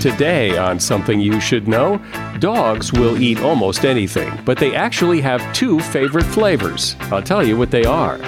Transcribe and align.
Today, 0.00 0.56
on 0.56 0.78
Something 0.78 1.18
You 1.18 1.40
Should 1.40 1.66
Know, 1.66 2.00
dogs 2.38 2.92
will 2.92 3.20
eat 3.20 3.40
almost 3.40 3.84
anything, 3.84 4.32
but 4.44 4.56
they 4.56 4.72
actually 4.76 5.20
have 5.20 5.42
two 5.52 5.80
favorite 5.80 6.24
flavors. 6.24 6.94
I'll 7.10 7.22
tell 7.22 7.44
you 7.44 7.58
what 7.58 7.72
they 7.72 7.84
are. 7.84 8.18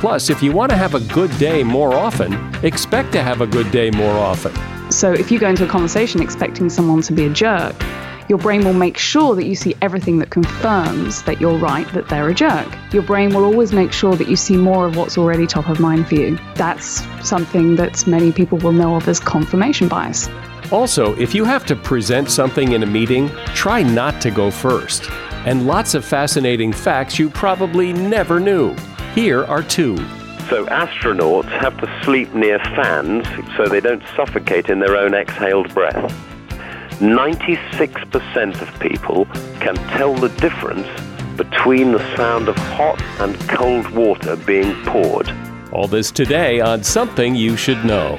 Plus, 0.00 0.30
if 0.30 0.42
you 0.42 0.50
want 0.50 0.70
to 0.70 0.76
have 0.76 0.96
a 0.96 1.00
good 1.14 1.30
day 1.38 1.62
more 1.62 1.94
often, 1.94 2.32
expect 2.64 3.12
to 3.12 3.22
have 3.22 3.40
a 3.40 3.46
good 3.46 3.70
day 3.70 3.92
more 3.92 4.18
often. 4.18 4.52
So, 4.90 5.12
if 5.12 5.30
you 5.30 5.38
go 5.38 5.48
into 5.48 5.64
a 5.64 5.68
conversation 5.68 6.20
expecting 6.20 6.68
someone 6.68 7.02
to 7.02 7.12
be 7.12 7.26
a 7.26 7.30
jerk, 7.30 7.76
your 8.28 8.38
brain 8.38 8.64
will 8.64 8.72
make 8.72 8.98
sure 8.98 9.36
that 9.36 9.46
you 9.46 9.54
see 9.54 9.76
everything 9.80 10.18
that 10.18 10.30
confirms 10.30 11.22
that 11.22 11.40
you're 11.40 11.58
right, 11.58 11.86
that 11.92 12.08
they're 12.08 12.28
a 12.28 12.34
jerk. 12.34 12.66
Your 12.92 13.02
brain 13.04 13.32
will 13.32 13.44
always 13.44 13.72
make 13.72 13.92
sure 13.92 14.16
that 14.16 14.28
you 14.28 14.34
see 14.34 14.56
more 14.56 14.86
of 14.86 14.96
what's 14.96 15.16
already 15.16 15.46
top 15.46 15.68
of 15.68 15.78
mind 15.78 16.08
for 16.08 16.16
you. 16.16 16.38
That's 16.56 17.04
something 17.24 17.76
that 17.76 18.04
many 18.08 18.32
people 18.32 18.58
will 18.58 18.72
know 18.72 18.96
of 18.96 19.06
as 19.06 19.20
confirmation 19.20 19.86
bias. 19.86 20.28
Also, 20.72 21.14
if 21.16 21.34
you 21.34 21.44
have 21.44 21.66
to 21.66 21.76
present 21.76 22.30
something 22.30 22.72
in 22.72 22.82
a 22.82 22.86
meeting, 22.86 23.28
try 23.54 23.82
not 23.82 24.22
to 24.22 24.30
go 24.30 24.50
first. 24.50 25.10
And 25.44 25.66
lots 25.66 25.92
of 25.92 26.02
fascinating 26.02 26.72
facts 26.72 27.18
you 27.18 27.28
probably 27.28 27.92
never 27.92 28.40
knew. 28.40 28.74
Here 29.14 29.44
are 29.44 29.62
two. 29.62 29.98
So, 30.48 30.64
astronauts 30.66 31.50
have 31.60 31.78
to 31.80 32.04
sleep 32.04 32.32
near 32.32 32.58
fans 32.58 33.26
so 33.54 33.66
they 33.66 33.80
don't 33.80 34.02
suffocate 34.16 34.70
in 34.70 34.78
their 34.78 34.96
own 34.96 35.12
exhaled 35.12 35.74
breath. 35.74 36.10
96% 37.00 38.62
of 38.62 38.80
people 38.80 39.26
can 39.60 39.74
tell 39.74 40.14
the 40.14 40.30
difference 40.40 40.88
between 41.36 41.92
the 41.92 42.16
sound 42.16 42.48
of 42.48 42.56
hot 42.56 43.02
and 43.20 43.38
cold 43.50 43.90
water 43.90 44.36
being 44.36 44.74
poured. 44.86 45.30
All 45.70 45.86
this 45.86 46.10
today 46.10 46.60
on 46.60 46.82
Something 46.82 47.34
You 47.34 47.58
Should 47.58 47.84
Know. 47.84 48.18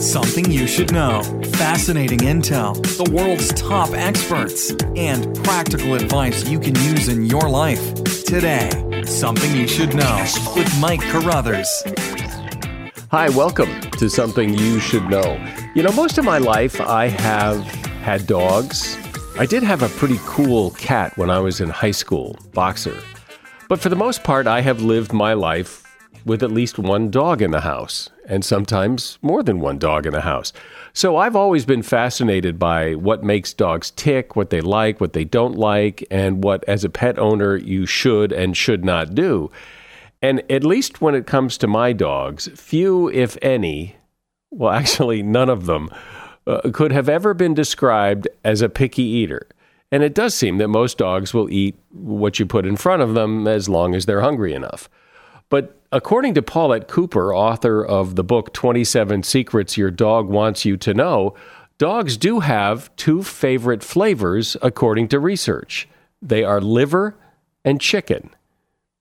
Something 0.00 0.50
you 0.50 0.66
should 0.66 0.92
know. 0.94 1.22
Fascinating 1.56 2.20
intel, 2.20 2.74
the 2.96 3.12
world's 3.12 3.52
top 3.52 3.90
experts, 3.90 4.70
and 4.96 5.36
practical 5.44 5.92
advice 5.92 6.48
you 6.48 6.58
can 6.58 6.74
use 6.76 7.08
in 7.08 7.26
your 7.26 7.50
life. 7.50 8.02
Today, 8.24 8.70
Something 9.04 9.54
You 9.54 9.68
Should 9.68 9.94
Know 9.94 10.24
with 10.56 10.80
Mike 10.80 11.02
Carruthers. 11.02 11.68
Hi, 13.10 13.28
welcome 13.28 13.78
to 13.98 14.08
Something 14.08 14.54
You 14.54 14.80
Should 14.80 15.04
Know. 15.10 15.38
You 15.74 15.82
know, 15.82 15.92
most 15.92 16.16
of 16.16 16.24
my 16.24 16.38
life 16.38 16.80
I 16.80 17.08
have 17.08 17.62
had 18.02 18.26
dogs. 18.26 18.96
I 19.38 19.44
did 19.44 19.62
have 19.62 19.82
a 19.82 19.88
pretty 19.90 20.18
cool 20.24 20.70
cat 20.70 21.14
when 21.18 21.28
I 21.28 21.40
was 21.40 21.60
in 21.60 21.68
high 21.68 21.90
school, 21.90 22.38
Boxer. 22.54 22.98
But 23.68 23.80
for 23.80 23.90
the 23.90 23.96
most 23.96 24.24
part, 24.24 24.46
I 24.46 24.62
have 24.62 24.80
lived 24.80 25.12
my 25.12 25.34
life 25.34 25.79
with 26.24 26.42
at 26.42 26.50
least 26.50 26.78
one 26.78 27.10
dog 27.10 27.42
in 27.42 27.50
the 27.50 27.60
house, 27.60 28.10
and 28.26 28.44
sometimes 28.44 29.18
more 29.22 29.42
than 29.42 29.60
one 29.60 29.78
dog 29.78 30.06
in 30.06 30.12
the 30.12 30.20
house. 30.20 30.52
So 30.92 31.16
I've 31.16 31.36
always 31.36 31.64
been 31.64 31.82
fascinated 31.82 32.58
by 32.58 32.94
what 32.94 33.22
makes 33.22 33.52
dogs 33.52 33.90
tick, 33.92 34.36
what 34.36 34.50
they 34.50 34.60
like, 34.60 35.00
what 35.00 35.12
they 35.12 35.24
don't 35.24 35.56
like, 35.56 36.04
and 36.10 36.42
what, 36.42 36.64
as 36.66 36.84
a 36.84 36.90
pet 36.90 37.18
owner, 37.18 37.56
you 37.56 37.86
should 37.86 38.32
and 38.32 38.56
should 38.56 38.84
not 38.84 39.14
do. 39.14 39.50
And 40.22 40.42
at 40.50 40.64
least 40.64 41.00
when 41.00 41.14
it 41.14 41.26
comes 41.26 41.56
to 41.58 41.66
my 41.66 41.92
dogs, 41.92 42.48
few, 42.54 43.08
if 43.10 43.38
any, 43.40 43.96
well, 44.50 44.72
actually, 44.74 45.22
none 45.22 45.48
of 45.48 45.66
them, 45.66 45.90
uh, 46.46 46.70
could 46.72 46.92
have 46.92 47.08
ever 47.08 47.34
been 47.34 47.54
described 47.54 48.28
as 48.44 48.62
a 48.62 48.68
picky 48.68 49.02
eater. 49.02 49.46
And 49.92 50.02
it 50.02 50.14
does 50.14 50.34
seem 50.34 50.58
that 50.58 50.68
most 50.68 50.98
dogs 50.98 51.34
will 51.34 51.50
eat 51.50 51.76
what 51.90 52.38
you 52.38 52.46
put 52.46 52.64
in 52.64 52.76
front 52.76 53.02
of 53.02 53.14
them 53.14 53.48
as 53.48 53.68
long 53.68 53.94
as 53.94 54.06
they're 54.06 54.20
hungry 54.20 54.54
enough. 54.54 54.88
But 55.48 55.79
according 55.92 56.34
to 56.34 56.42
Paulette 56.42 56.88
Cooper, 56.88 57.34
author 57.34 57.84
of 57.84 58.16
the 58.16 58.24
book 58.24 58.52
27 58.52 59.22
Secrets 59.22 59.76
Your 59.76 59.90
Dog 59.90 60.28
Wants 60.28 60.64
You 60.64 60.76
to 60.78 60.94
Know, 60.94 61.34
dogs 61.78 62.16
do 62.16 62.40
have 62.40 62.94
two 62.96 63.22
favorite 63.22 63.82
flavors 63.82 64.56
according 64.62 65.08
to 65.08 65.18
research. 65.18 65.88
They 66.22 66.44
are 66.44 66.60
liver 66.60 67.16
and 67.64 67.80
chicken, 67.80 68.30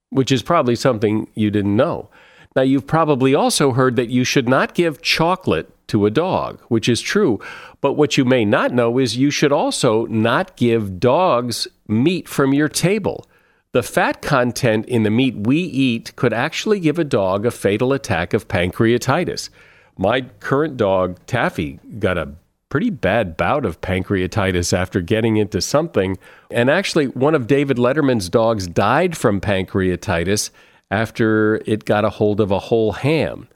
which 0.09 0.31
is 0.31 0.41
probably 0.41 0.75
something 0.75 1.27
you 1.35 1.51
didn't 1.51 1.75
know. 1.75 2.09
Now, 2.55 2.63
you've 2.63 2.87
probably 2.87 3.35
also 3.35 3.73
heard 3.73 3.95
that 3.95 4.09
you 4.09 4.23
should 4.23 4.49
not 4.49 4.73
give 4.73 5.01
chocolate 5.01 5.71
to 5.87 6.05
a 6.05 6.11
dog, 6.11 6.59
which 6.67 6.89
is 6.89 6.99
true. 7.01 7.39
But 7.79 7.93
what 7.93 8.17
you 8.17 8.25
may 8.25 8.43
not 8.43 8.71
know 8.71 8.97
is 8.97 9.17
you 9.17 9.29
should 9.29 9.51
also 9.51 10.05
not 10.07 10.55
give 10.55 10.99
dogs 10.99 11.67
meat 11.87 12.27
from 12.27 12.53
your 12.53 12.67
table. 12.67 13.25
The 13.71 13.83
fat 13.83 14.23
content 14.23 14.87
in 14.87 15.03
the 15.03 15.11
meat 15.11 15.35
we 15.35 15.57
eat 15.57 16.15
could 16.15 16.33
actually 16.33 16.79
give 16.79 16.97
a 16.97 17.03
dog 17.03 17.45
a 17.45 17.51
fatal 17.51 17.93
attack 17.93 18.33
of 18.33 18.47
pancreatitis. 18.47 19.51
My 19.95 20.21
current 20.39 20.75
dog, 20.75 21.19
Taffy, 21.27 21.79
got 21.99 22.17
a 22.17 22.33
pretty 22.69 22.89
bad 22.89 23.37
bout 23.37 23.65
of 23.65 23.79
pancreatitis 23.81 24.73
after 24.73 25.01
getting 25.01 25.37
into 25.37 25.61
something. 25.61 26.17
And 26.49 26.71
actually, 26.71 27.09
one 27.09 27.35
of 27.35 27.45
David 27.45 27.77
Letterman's 27.77 28.27
dogs 28.27 28.65
died 28.65 29.15
from 29.15 29.39
pancreatitis 29.39 30.49
after 30.89 31.61
it 31.67 31.85
got 31.85 32.05
a 32.05 32.09
hold 32.09 32.41
of 32.41 32.49
a 32.49 32.57
whole 32.57 32.93
ham. 32.93 33.47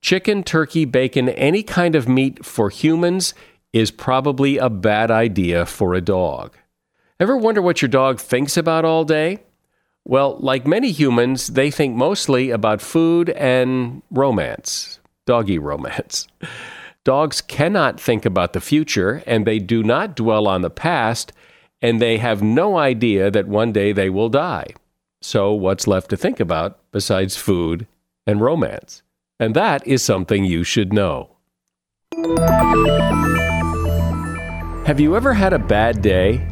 Chicken, 0.00 0.44
turkey, 0.44 0.84
bacon, 0.84 1.28
any 1.30 1.64
kind 1.64 1.96
of 1.96 2.08
meat 2.08 2.44
for 2.44 2.70
humans 2.70 3.34
is 3.72 3.90
probably 3.90 4.58
a 4.58 4.70
bad 4.70 5.10
idea 5.10 5.66
for 5.66 5.92
a 5.92 6.00
dog. 6.00 6.54
Ever 7.18 7.36
wonder 7.36 7.60
what 7.60 7.82
your 7.82 7.88
dog 7.88 8.20
thinks 8.20 8.56
about 8.56 8.84
all 8.84 9.02
day? 9.02 9.40
Well, 10.08 10.36
like 10.38 10.68
many 10.68 10.92
humans, 10.92 11.48
they 11.48 11.68
think 11.68 11.96
mostly 11.96 12.50
about 12.50 12.80
food 12.80 13.30
and 13.30 14.02
romance, 14.12 15.00
doggy 15.26 15.58
romance. 15.58 16.28
Dogs 17.02 17.40
cannot 17.40 17.98
think 17.98 18.24
about 18.24 18.52
the 18.52 18.60
future 18.60 19.24
and 19.26 19.44
they 19.44 19.58
do 19.58 19.82
not 19.82 20.14
dwell 20.14 20.46
on 20.46 20.62
the 20.62 20.70
past, 20.70 21.32
and 21.82 22.00
they 22.00 22.18
have 22.18 22.40
no 22.40 22.78
idea 22.78 23.32
that 23.32 23.48
one 23.48 23.72
day 23.72 23.90
they 23.90 24.08
will 24.08 24.28
die. 24.28 24.68
So, 25.22 25.52
what's 25.52 25.88
left 25.88 26.08
to 26.10 26.16
think 26.16 26.38
about 26.38 26.78
besides 26.92 27.34
food 27.34 27.88
and 28.28 28.40
romance? 28.40 29.02
And 29.40 29.56
that 29.56 29.84
is 29.88 30.04
something 30.04 30.44
you 30.44 30.62
should 30.62 30.92
know. 30.92 31.30
Have 34.86 35.00
you 35.00 35.16
ever 35.16 35.34
had 35.34 35.52
a 35.52 35.58
bad 35.58 36.00
day? 36.00 36.46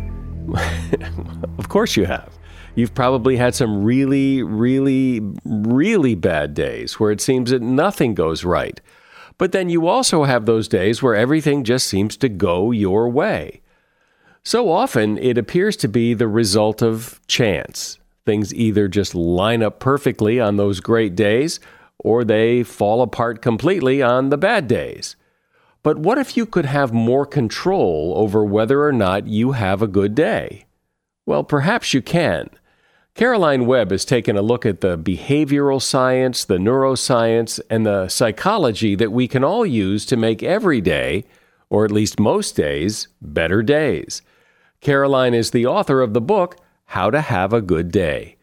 of 1.58 1.68
course 1.68 1.96
you 1.96 2.06
have. 2.06 2.33
You've 2.74 2.94
probably 2.94 3.36
had 3.36 3.54
some 3.54 3.84
really, 3.84 4.42
really, 4.42 5.20
really 5.44 6.14
bad 6.14 6.54
days 6.54 6.98
where 6.98 7.12
it 7.12 7.20
seems 7.20 7.50
that 7.50 7.62
nothing 7.62 8.14
goes 8.14 8.44
right. 8.44 8.80
But 9.38 9.52
then 9.52 9.68
you 9.68 9.86
also 9.86 10.24
have 10.24 10.46
those 10.46 10.68
days 10.68 11.02
where 11.02 11.14
everything 11.14 11.64
just 11.64 11.86
seems 11.86 12.16
to 12.18 12.28
go 12.28 12.70
your 12.72 13.08
way. 13.08 13.60
So 14.42 14.70
often 14.70 15.18
it 15.18 15.38
appears 15.38 15.76
to 15.78 15.88
be 15.88 16.14
the 16.14 16.28
result 16.28 16.82
of 16.82 17.20
chance. 17.26 17.98
Things 18.26 18.54
either 18.54 18.88
just 18.88 19.14
line 19.14 19.62
up 19.62 19.80
perfectly 19.80 20.40
on 20.40 20.56
those 20.56 20.80
great 20.80 21.14
days 21.14 21.60
or 21.98 22.24
they 22.24 22.62
fall 22.62 23.02
apart 23.02 23.40
completely 23.40 24.02
on 24.02 24.30
the 24.30 24.36
bad 24.36 24.66
days. 24.68 25.16
But 25.82 25.98
what 25.98 26.18
if 26.18 26.36
you 26.36 26.46
could 26.46 26.64
have 26.64 26.92
more 26.92 27.26
control 27.26 28.14
over 28.16 28.44
whether 28.44 28.82
or 28.82 28.92
not 28.92 29.26
you 29.26 29.52
have 29.52 29.82
a 29.82 29.86
good 29.86 30.14
day? 30.14 30.66
Well, 31.26 31.44
perhaps 31.44 31.94
you 31.94 32.02
can. 32.02 32.50
Caroline 33.14 33.66
Webb 33.66 33.92
has 33.92 34.04
taken 34.04 34.36
a 34.36 34.42
look 34.42 34.66
at 34.66 34.80
the 34.80 34.98
behavioral 34.98 35.80
science, 35.80 36.44
the 36.44 36.56
neuroscience, 36.56 37.60
and 37.70 37.86
the 37.86 38.08
psychology 38.08 38.96
that 38.96 39.12
we 39.12 39.28
can 39.28 39.44
all 39.44 39.64
use 39.64 40.04
to 40.06 40.16
make 40.16 40.42
every 40.42 40.80
day, 40.80 41.24
or 41.70 41.84
at 41.84 41.92
least 41.92 42.18
most 42.18 42.56
days, 42.56 43.06
better 43.22 43.62
days. 43.62 44.20
Caroline 44.80 45.32
is 45.32 45.52
the 45.52 45.64
author 45.64 46.00
of 46.00 46.12
the 46.12 46.20
book, 46.20 46.56
How 46.86 47.08
to 47.08 47.20
Have 47.20 47.52
a 47.52 47.62
Good 47.62 47.92
Day. 47.92 48.34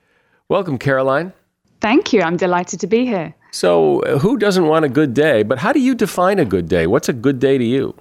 Welcome, 0.47 0.77
Caroline. 0.77 1.33
Thank 1.81 2.13
you. 2.13 2.21
I'm 2.21 2.37
delighted 2.37 2.79
to 2.79 2.87
be 2.87 3.05
here. 3.05 3.35
So, 3.51 3.99
uh, 4.03 4.19
who 4.19 4.37
doesn't 4.37 4.67
want 4.67 4.85
a 4.85 4.89
good 4.89 5.13
day? 5.13 5.43
But 5.43 5.57
how 5.59 5.73
do 5.73 5.81
you 5.81 5.95
define 5.95 6.39
a 6.39 6.45
good 6.45 6.69
day? 6.69 6.87
What's 6.87 7.09
a 7.09 7.13
good 7.13 7.39
day 7.39 7.57
to 7.57 7.65
you? 7.65 7.93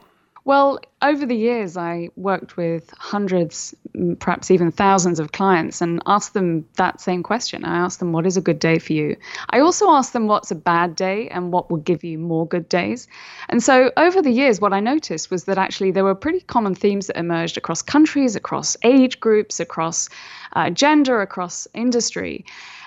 Well, 0.45 0.81
over 1.03 1.27
the 1.27 1.37
years, 1.37 1.77
I 1.77 2.09
worked 2.17 2.57
with 2.57 2.91
hundreds, 2.97 3.75
perhaps 4.21 4.51
even 4.51 4.73
thousands 4.73 5.21
of 5.21 5.33
clients 5.33 5.83
and 5.83 6.03
asked 6.07 6.33
them 6.33 6.67
that 6.77 7.01
same 7.01 7.23
question. 7.23 7.65
I 7.65 7.77
asked 7.77 7.99
them, 7.99 8.13
What 8.13 8.27
is 8.27 8.37
a 8.37 8.41
good 8.41 8.59
day 8.59 8.79
for 8.79 8.95
you? 8.95 9.17
I 9.51 9.61
also 9.61 9.91
asked 9.91 10.15
them, 10.15 10.27
What's 10.27 10.51
a 10.51 10.55
bad 10.55 10.97
day 10.97 11.29
and 11.29 11.53
what 11.53 11.71
will 11.71 11.79
give 11.79 12.05
you 12.05 12.19
more 12.19 12.47
good 12.47 12.69
days? 12.69 13.07
And 13.51 13.63
so, 13.63 13.93
over 13.99 14.23
the 14.23 14.31
years, 14.31 14.61
what 14.61 14.73
I 14.73 14.81
noticed 14.81 15.31
was 15.31 15.45
that 15.45 15.59
actually 15.59 15.91
there 15.91 16.05
were 16.05 16.15
pretty 16.15 16.41
common 16.41 16.75
themes 16.75 17.09
that 17.09 17.19
emerged 17.19 17.59
across 17.59 17.83
countries, 17.83 18.35
across 18.35 18.77
age 18.83 19.21
groups, 19.21 19.61
across 19.61 20.09
uh, 20.55 20.71
gender, 20.71 21.21
across 21.21 21.69
industry. 21.75 22.47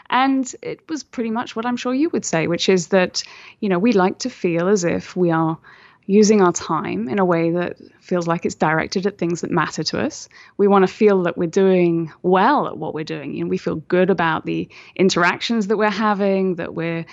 And 0.09 0.53
it 0.61 0.87
was 0.89 1.03
pretty 1.03 1.31
much 1.31 1.55
what 1.55 1.65
I'm 1.65 1.77
sure 1.77 1.93
you 1.93 2.09
would 2.09 2.25
say, 2.25 2.47
which 2.47 2.67
is 2.67 2.87
that, 2.87 3.23
you 3.59 3.69
know, 3.69 3.79
we 3.79 3.93
like 3.93 4.19
to 4.19 4.29
feel 4.29 4.67
as 4.67 4.83
if 4.83 5.15
we 5.15 5.31
are 5.31 5.57
using 6.05 6.41
our 6.41 6.51
time 6.51 7.07
in 7.07 7.19
a 7.19 7.25
way 7.25 7.51
that 7.51 7.77
feels 8.01 8.27
like 8.27 8.45
it's 8.45 8.55
directed 8.55 9.05
at 9.05 9.17
things 9.17 9.41
that 9.41 9.51
matter 9.51 9.83
to 9.83 9.99
us. 9.99 10.27
We 10.57 10.67
want 10.67 10.87
to 10.87 10.93
feel 10.93 11.23
that 11.23 11.37
we're 11.37 11.47
doing 11.47 12.11
well 12.21 12.67
at 12.67 12.77
what 12.77 12.93
we're 12.93 13.03
doing. 13.03 13.33
You 13.33 13.45
know, 13.45 13.49
we 13.49 13.57
feel 13.57 13.75
good 13.75 14.09
about 14.09 14.45
the 14.45 14.67
interactions 14.95 15.67
that 15.67 15.77
we're 15.77 15.89
having, 15.89 16.55
that 16.55 16.73
we're 16.73 17.05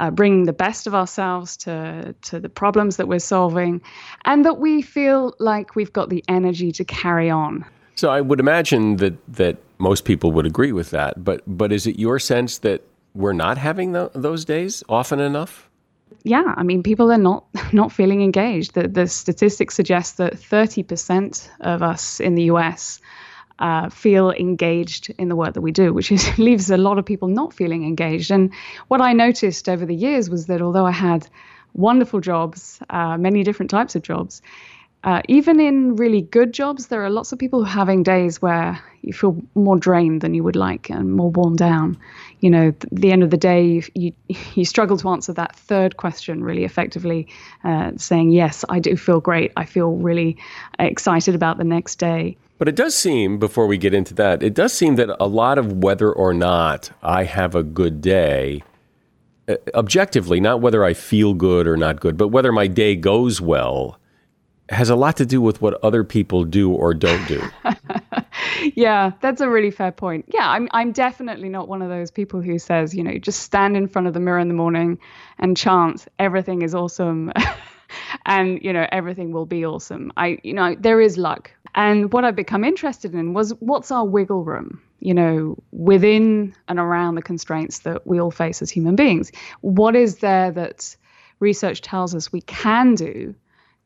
uh, 0.00 0.10
bringing 0.10 0.44
the 0.44 0.52
best 0.52 0.86
of 0.86 0.94
ourselves 0.94 1.56
to 1.58 2.14
to 2.22 2.40
the 2.40 2.48
problems 2.48 2.96
that 2.96 3.08
we're 3.08 3.18
solving, 3.18 3.80
and 4.24 4.44
that 4.44 4.58
we 4.58 4.82
feel 4.82 5.34
like 5.38 5.76
we've 5.76 5.92
got 5.92 6.08
the 6.10 6.24
energy 6.28 6.72
to 6.72 6.84
carry 6.84 7.30
on. 7.30 7.64
So 7.96 8.10
I 8.10 8.20
would 8.20 8.40
imagine 8.40 8.96
that 8.96 9.14
that 9.36 9.58
most 9.78 10.04
people 10.04 10.32
would 10.32 10.46
agree 10.46 10.72
with 10.72 10.90
that. 10.90 11.22
But 11.22 11.42
but 11.46 11.72
is 11.72 11.86
it 11.86 11.98
your 11.98 12.18
sense 12.18 12.58
that 12.58 12.82
we're 13.14 13.32
not 13.32 13.58
having 13.58 13.92
the, 13.92 14.10
those 14.14 14.44
days 14.44 14.82
often 14.88 15.20
enough? 15.20 15.70
Yeah, 16.24 16.54
I 16.56 16.62
mean, 16.62 16.82
people 16.82 17.12
are 17.12 17.18
not 17.18 17.44
not 17.72 17.92
feeling 17.92 18.22
engaged. 18.22 18.74
The, 18.74 18.88
the 18.88 19.06
statistics 19.06 19.74
suggest 19.74 20.16
that 20.16 20.34
30% 20.34 21.48
of 21.60 21.82
us 21.82 22.18
in 22.18 22.34
the 22.34 22.44
US 22.44 23.00
uh, 23.58 23.88
feel 23.90 24.30
engaged 24.32 25.10
in 25.18 25.28
the 25.28 25.36
work 25.36 25.54
that 25.54 25.60
we 25.60 25.70
do, 25.70 25.92
which 25.92 26.10
is, 26.10 26.38
leaves 26.38 26.70
a 26.70 26.76
lot 26.76 26.98
of 26.98 27.04
people 27.04 27.28
not 27.28 27.52
feeling 27.52 27.84
engaged. 27.84 28.30
And 28.30 28.52
what 28.88 29.00
I 29.00 29.12
noticed 29.12 29.68
over 29.68 29.86
the 29.86 29.94
years 29.94 30.28
was 30.30 30.46
that 30.46 30.62
although 30.62 30.86
I 30.86 30.90
had 30.90 31.28
wonderful 31.74 32.20
jobs, 32.20 32.80
uh, 32.88 33.18
many 33.18 33.42
different 33.42 33.70
types 33.70 33.94
of 33.94 34.02
jobs, 34.02 34.40
uh, 35.04 35.20
even 35.28 35.60
in 35.60 35.96
really 35.96 36.22
good 36.22 36.54
jobs, 36.54 36.86
there 36.86 37.04
are 37.04 37.10
lots 37.10 37.30
of 37.30 37.38
people 37.38 37.62
having 37.62 38.02
days 38.02 38.40
where 38.40 38.82
you 39.02 39.12
feel 39.12 39.36
more 39.54 39.76
drained 39.76 40.22
than 40.22 40.32
you 40.32 40.42
would 40.42 40.56
like 40.56 40.88
and 40.88 41.12
more 41.12 41.30
worn 41.30 41.56
down. 41.56 41.98
You 42.40 42.48
know, 42.48 42.70
th- 42.70 42.90
the 42.90 43.12
end 43.12 43.22
of 43.22 43.28
the 43.28 43.36
day, 43.36 43.66
you, 43.66 43.82
you, 43.94 44.12
you 44.54 44.64
struggle 44.64 44.96
to 44.96 45.08
answer 45.10 45.34
that 45.34 45.54
third 45.54 45.98
question 45.98 46.42
really 46.42 46.64
effectively, 46.64 47.28
uh, 47.64 47.92
saying, 47.98 48.30
Yes, 48.30 48.64
I 48.70 48.78
do 48.78 48.96
feel 48.96 49.20
great. 49.20 49.52
I 49.58 49.66
feel 49.66 49.92
really 49.92 50.38
excited 50.78 51.34
about 51.34 51.58
the 51.58 51.64
next 51.64 51.96
day. 51.96 52.38
But 52.56 52.68
it 52.68 52.76
does 52.76 52.94
seem, 52.94 53.38
before 53.38 53.66
we 53.66 53.76
get 53.76 53.92
into 53.92 54.14
that, 54.14 54.42
it 54.42 54.54
does 54.54 54.72
seem 54.72 54.96
that 54.96 55.14
a 55.20 55.26
lot 55.26 55.58
of 55.58 55.82
whether 55.82 56.10
or 56.10 56.32
not 56.32 56.90
I 57.02 57.24
have 57.24 57.54
a 57.54 57.62
good 57.62 58.00
day, 58.00 58.62
uh, 59.48 59.56
objectively, 59.74 60.40
not 60.40 60.62
whether 60.62 60.82
I 60.82 60.94
feel 60.94 61.34
good 61.34 61.66
or 61.66 61.76
not 61.76 62.00
good, 62.00 62.16
but 62.16 62.28
whether 62.28 62.52
my 62.52 62.68
day 62.68 62.96
goes 62.96 63.38
well 63.38 63.98
has 64.70 64.90
a 64.90 64.96
lot 64.96 65.16
to 65.18 65.26
do 65.26 65.40
with 65.40 65.60
what 65.60 65.82
other 65.82 66.04
people 66.04 66.44
do 66.44 66.72
or 66.72 66.94
don't 66.94 67.26
do. 67.28 67.42
yeah, 68.74 69.12
that's 69.20 69.40
a 69.40 69.48
really 69.48 69.70
fair 69.70 69.92
point. 69.92 70.26
Yeah, 70.28 70.48
I'm 70.48 70.68
I'm 70.72 70.92
definitely 70.92 71.48
not 71.48 71.68
one 71.68 71.82
of 71.82 71.88
those 71.88 72.10
people 72.10 72.40
who 72.40 72.58
says, 72.58 72.94
you 72.94 73.02
know, 73.02 73.18
just 73.18 73.40
stand 73.40 73.76
in 73.76 73.88
front 73.88 74.08
of 74.08 74.14
the 74.14 74.20
mirror 74.20 74.38
in 74.38 74.48
the 74.48 74.54
morning 74.54 74.98
and 75.38 75.56
chant 75.56 76.06
everything 76.18 76.62
is 76.62 76.74
awesome. 76.74 77.32
and 78.26 78.62
you 78.62 78.72
know 78.72 78.86
everything 78.90 79.30
will 79.32 79.46
be 79.46 79.64
awesome 79.64 80.12
i 80.16 80.38
you 80.42 80.52
know 80.52 80.74
there 80.78 81.00
is 81.00 81.16
luck 81.16 81.50
and 81.74 82.12
what 82.12 82.24
i've 82.24 82.34
become 82.36 82.64
interested 82.64 83.14
in 83.14 83.34
was 83.34 83.50
what's 83.60 83.90
our 83.90 84.04
wiggle 84.04 84.42
room 84.42 84.80
you 85.00 85.14
know 85.14 85.56
within 85.72 86.54
and 86.68 86.78
around 86.78 87.14
the 87.14 87.22
constraints 87.22 87.80
that 87.80 88.06
we 88.06 88.20
all 88.20 88.30
face 88.30 88.62
as 88.62 88.70
human 88.70 88.96
beings 88.96 89.30
what 89.60 89.94
is 89.94 90.16
there 90.18 90.50
that 90.50 90.96
research 91.40 91.80
tells 91.82 92.14
us 92.14 92.32
we 92.32 92.40
can 92.42 92.94
do 92.94 93.34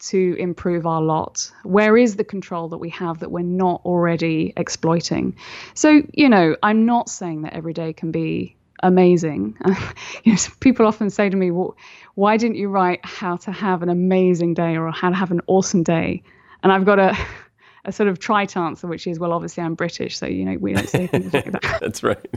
to 0.00 0.36
improve 0.38 0.86
our 0.86 1.02
lot? 1.02 1.50
Where 1.64 1.96
is 1.96 2.16
the 2.16 2.24
control 2.24 2.68
that 2.68 2.78
we 2.78 2.90
have 2.90 3.20
that 3.20 3.30
we're 3.30 3.42
not 3.42 3.82
already 3.84 4.52
exploiting? 4.56 5.36
So, 5.74 6.02
you 6.12 6.28
know, 6.28 6.56
I'm 6.62 6.86
not 6.86 7.08
saying 7.08 7.42
that 7.42 7.54
every 7.54 7.72
day 7.72 7.92
can 7.92 8.10
be 8.10 8.56
amazing. 8.82 9.56
you 10.24 10.32
know, 10.32 10.38
people 10.60 10.86
often 10.86 11.10
say 11.10 11.28
to 11.28 11.36
me, 11.36 11.50
well, 11.50 11.76
why 12.14 12.36
didn't 12.36 12.56
you 12.56 12.68
write 12.68 13.00
how 13.04 13.36
to 13.38 13.52
have 13.52 13.82
an 13.82 13.88
amazing 13.88 14.54
day 14.54 14.76
or 14.76 14.90
how 14.90 15.10
to 15.10 15.16
have 15.16 15.30
an 15.30 15.40
awesome 15.46 15.82
day? 15.82 16.22
And 16.62 16.72
I've 16.72 16.84
got 16.84 16.98
a 16.98 17.16
a 17.88 17.92
sort 17.92 18.08
of 18.08 18.18
trite 18.18 18.54
answer, 18.54 18.86
which 18.86 19.06
is, 19.06 19.18
well, 19.18 19.32
obviously 19.32 19.62
I'm 19.62 19.74
British, 19.74 20.18
so 20.18 20.26
you 20.26 20.44
know 20.44 20.58
we 20.58 20.74
don't 20.74 20.88
say 20.88 21.06
things 21.06 21.32
like 21.32 21.50
that. 21.52 21.78
That's 21.80 22.02
right. 22.02 22.24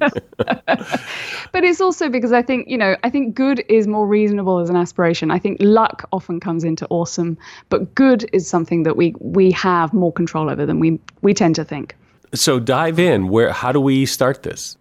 but 1.52 1.64
it's 1.64 1.82
also 1.82 2.08
because 2.08 2.32
I 2.32 2.42
think 2.42 2.70
you 2.70 2.78
know 2.78 2.96
I 3.04 3.10
think 3.10 3.36
good 3.36 3.64
is 3.68 3.86
more 3.86 4.08
reasonable 4.08 4.60
as 4.60 4.70
an 4.70 4.78
aspiration. 4.78 5.30
I 5.30 5.40
think 5.40 5.58
luck 5.60 6.08
often 6.14 6.40
comes 6.40 6.64
into 6.64 6.88
awesome, 6.90 7.38
but 7.68 7.94
good 7.96 8.30
is 8.32 8.48
something 8.48 8.84
that 8.84 8.96
we 8.96 9.14
we 9.20 9.52
have 9.52 9.94
more 9.94 10.14
control 10.14 10.50
over 10.50 10.66
than 10.66 10.80
we 10.80 11.00
we 11.22 11.34
tend 11.34 11.56
to 11.56 11.66
think. 11.66 11.96
So 12.34 12.58
dive 12.60 12.98
in. 12.98 13.28
Where? 13.28 13.52
How 13.52 13.74
do 13.74 13.82
we 13.82 14.06
start 14.06 14.44
this? 14.44 14.78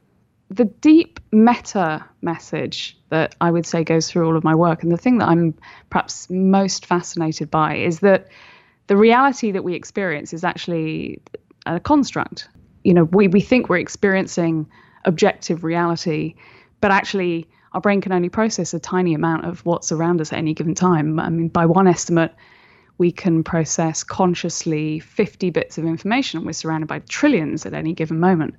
The 0.50 0.66
deep 0.66 1.18
meta 1.32 2.04
message 2.22 2.96
that 3.08 3.34
I 3.40 3.50
would 3.50 3.66
say 3.66 3.82
goes 3.82 4.08
through 4.08 4.26
all 4.26 4.36
of 4.36 4.44
my 4.44 4.54
work, 4.54 4.84
and 4.84 4.92
the 4.92 4.96
thing 4.96 5.18
that 5.18 5.28
I'm 5.28 5.52
perhaps 5.90 6.30
most 6.30 6.86
fascinated 6.86 7.50
by 7.50 7.74
is 7.74 8.00
that 8.00 8.28
the 8.90 8.96
reality 8.96 9.52
that 9.52 9.62
we 9.62 9.76
experience 9.76 10.32
is 10.32 10.42
actually 10.42 11.22
a 11.64 11.78
construct. 11.78 12.48
You 12.82 12.92
know, 12.92 13.04
we, 13.04 13.28
we 13.28 13.40
think 13.40 13.68
we're 13.68 13.76
experiencing 13.76 14.66
objective 15.04 15.62
reality, 15.62 16.34
but 16.80 16.90
actually 16.90 17.48
our 17.72 17.80
brain 17.80 18.00
can 18.00 18.10
only 18.10 18.28
process 18.28 18.74
a 18.74 18.80
tiny 18.80 19.14
amount 19.14 19.44
of 19.44 19.64
what's 19.64 19.92
around 19.92 20.20
us 20.20 20.32
at 20.32 20.40
any 20.40 20.54
given 20.54 20.74
time. 20.74 21.20
I 21.20 21.30
mean, 21.30 21.46
by 21.46 21.66
one 21.66 21.86
estimate, 21.86 22.34
we 22.98 23.12
can 23.12 23.44
process 23.44 24.02
consciously 24.02 24.98
50 24.98 25.50
bits 25.50 25.78
of 25.78 25.84
information, 25.84 26.44
we're 26.44 26.52
surrounded 26.52 26.88
by 26.88 26.98
trillions 26.98 27.66
at 27.66 27.74
any 27.74 27.92
given 27.92 28.18
moment. 28.18 28.56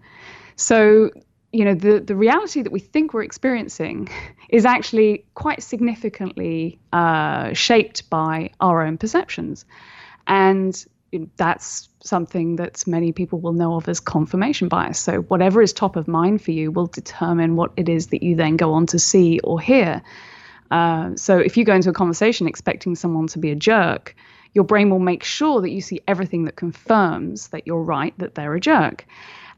So, 0.56 1.10
you 1.52 1.66
know, 1.66 1.74
the, 1.74 2.00
the 2.00 2.16
reality 2.16 2.62
that 2.62 2.72
we 2.72 2.80
think 2.80 3.14
we're 3.14 3.24
experiencing 3.24 4.08
is 4.50 4.64
actually 4.64 5.26
quite 5.34 5.62
significantly 5.62 6.80
uh, 6.94 7.52
shaped 7.52 8.10
by 8.10 8.52
our 8.62 8.82
own 8.82 8.98
perceptions. 8.98 9.66
And 10.28 10.86
that's 11.36 11.90
something 12.04 12.56
that 12.56 12.88
many 12.88 13.12
people 13.12 13.40
will 13.40 13.54
know 13.54 13.75
of 13.75 13.88
as 13.90 14.00
confirmation 14.00 14.70
bias. 14.70 15.00
So, 15.00 15.22
whatever 15.22 15.62
is 15.62 15.74
top 15.74 15.96
of 15.96 16.08
mind 16.08 16.42
for 16.42 16.51
you 16.51 16.72
will 16.72 16.88
determine 16.88 17.56
what 17.56 17.74
it 17.75 17.90
is 17.90 18.08
that 18.08 18.24
you 18.24 18.36
then 18.36 18.56
go 18.56 18.74
on 18.74 18.86
to 18.88 19.00
see 19.00 19.40
or 19.40 19.60
hear. 19.60 20.01
Uh, 20.72 21.16
so 21.18 21.38
if 21.38 21.58
you 21.58 21.66
go 21.66 21.75
into 21.75 21.90
a 21.90 21.94
conversation 21.94 22.48
expecting 22.48 22.96
someone 22.96 23.28
to 23.28 23.40
be 23.40 23.51
a 23.51 23.56
jerk, 23.56 24.16
your 24.54 24.63
brain 24.63 24.90
will 24.90 25.00
make 25.00 25.24
sure 25.24 25.62
that 25.62 25.70
you 25.70 25.82
see 25.82 26.01
everything 26.08 26.46
that 26.46 26.56
confirms 26.56 27.50
that 27.50 27.68
you're 27.68 27.84
right, 27.84 28.18
that 28.20 28.36
they're 28.36 28.56
a 28.56 28.60
jerk. 28.60 29.06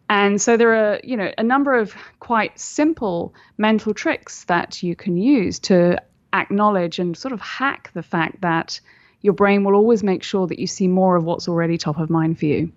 And 0.09 0.41
so 0.41 0.57
there 0.57 0.73
are, 0.73 0.99
you 1.03 1.15
know, 1.15 1.31
a 1.37 1.43
number 1.43 1.75
of 1.75 1.95
quite 2.19 2.59
simple 2.59 3.33
mental 3.57 3.93
tricks 3.93 4.43
that 4.45 4.83
you 4.83 4.95
can 4.95 5.17
use 5.17 5.59
to 5.59 6.01
acknowledge 6.33 6.99
and 6.99 7.15
sort 7.15 7.31
of 7.31 7.41
hack 7.41 7.91
the 7.93 8.03
fact 8.03 8.41
that 8.41 8.81
your 9.23 9.33
brain 9.33 9.63
will 9.63 9.73
always 9.75 10.03
make 10.03 10.21
sure 10.21 10.45
that 10.47 10.59
you 10.59 10.67
see 10.67 10.87
more 10.87 11.15
of 11.15 11.23
what's 11.23 11.47
already 11.47 11.77
top 11.77 11.97
of 11.97 12.09
mind 12.09 12.37
for 12.37 12.45
you. 12.45 12.71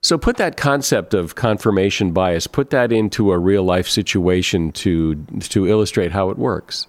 So 0.00 0.16
put 0.16 0.36
that 0.36 0.56
concept 0.56 1.12
of 1.12 1.34
confirmation 1.34 2.12
bias, 2.12 2.46
put 2.46 2.70
that 2.70 2.92
into 2.92 3.32
a 3.32 3.38
real 3.38 3.64
life 3.64 3.88
situation 3.88 4.70
to 4.72 5.16
to 5.40 5.66
illustrate 5.66 6.12
how 6.12 6.30
it 6.30 6.38
works. 6.38 6.86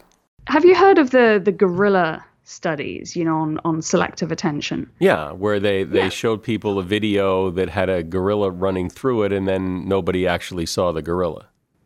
Have 0.47 0.63
you 0.63 0.75
heard 0.75 0.99
of 0.99 1.09
the 1.09 1.41
the 1.43 1.51
gorilla 1.51 2.23
studies, 2.43 3.15
you 3.15 3.23
know, 3.23 3.37
on, 3.37 3.59
on 3.63 3.81
selective 3.81 4.31
attention? 4.31 4.89
Yeah, 4.99 5.31
where 5.31 5.59
they, 5.59 5.83
they 5.83 6.03
Yeah. 6.03 6.09
showed 6.09 6.41
people 6.43 6.79
a 6.79 6.83
video 6.83 7.51
that 7.51 7.69
had 7.69 7.89
a 7.89 8.01
gorilla 8.03 8.49
running 8.49 8.89
through 8.89 9.23
it 9.23 9.31
and 9.31 9.47
then 9.47 9.87
nobody 9.87 10.25
actually 10.27 10.65
saw 10.65 10.91
the 10.91 11.03
gorilla. 11.03 11.45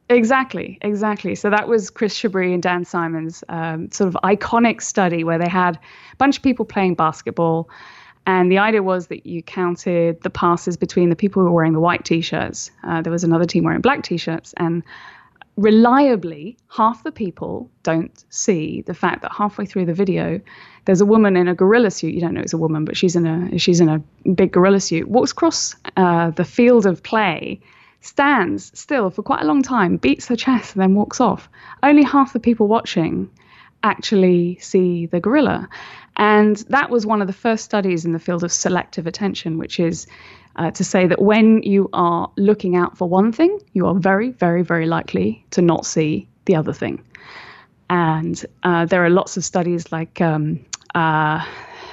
Exactly, 0.09 0.77
exactly. 0.81 1.33
So 1.35 1.49
that 1.49 1.67
was 1.67 1.89
Chris 1.89 2.19
Chabris 2.19 2.53
and 2.53 2.61
Dan 2.61 2.83
Simons' 2.85 3.43
um, 3.49 3.89
sort 3.91 4.09
of 4.09 4.17
iconic 4.23 4.81
study 4.81 5.23
where 5.23 5.37
they 5.37 5.47
had 5.47 5.77
a 5.77 6.15
bunch 6.17 6.37
of 6.37 6.43
people 6.43 6.65
playing 6.65 6.95
basketball. 6.95 7.69
And 8.25 8.51
the 8.51 8.57
idea 8.57 8.83
was 8.83 9.07
that 9.07 9.25
you 9.25 9.41
counted 9.41 10.21
the 10.21 10.29
passes 10.29 10.77
between 10.77 11.09
the 11.09 11.15
people 11.15 11.41
who 11.41 11.49
were 11.49 11.55
wearing 11.55 11.73
the 11.73 11.79
white 11.79 12.05
t 12.05 12.21
shirts. 12.21 12.71
Uh, 12.83 13.01
there 13.01 13.11
was 13.11 13.23
another 13.23 13.45
team 13.45 13.63
wearing 13.63 13.81
black 13.81 14.03
t 14.03 14.17
shirts. 14.17 14.53
And 14.57 14.83
reliably, 15.57 16.57
half 16.69 17.03
the 17.03 17.11
people 17.11 17.69
don't 17.83 18.23
see 18.29 18.81
the 18.81 18.93
fact 18.93 19.21
that 19.21 19.31
halfway 19.31 19.65
through 19.65 19.85
the 19.85 19.93
video, 19.93 20.39
there's 20.85 21.01
a 21.01 21.05
woman 21.05 21.35
in 21.37 21.47
a 21.47 21.55
gorilla 21.55 21.91
suit. 21.91 22.13
You 22.13 22.21
don't 22.21 22.33
know 22.33 22.41
it's 22.41 22.53
a 22.53 22.57
woman, 22.57 22.85
but 22.85 22.97
she's 22.97 23.15
in 23.15 23.25
a 23.25 23.57
she's 23.57 23.79
in 23.79 23.89
a 23.89 23.99
big 24.33 24.51
gorilla 24.51 24.79
suit. 24.79 25.07
Walks 25.07 25.31
across 25.31 25.75
uh, 25.97 26.31
the 26.31 26.45
field 26.45 26.85
of 26.85 27.03
play, 27.03 27.59
stands 28.03 28.71
still 28.77 29.09
for 29.09 29.23
quite 29.23 29.41
a 29.41 29.45
long 29.45 29.63
time, 29.63 29.97
beats 29.97 30.27
her 30.27 30.35
chest, 30.35 30.75
and 30.75 30.81
then 30.81 30.93
walks 30.93 31.21
off. 31.21 31.49
Only 31.81 32.03
half 32.03 32.33
the 32.33 32.39
people 32.39 32.67
watching 32.67 33.29
actually 33.81 34.57
see 34.59 35.05
the 35.05 35.19
gorilla. 35.19 35.69
And 36.17 36.57
that 36.69 36.89
was 36.89 37.05
one 37.05 37.21
of 37.21 37.27
the 37.27 37.33
first 37.33 37.63
studies 37.63 38.05
in 38.05 38.11
the 38.11 38.19
field 38.19 38.43
of 38.43 38.51
selective 38.51 39.07
attention, 39.07 39.57
which 39.57 39.79
is 39.79 40.05
uh, 40.57 40.71
to 40.71 40.83
say 40.83 41.07
that 41.07 41.21
when 41.21 41.63
you 41.63 41.89
are 41.93 42.29
looking 42.37 42.75
out 42.75 42.97
for 42.97 43.07
one 43.07 43.31
thing, 43.31 43.59
you 43.73 43.87
are 43.87 43.95
very, 43.95 44.31
very, 44.31 44.63
very 44.63 44.85
likely 44.85 45.45
to 45.51 45.61
not 45.61 45.85
see 45.85 46.27
the 46.45 46.55
other 46.55 46.73
thing. 46.73 47.03
And 47.89 48.45
uh, 48.63 48.85
there 48.85 49.03
are 49.05 49.09
lots 49.09 49.37
of 49.37 49.45
studies 49.45 49.91
like 49.91 50.19
um, 50.21 50.65
uh, 50.93 51.45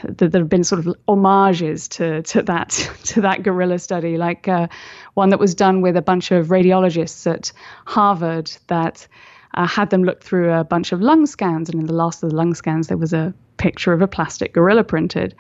that, 0.04 0.32
that 0.32 0.34
have 0.34 0.48
been 0.48 0.64
sort 0.64 0.86
of 0.86 0.94
homages 1.08 1.88
to 1.88 2.22
to 2.22 2.42
that 2.42 2.70
to 3.04 3.22
that 3.22 3.42
gorilla 3.42 3.78
study, 3.78 4.16
like 4.16 4.48
uh, 4.48 4.68
one 5.14 5.30
that 5.30 5.38
was 5.38 5.54
done 5.54 5.80
with 5.80 5.96
a 5.96 6.02
bunch 6.02 6.30
of 6.30 6.48
radiologists 6.48 7.30
at 7.30 7.52
Harvard 7.86 8.50
that 8.68 9.06
uh, 9.54 9.66
had 9.66 9.90
them 9.90 10.04
look 10.04 10.22
through 10.22 10.52
a 10.52 10.64
bunch 10.64 10.92
of 10.92 11.00
lung 11.00 11.26
scans, 11.26 11.68
and 11.68 11.80
in 11.80 11.86
the 11.86 11.94
last 11.94 12.22
of 12.22 12.30
the 12.30 12.36
lung 12.36 12.54
scans, 12.54 12.88
there 12.88 12.96
was 12.96 13.12
a 13.12 13.34
picture 13.56 13.92
of 13.92 14.02
a 14.02 14.08
plastic 14.08 14.54
gorilla 14.54 14.84
printed. 14.84 15.34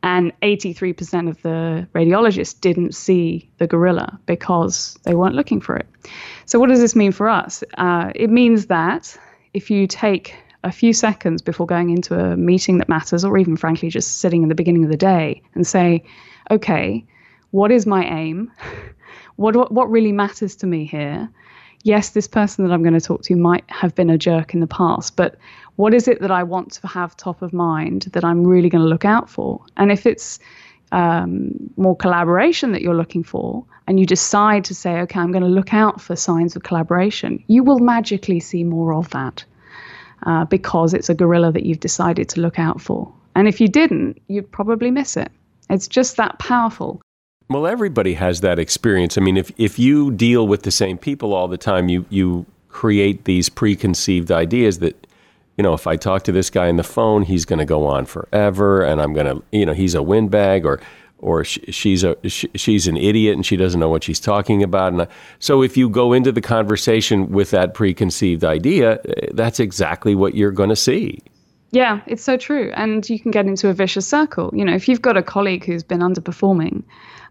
And 0.00 0.32
83% 0.42 1.28
of 1.28 1.42
the 1.42 1.88
radiologists 1.92 2.60
didn't 2.60 2.94
see 2.94 3.50
the 3.58 3.66
gorilla 3.66 4.20
because 4.26 4.96
they 5.02 5.16
weren't 5.16 5.34
looking 5.34 5.60
for 5.60 5.74
it. 5.76 5.88
So, 6.46 6.60
what 6.60 6.68
does 6.68 6.78
this 6.78 6.94
mean 6.94 7.10
for 7.10 7.28
us? 7.28 7.64
Uh, 7.76 8.12
it 8.14 8.30
means 8.30 8.66
that 8.66 9.18
if 9.54 9.70
you 9.70 9.88
take 9.88 10.36
a 10.68 10.72
few 10.72 10.92
seconds 10.92 11.40
before 11.42 11.66
going 11.66 11.90
into 11.90 12.14
a 12.14 12.36
meeting 12.36 12.78
that 12.78 12.88
matters, 12.88 13.24
or 13.24 13.38
even 13.38 13.56
frankly 13.56 13.88
just 13.88 14.20
sitting 14.20 14.42
in 14.42 14.48
the 14.48 14.54
beginning 14.54 14.84
of 14.84 14.90
the 14.90 14.96
day 14.96 15.42
and 15.54 15.66
say, 15.66 16.04
okay, 16.50 17.04
what 17.50 17.72
is 17.72 17.86
my 17.86 18.04
aim? 18.04 18.52
What, 19.36 19.54
what, 19.54 19.70
what 19.70 19.88
really 19.88 20.10
matters 20.10 20.56
to 20.56 20.66
me 20.66 20.84
here? 20.84 21.30
Yes, 21.84 22.10
this 22.10 22.26
person 22.26 22.66
that 22.66 22.74
I'm 22.74 22.82
going 22.82 22.98
to 22.98 23.00
talk 23.00 23.22
to 23.22 23.36
might 23.36 23.62
have 23.68 23.94
been 23.94 24.10
a 24.10 24.18
jerk 24.18 24.52
in 24.52 24.58
the 24.58 24.66
past, 24.66 25.14
but 25.14 25.36
what 25.76 25.94
is 25.94 26.08
it 26.08 26.20
that 26.22 26.32
I 26.32 26.42
want 26.42 26.72
to 26.72 26.86
have 26.88 27.16
top 27.16 27.40
of 27.40 27.52
mind 27.52 28.08
that 28.14 28.24
I'm 28.24 28.44
really 28.44 28.68
going 28.68 28.82
to 28.82 28.88
look 28.88 29.04
out 29.04 29.30
for? 29.30 29.64
And 29.76 29.92
if 29.92 30.06
it's 30.06 30.40
um, 30.90 31.70
more 31.76 31.96
collaboration 31.96 32.72
that 32.72 32.82
you're 32.82 32.96
looking 32.96 33.22
for, 33.22 33.64
and 33.86 34.00
you 34.00 34.06
decide 34.06 34.64
to 34.64 34.74
say, 34.74 35.02
okay, 35.02 35.20
I'm 35.20 35.30
going 35.30 35.44
to 35.44 35.48
look 35.48 35.72
out 35.72 36.00
for 36.00 36.16
signs 36.16 36.56
of 36.56 36.64
collaboration, 36.64 37.44
you 37.46 37.62
will 37.62 37.78
magically 37.78 38.40
see 38.40 38.64
more 38.64 38.92
of 38.92 39.08
that 39.10 39.44
uh, 40.24 40.44
because 40.44 40.94
it's 40.94 41.08
a 41.08 41.14
gorilla 41.14 41.52
that 41.52 41.64
you've 41.64 41.80
decided 41.80 42.28
to 42.30 42.40
look 42.40 42.58
out 42.58 42.80
for. 42.80 43.12
And 43.34 43.46
if 43.46 43.60
you 43.60 43.68
didn't, 43.68 44.20
you'd 44.28 44.50
probably 44.50 44.90
miss 44.90 45.16
it. 45.16 45.30
It's 45.70 45.88
just 45.88 46.16
that 46.16 46.38
powerful. 46.38 47.00
Well, 47.48 47.66
everybody 47.66 48.14
has 48.14 48.40
that 48.40 48.58
experience. 48.58 49.16
I 49.16 49.20
mean, 49.20 49.36
if, 49.36 49.50
if 49.56 49.78
you 49.78 50.10
deal 50.10 50.46
with 50.46 50.62
the 50.62 50.70
same 50.70 50.98
people 50.98 51.32
all 51.32 51.48
the 51.48 51.56
time, 51.56 51.88
you, 51.88 52.04
you 52.10 52.46
create 52.68 53.24
these 53.24 53.48
preconceived 53.48 54.30
ideas 54.30 54.80
that, 54.80 55.06
you 55.56 55.62
know, 55.62 55.74
if 55.74 55.86
I 55.86 55.96
talk 55.96 56.24
to 56.24 56.32
this 56.32 56.50
guy 56.50 56.68
on 56.68 56.76
the 56.76 56.82
phone, 56.82 57.22
he's 57.22 57.44
going 57.44 57.58
to 57.58 57.64
go 57.64 57.86
on 57.86 58.06
forever 58.06 58.82
and 58.82 59.00
I'm 59.00 59.14
going 59.14 59.26
to, 59.26 59.42
you 59.50 59.66
know, 59.66 59.72
he's 59.72 59.94
a 59.94 60.02
windbag 60.02 60.66
or, 60.66 60.80
or 61.18 61.44
sh- 61.44 61.58
she's 61.68 62.04
a 62.04 62.16
sh- 62.28 62.46
she's 62.54 62.86
an 62.86 62.96
idiot 62.96 63.34
and 63.34 63.44
she 63.44 63.56
doesn't 63.56 63.80
know 63.80 63.88
what 63.88 64.04
she's 64.04 64.20
talking 64.20 64.62
about. 64.62 64.92
And 64.92 65.06
so, 65.38 65.62
if 65.62 65.76
you 65.76 65.88
go 65.88 66.12
into 66.12 66.32
the 66.32 66.40
conversation 66.40 67.30
with 67.30 67.50
that 67.50 67.74
preconceived 67.74 68.44
idea, 68.44 68.94
eh, 68.94 69.28
that's 69.32 69.60
exactly 69.60 70.14
what 70.14 70.34
you're 70.34 70.52
going 70.52 70.70
to 70.70 70.76
see. 70.76 71.20
Yeah, 71.70 72.00
it's 72.06 72.22
so 72.22 72.36
true. 72.36 72.72
And 72.74 73.08
you 73.08 73.20
can 73.20 73.30
get 73.30 73.46
into 73.46 73.68
a 73.68 73.74
vicious 73.74 74.06
circle. 74.06 74.50
You 74.54 74.64
know, 74.64 74.74
if 74.74 74.88
you've 74.88 75.02
got 75.02 75.16
a 75.16 75.22
colleague 75.22 75.64
who's 75.64 75.82
been 75.82 76.00
underperforming, 76.00 76.82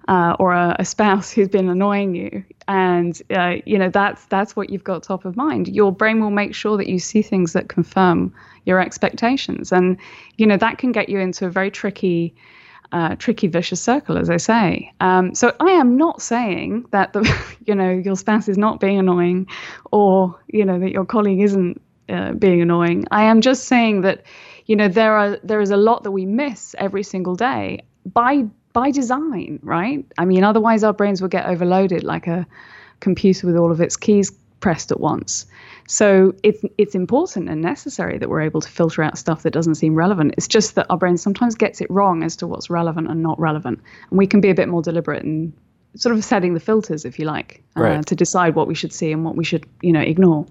uh, 0.07 0.35
or 0.39 0.53
a, 0.53 0.75
a 0.79 0.85
spouse 0.85 1.31
who's 1.33 1.47
been 1.47 1.69
annoying 1.69 2.15
you, 2.15 2.43
and 2.67 3.21
uh, 3.35 3.55
you 3.65 3.77
know 3.77 3.89
that's 3.89 4.25
that's 4.25 4.55
what 4.55 4.69
you've 4.69 4.83
got 4.83 5.03
top 5.03 5.25
of 5.25 5.35
mind. 5.35 5.67
Your 5.67 5.91
brain 5.91 6.21
will 6.21 6.31
make 6.31 6.53
sure 6.53 6.77
that 6.77 6.87
you 6.87 6.99
see 6.99 7.21
things 7.21 7.53
that 7.53 7.69
confirm 7.69 8.33
your 8.65 8.79
expectations, 8.79 9.71
and 9.71 9.97
you 10.37 10.45
know 10.45 10.57
that 10.57 10.77
can 10.77 10.91
get 10.91 11.09
you 11.09 11.19
into 11.19 11.45
a 11.45 11.49
very 11.49 11.71
tricky. 11.71 12.35
Uh, 12.89 13.15
tricky 13.17 13.47
vicious 13.47 13.81
circle, 13.81 14.17
as 14.17 14.29
I 14.29 14.37
say. 14.37 14.93
Um, 15.01 15.35
so 15.35 15.53
I 15.59 15.71
am 15.71 15.97
not 15.97 16.21
saying 16.21 16.85
that 16.91 17.11
the, 17.11 17.21
you 17.65 17.75
know, 17.75 17.91
your 17.91 18.15
spouse 18.15 18.47
is 18.47 18.57
not 18.57 18.79
being 18.79 18.97
annoying, 18.97 19.47
or 19.91 20.39
you 20.47 20.63
know 20.63 20.79
that 20.79 20.91
your 20.91 21.03
colleague 21.03 21.41
isn't 21.41 21.81
uh, 22.09 22.31
being 22.31 22.61
annoying. 22.61 23.05
I 23.11 23.23
am 23.23 23.41
just 23.41 23.65
saying 23.65 24.01
that, 24.01 24.23
you 24.65 24.77
know, 24.77 24.87
there 24.87 25.13
are 25.17 25.37
there 25.43 25.59
is 25.59 25.71
a 25.71 25.77
lot 25.77 26.03
that 26.03 26.11
we 26.11 26.25
miss 26.25 26.75
every 26.77 27.03
single 27.03 27.35
day 27.35 27.81
by 28.05 28.45
by 28.71 28.91
design, 28.91 29.59
right? 29.63 30.05
I 30.17 30.25
mean, 30.25 30.43
otherwise 30.43 30.83
our 30.83 30.93
brains 30.93 31.21
will 31.21 31.29
get 31.29 31.45
overloaded 31.45 32.03
like 32.03 32.27
a 32.27 32.47
computer 32.99 33.47
with 33.47 33.57
all 33.57 33.71
of 33.71 33.81
its 33.81 33.97
keys 33.97 34.31
pressed 34.59 34.91
at 34.91 34.99
once. 34.99 35.45
So 35.87 36.33
it's 36.43 36.63
it's 36.77 36.95
important 36.95 37.49
and 37.49 37.61
necessary 37.61 38.17
that 38.17 38.29
we're 38.29 38.41
able 38.41 38.61
to 38.61 38.69
filter 38.69 39.03
out 39.03 39.17
stuff 39.17 39.43
that 39.43 39.53
doesn't 39.53 39.75
seem 39.75 39.95
relevant. 39.95 40.33
It's 40.37 40.47
just 40.47 40.75
that 40.75 40.85
our 40.89 40.97
brain 40.97 41.17
sometimes 41.17 41.55
gets 41.55 41.79
it 41.81 41.89
wrong 41.89 42.23
as 42.23 42.35
to 42.37 42.47
what's 42.47 42.69
relevant 42.69 43.09
and 43.09 43.23
not 43.23 43.39
relevant, 43.39 43.79
and 44.09 44.17
we 44.17 44.27
can 44.27 44.41
be 44.41 44.49
a 44.49 44.55
bit 44.55 44.67
more 44.67 44.81
deliberate 44.81 45.23
in 45.23 45.53
sort 45.95 46.15
of 46.15 46.23
setting 46.23 46.53
the 46.53 46.59
filters, 46.59 47.05
if 47.05 47.17
you 47.17 47.25
like, 47.25 47.63
uh, 47.75 47.81
Right. 47.81 48.05
to 48.05 48.15
decide 48.15 48.53
what 48.53 48.67
we 48.67 48.75
should 48.75 48.93
see 48.93 49.11
and 49.11 49.25
what 49.25 49.35
we 49.35 49.43
should, 49.43 49.65
you 49.81 49.91
know, 49.91 50.01
ignore. 50.01 50.45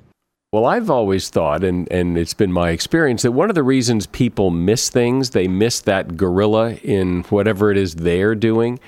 Well, 0.52 0.64
I've 0.64 0.90
always 0.90 1.28
thought, 1.28 1.62
and, 1.62 1.90
and 1.92 2.16
it's 2.16 2.34
been 2.34 2.52
my 2.52 2.70
experience, 2.70 3.22
that 3.22 3.32
one 3.32 3.48
of 3.48 3.54
the 3.54 3.62
reasons 3.62 4.06
people 4.06 4.50
miss 4.50 4.88
things, 4.88 5.30
they 5.30 5.46
miss 5.46 5.80
that 5.82 6.16
gorilla 6.16 6.74
in 6.82 7.22
whatever 7.24 7.70
it 7.70 7.76
is 7.76 7.96
they're 7.96 8.34
doing, 8.34 8.80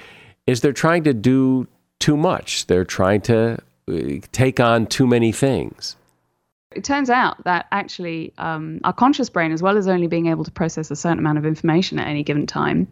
is 0.46 0.60
they're 0.62 0.72
trying 0.72 1.04
to 1.04 1.12
do 1.12 1.68
too 2.00 2.16
much. 2.16 2.66
They're 2.66 2.84
trying 2.84 3.20
to 3.22 3.58
take 4.32 4.60
on 4.60 4.86
too 4.86 5.06
many 5.06 5.32
things. 5.32 5.96
It 6.72 6.84
turns 6.84 7.08
out 7.08 7.42
that 7.44 7.66
actually 7.72 8.34
um, 8.38 8.80
our 8.84 8.92
conscious 8.92 9.30
brain, 9.30 9.52
as 9.52 9.62
well 9.62 9.78
as 9.78 9.88
only 9.88 10.06
being 10.06 10.26
able 10.26 10.44
to 10.44 10.50
process 10.50 10.90
a 10.90 10.96
certain 10.96 11.18
amount 11.18 11.38
of 11.38 11.46
information 11.46 11.98
at 11.98 12.06
any 12.06 12.22
given 12.22 12.46
time, 12.46 12.86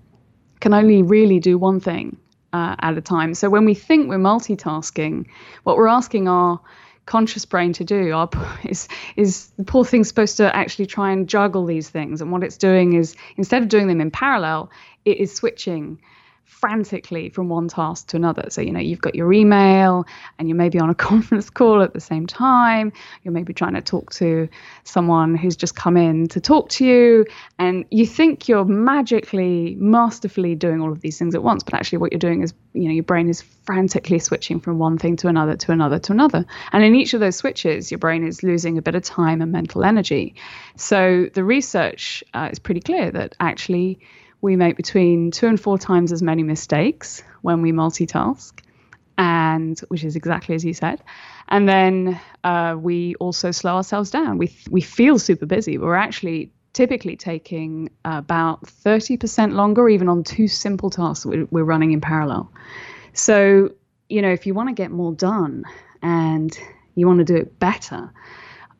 can 0.60 0.72
only 0.72 1.02
really 1.02 1.38
do 1.38 1.58
one 1.58 1.80
thing 1.80 2.16
uh, 2.52 2.76
at 2.80 2.96
a 2.96 3.00
time. 3.00 3.34
So 3.34 3.50
when 3.50 3.64
we 3.64 3.74
think 3.74 4.08
we're 4.08 4.18
multitasking, 4.18 5.26
what 5.64 5.76
we're 5.76 5.88
asking 5.88 6.26
our 6.26 6.60
conscious 7.04 7.44
brain 7.44 7.72
to 7.74 7.84
do 7.84 8.12
our, 8.12 8.28
is 8.64 8.88
is 9.16 9.50
the 9.58 9.64
poor 9.64 9.84
thing's 9.84 10.08
supposed 10.08 10.36
to 10.38 10.54
actually 10.56 10.86
try 10.86 11.12
and 11.12 11.28
juggle 11.28 11.66
these 11.66 11.90
things, 11.90 12.20
and 12.20 12.32
what 12.32 12.42
it's 12.42 12.56
doing 12.56 12.94
is 12.94 13.14
instead 13.36 13.62
of 13.62 13.68
doing 13.68 13.88
them 13.88 14.00
in 14.00 14.10
parallel, 14.10 14.70
it 15.04 15.18
is 15.18 15.34
switching 15.34 16.00
frantically 16.46 17.28
from 17.28 17.48
one 17.48 17.68
task 17.68 18.06
to 18.08 18.16
another. 18.16 18.46
So, 18.48 18.60
you 18.62 18.72
know, 18.72 18.80
you've 18.80 19.00
got 19.00 19.14
your 19.14 19.32
email 19.32 20.06
and 20.38 20.48
you're 20.48 20.56
maybe 20.56 20.78
on 20.78 20.88
a 20.88 20.94
conference 21.10 21.50
call 21.50 21.82
at 21.82 21.92
the 21.92 22.00
same 22.00 22.26
time. 22.26 22.92
You're 23.22 23.32
maybe 23.32 23.52
trying 23.52 23.74
to 23.74 23.82
talk 23.82 24.12
to 24.14 24.48
someone 24.84 25.34
who's 25.34 25.56
just 25.56 25.76
come 25.76 25.96
in 25.96 26.28
to 26.28 26.40
talk 26.40 26.68
to 26.70 26.84
you. 26.84 27.26
And 27.58 27.84
you 27.90 28.06
think 28.06 28.48
you're 28.48 28.64
magically, 28.64 29.76
masterfully 29.78 30.54
doing 30.54 30.80
all 30.80 30.92
of 30.92 31.00
these 31.00 31.18
things 31.18 31.34
at 31.34 31.42
once. 31.42 31.62
But 31.62 31.74
actually, 31.74 31.98
what 31.98 32.12
you're 32.12 32.18
doing 32.18 32.42
is, 32.42 32.54
you 32.72 32.84
know, 32.84 32.94
your 32.94 33.04
brain 33.04 33.28
is 33.28 33.42
frantically 33.42 34.20
switching 34.20 34.60
from 34.60 34.78
one 34.78 34.96
thing 34.96 35.16
to 35.16 35.28
another 35.28 35.56
to 35.56 35.72
another 35.72 35.98
to 35.98 36.12
another. 36.12 36.46
And 36.72 36.84
in 36.84 36.94
each 36.94 37.12
of 37.12 37.20
those 37.20 37.36
switches, 37.36 37.90
your 37.90 37.98
brain 37.98 38.24
is 38.24 38.42
losing 38.42 38.78
a 38.78 38.82
bit 38.82 38.94
of 38.94 39.02
time 39.02 39.42
and 39.42 39.50
mental 39.50 39.84
energy. 39.84 40.36
So 40.76 41.28
the 41.34 41.44
research 41.44 42.22
uh, 42.32 42.48
is 42.52 42.60
pretty 42.60 42.80
clear 42.80 43.10
that 43.10 43.34
actually, 43.40 43.98
we 44.40 44.56
make 44.56 44.76
between 44.76 45.30
two 45.30 45.46
and 45.46 45.60
four 45.60 45.78
times 45.78 46.12
as 46.12 46.22
many 46.22 46.42
mistakes 46.42 47.22
when 47.42 47.62
we 47.62 47.72
multitask, 47.72 48.52
and 49.18 49.78
which 49.88 50.04
is 50.04 50.16
exactly 50.16 50.54
as 50.54 50.64
you 50.64 50.74
said. 50.74 51.02
And 51.48 51.68
then 51.68 52.20
uh, 52.44 52.76
we 52.78 53.14
also 53.16 53.50
slow 53.50 53.76
ourselves 53.76 54.10
down. 54.10 54.38
We 54.38 54.54
we 54.70 54.80
feel 54.80 55.18
super 55.18 55.46
busy, 55.46 55.78
we're 55.78 55.94
actually 55.94 56.52
typically 56.76 57.16
taking 57.16 57.88
about 58.04 58.62
30% 58.62 59.54
longer, 59.54 59.88
even 59.88 60.10
on 60.10 60.22
two 60.22 60.46
simple 60.46 60.90
tasks 60.90 61.24
we're 61.24 61.64
running 61.64 61.92
in 61.92 62.02
parallel. 62.02 62.52
So, 63.14 63.70
you 64.10 64.20
know, 64.20 64.30
if 64.30 64.46
you 64.46 64.52
want 64.52 64.68
to 64.68 64.74
get 64.74 64.90
more 64.90 65.14
done 65.14 65.64
and 66.02 66.56
you 66.94 67.06
want 67.06 67.20
to 67.20 67.24
do 67.24 67.34
it 67.34 67.58
better, 67.58 68.12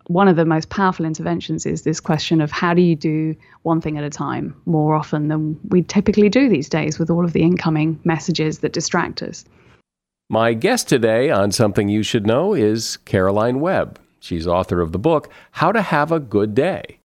one 0.09 0.29
of 0.29 0.37
the 0.37 0.45
most 0.45 0.69
powerful 0.69 1.05
interventions 1.05 1.67
is 1.67 1.83
this 1.83 2.01
question 2.01 2.41
of 2.41 2.51
how 2.51 2.75
do 2.75 2.83
you 2.83 2.95
do 2.95 3.35
one 3.63 3.81
thing 3.81 3.99
at 3.99 4.05
a 4.05 4.11
time 4.11 4.55
more 4.65 4.95
often 4.95 5.29
than 5.29 5.59
we 5.69 5.83
typically 5.83 6.29
do 6.29 6.49
these 6.49 6.69
days 6.69 6.99
with 6.99 7.11
all 7.11 7.25
of 7.25 7.33
the 7.33 7.43
incoming 7.43 7.99
messages 8.05 8.61
that 8.61 8.73
distract 8.73 9.23
us. 9.23 9.45
My 10.29 10.55
guest 10.55 10.89
today 10.89 11.31
on 11.31 11.53
Something 11.53 11.89
You 11.89 12.03
Should 12.03 12.27
Know 12.27 12.55
is 12.55 12.97
Caroline 12.99 13.61
Webb. 13.61 14.01
She's 14.21 14.47
author 14.47 14.81
of 14.81 14.93
the 14.93 14.99
book, 14.99 15.31
How 15.53 15.73
to 15.73 15.83
Have 15.83 16.11
a 16.11 16.21
Good 16.21 16.55
Day. 16.55 16.99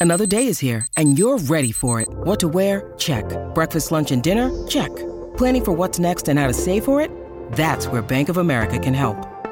Another 0.00 0.26
day 0.26 0.46
is 0.46 0.60
here, 0.60 0.86
and 0.96 1.18
you're 1.18 1.38
ready 1.38 1.72
for 1.72 2.00
it. 2.00 2.08
What 2.08 2.38
to 2.40 2.48
wear? 2.48 2.92
Check. 2.98 3.24
Breakfast, 3.54 3.90
lunch, 3.90 4.12
and 4.12 4.22
dinner? 4.22 4.66
Check. 4.68 4.94
Planning 5.36 5.64
for 5.64 5.72
what's 5.72 5.98
next 5.98 6.28
and 6.28 6.38
how 6.38 6.46
to 6.46 6.52
save 6.52 6.84
for 6.84 7.00
it? 7.00 7.10
That's 7.52 7.88
where 7.88 8.02
Bank 8.02 8.28
of 8.28 8.36
America 8.36 8.78
can 8.78 8.94
help. 8.94 9.37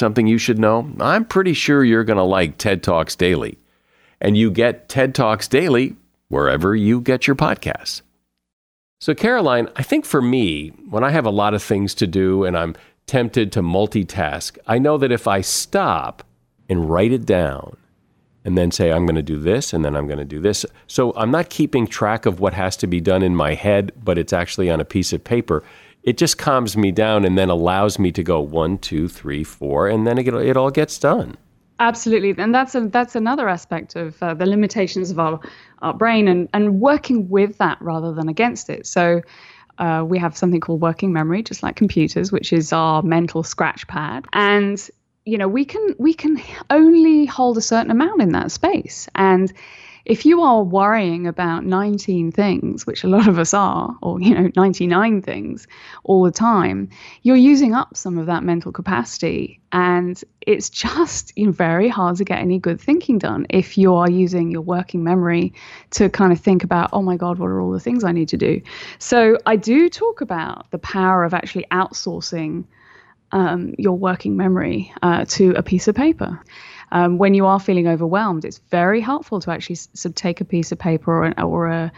something 0.00 0.26
you 0.26 0.38
should 0.38 0.58
know? 0.58 0.90
I'm 0.98 1.24
pretty 1.24 1.52
sure 1.52 1.84
you're 1.84 2.02
going 2.02 2.16
to 2.16 2.24
like 2.24 2.58
TED 2.58 2.82
Talks 2.82 3.14
Daily. 3.14 3.56
And 4.20 4.36
you 4.36 4.50
get 4.50 4.88
TED 4.88 5.14
Talks 5.14 5.46
Daily 5.46 5.94
wherever 6.28 6.74
you 6.74 7.00
get 7.00 7.28
your 7.28 7.36
podcasts. 7.36 8.02
So, 8.98 9.14
Caroline, 9.14 9.68
I 9.76 9.82
think 9.82 10.04
for 10.04 10.20
me, 10.20 10.68
when 10.90 11.04
I 11.04 11.10
have 11.10 11.24
a 11.24 11.30
lot 11.30 11.54
of 11.54 11.62
things 11.62 11.94
to 11.94 12.06
do 12.06 12.44
and 12.44 12.56
I'm 12.56 12.74
tempted 13.06 13.52
to 13.52 13.62
multitask, 13.62 14.58
I 14.66 14.78
know 14.78 14.98
that 14.98 15.12
if 15.12 15.26
I 15.26 15.40
stop 15.40 16.22
and 16.68 16.90
write 16.90 17.12
it 17.12 17.24
down 17.24 17.76
and 18.44 18.58
then 18.58 18.70
say, 18.70 18.92
I'm 18.92 19.06
going 19.06 19.16
to 19.16 19.22
do 19.22 19.38
this 19.38 19.72
and 19.72 19.84
then 19.84 19.96
I'm 19.96 20.06
going 20.06 20.18
to 20.18 20.24
do 20.24 20.40
this. 20.40 20.66
So, 20.86 21.14
I'm 21.14 21.30
not 21.30 21.48
keeping 21.48 21.86
track 21.86 22.26
of 22.26 22.40
what 22.40 22.52
has 22.54 22.76
to 22.78 22.86
be 22.86 23.00
done 23.00 23.22
in 23.22 23.34
my 23.34 23.54
head, 23.54 23.92
but 24.04 24.18
it's 24.18 24.32
actually 24.32 24.68
on 24.68 24.80
a 24.80 24.84
piece 24.84 25.12
of 25.12 25.24
paper 25.24 25.62
it 26.02 26.16
just 26.16 26.38
calms 26.38 26.76
me 26.76 26.92
down 26.92 27.24
and 27.24 27.36
then 27.36 27.50
allows 27.50 27.98
me 27.98 28.10
to 28.12 28.22
go 28.22 28.40
one, 28.40 28.78
two, 28.78 29.08
three, 29.08 29.44
four, 29.44 29.88
and 29.88 30.06
then 30.06 30.18
it, 30.18 30.28
it 30.28 30.56
all 30.56 30.70
gets 30.70 30.98
done. 30.98 31.36
Absolutely, 31.78 32.34
and 32.36 32.54
that's 32.54 32.74
a, 32.74 32.88
that's 32.88 33.14
another 33.14 33.48
aspect 33.48 33.96
of 33.96 34.22
uh, 34.22 34.34
the 34.34 34.44
limitations 34.46 35.10
of 35.10 35.18
our, 35.18 35.40
our 35.80 35.94
brain 35.94 36.28
and, 36.28 36.48
and 36.52 36.80
working 36.80 37.28
with 37.28 37.56
that 37.58 37.80
rather 37.80 38.12
than 38.12 38.28
against 38.28 38.68
it. 38.68 38.86
So 38.86 39.22
uh, 39.78 40.04
we 40.06 40.18
have 40.18 40.36
something 40.36 40.60
called 40.60 40.82
working 40.82 41.12
memory, 41.12 41.42
just 41.42 41.62
like 41.62 41.76
computers, 41.76 42.30
which 42.30 42.52
is 42.52 42.72
our 42.72 43.02
mental 43.02 43.42
scratch 43.42 43.86
pad, 43.88 44.26
and 44.34 44.90
you 45.24 45.38
know 45.38 45.48
we 45.48 45.64
can 45.64 45.94
we 45.98 46.12
can 46.12 46.40
only 46.68 47.24
hold 47.24 47.56
a 47.56 47.62
certain 47.62 47.90
amount 47.90 48.20
in 48.20 48.32
that 48.32 48.52
space, 48.52 49.08
and 49.14 49.52
if 50.04 50.24
you 50.24 50.40
are 50.42 50.62
worrying 50.62 51.26
about 51.26 51.64
19 51.64 52.32
things, 52.32 52.86
which 52.86 53.04
a 53.04 53.08
lot 53.08 53.28
of 53.28 53.38
us 53.38 53.54
are, 53.54 53.96
or 54.02 54.20
you 54.20 54.34
know 54.34 54.50
99 54.56 55.22
things 55.22 55.66
all 56.04 56.22
the 56.22 56.30
time, 56.30 56.88
you're 57.22 57.36
using 57.36 57.74
up 57.74 57.96
some 57.96 58.18
of 58.18 58.26
that 58.26 58.42
mental 58.42 58.72
capacity, 58.72 59.60
and 59.72 60.22
it's 60.40 60.70
just 60.70 61.32
you 61.36 61.46
know, 61.46 61.52
very 61.52 61.88
hard 61.88 62.16
to 62.16 62.24
get 62.24 62.38
any 62.38 62.58
good 62.58 62.80
thinking 62.80 63.18
done 63.18 63.46
if 63.50 63.76
you 63.76 63.94
are 63.94 64.10
using 64.10 64.50
your 64.50 64.62
working 64.62 65.04
memory 65.04 65.52
to 65.90 66.08
kind 66.08 66.32
of 66.32 66.40
think 66.40 66.64
about, 66.64 66.90
oh 66.92 67.02
my 67.02 67.16
God, 67.16 67.38
what 67.38 67.46
are 67.46 67.60
all 67.60 67.70
the 67.70 67.80
things 67.80 68.04
I 68.04 68.12
need 68.12 68.28
to 68.28 68.36
do? 68.36 68.60
So 68.98 69.38
I 69.46 69.56
do 69.56 69.88
talk 69.88 70.20
about 70.20 70.70
the 70.70 70.78
power 70.78 71.24
of 71.24 71.34
actually 71.34 71.66
outsourcing 71.70 72.64
um, 73.32 73.74
your 73.78 73.96
working 73.96 74.36
memory 74.36 74.92
uh, 75.02 75.24
to 75.28 75.50
a 75.52 75.62
piece 75.62 75.88
of 75.88 75.94
paper 75.94 76.42
um, 76.92 77.18
when 77.18 77.34
you 77.34 77.46
are 77.46 77.60
feeling 77.60 77.86
overwhelmed, 77.86 78.44
it's 78.44 78.58
very 78.70 79.00
helpful 79.00 79.40
to 79.40 79.50
actually 79.50 79.76
sort 79.76 80.06
of 80.06 80.14
take 80.14 80.40
a 80.40 80.44
piece 80.44 80.72
of 80.72 80.78
paper 80.78 81.12
or, 81.12 81.24
an, 81.24 81.40
or 81.42 81.66
a, 81.68 81.92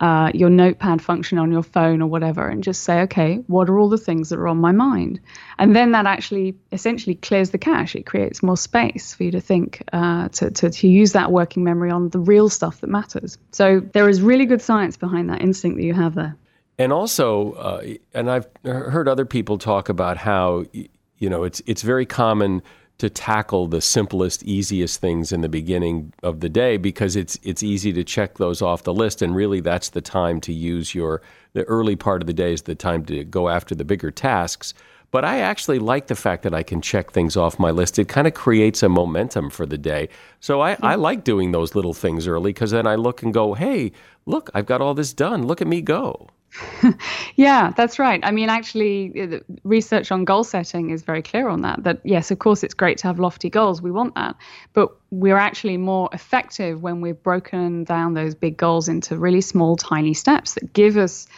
uh, 0.00 0.30
your 0.32 0.48
notepad 0.48 1.02
function 1.02 1.38
on 1.38 1.50
your 1.50 1.62
phone 1.62 2.00
or 2.00 2.06
whatever 2.06 2.48
and 2.48 2.62
just 2.62 2.82
say, 2.84 3.00
okay, 3.00 3.36
what 3.48 3.68
are 3.68 3.78
all 3.78 3.88
the 3.88 3.98
things 3.98 4.28
that 4.28 4.38
are 4.38 4.46
on 4.46 4.56
my 4.56 4.70
mind? 4.70 5.20
And 5.58 5.74
then 5.74 5.92
that 5.92 6.06
actually 6.06 6.56
essentially 6.70 7.16
clears 7.16 7.50
the 7.50 7.58
cache. 7.58 7.96
It 7.96 8.06
creates 8.06 8.42
more 8.42 8.56
space 8.56 9.12
for 9.14 9.24
you 9.24 9.32
to 9.32 9.40
think, 9.40 9.82
uh, 9.92 10.28
to, 10.28 10.50
to, 10.52 10.70
to 10.70 10.88
use 10.88 11.12
that 11.12 11.32
working 11.32 11.64
memory 11.64 11.90
on 11.90 12.10
the 12.10 12.20
real 12.20 12.48
stuff 12.48 12.80
that 12.80 12.90
matters. 12.90 13.38
So 13.50 13.80
there 13.80 14.08
is 14.08 14.22
really 14.22 14.46
good 14.46 14.62
science 14.62 14.96
behind 14.96 15.30
that 15.30 15.40
instinct 15.40 15.78
that 15.78 15.84
you 15.84 15.94
have 15.94 16.14
there. 16.14 16.36
And 16.78 16.92
also, 16.92 17.54
uh, 17.54 17.82
and 18.14 18.30
I've 18.30 18.46
heard 18.64 19.08
other 19.08 19.24
people 19.24 19.58
talk 19.58 19.88
about 19.88 20.16
how, 20.16 20.64
you 20.72 21.28
know, 21.28 21.42
it's, 21.42 21.60
it's 21.66 21.82
very 21.82 22.06
common 22.06 22.62
to 22.98 23.08
tackle 23.08 23.68
the 23.68 23.80
simplest, 23.80 24.42
easiest 24.42 25.00
things 25.00 25.30
in 25.30 25.40
the 25.40 25.48
beginning 25.48 26.12
of 26.22 26.40
the 26.40 26.48
day 26.48 26.76
because 26.76 27.14
it's 27.16 27.38
it's 27.42 27.62
easy 27.62 27.92
to 27.92 28.04
check 28.04 28.38
those 28.38 28.60
off 28.60 28.82
the 28.82 28.94
list, 28.94 29.22
and 29.22 29.34
really 29.34 29.60
that's 29.60 29.90
the 29.90 30.00
time 30.00 30.40
to 30.42 30.52
use 30.52 30.94
your 30.94 31.22
the 31.52 31.64
early 31.64 31.96
part 31.96 32.22
of 32.22 32.26
the 32.26 32.32
day 32.32 32.52
is 32.52 32.62
the 32.62 32.74
time 32.74 33.04
to 33.06 33.24
go 33.24 33.48
after 33.48 33.74
the 33.74 33.84
bigger 33.84 34.10
tasks. 34.10 34.74
But 35.10 35.24
I 35.24 35.40
actually 35.40 35.78
like 35.78 36.08
the 36.08 36.14
fact 36.14 36.42
that 36.42 36.52
I 36.52 36.62
can 36.62 36.82
check 36.82 37.12
things 37.12 37.36
off 37.36 37.58
my 37.58 37.70
list. 37.70 37.98
It 37.98 38.08
kind 38.08 38.26
of 38.26 38.34
creates 38.34 38.82
a 38.82 38.90
momentum 38.90 39.48
for 39.48 39.64
the 39.64 39.78
day. 39.78 40.10
So 40.40 40.60
I, 40.60 40.76
I 40.82 40.96
like 40.96 41.24
doing 41.24 41.52
those 41.52 41.74
little 41.74 41.94
things 41.94 42.26
early 42.26 42.52
because 42.52 42.72
then 42.72 42.86
I 42.86 42.96
look 42.96 43.22
and 43.22 43.32
go, 43.32 43.54
hey, 43.54 43.92
look, 44.26 44.50
I've 44.52 44.66
got 44.66 44.82
all 44.82 44.92
this 44.92 45.14
done. 45.14 45.46
Look 45.46 45.62
at 45.62 45.66
me 45.66 45.80
go. 45.80 46.28
yeah, 47.36 47.72
that's 47.76 47.98
right. 47.98 48.20
I 48.22 48.30
mean, 48.30 48.48
actually, 48.48 49.42
research 49.64 50.10
on 50.10 50.24
goal 50.24 50.44
setting 50.44 50.90
is 50.90 51.02
very 51.02 51.22
clear 51.22 51.48
on 51.48 51.62
that. 51.62 51.84
That, 51.84 52.00
yes, 52.04 52.30
of 52.30 52.38
course, 52.38 52.62
it's 52.62 52.74
great 52.74 52.98
to 52.98 53.06
have 53.06 53.18
lofty 53.18 53.50
goals. 53.50 53.82
We 53.82 53.90
want 53.90 54.14
that. 54.14 54.36
But 54.72 54.90
we're 55.10 55.36
actually 55.36 55.76
more 55.76 56.08
effective 56.12 56.82
when 56.82 57.00
we've 57.00 57.22
broken 57.22 57.84
down 57.84 58.14
those 58.14 58.34
big 58.34 58.56
goals 58.56 58.88
into 58.88 59.16
really 59.16 59.40
small, 59.40 59.76
tiny 59.76 60.14
steps 60.14 60.54
that 60.54 60.72
give 60.72 60.96
us 60.96 61.28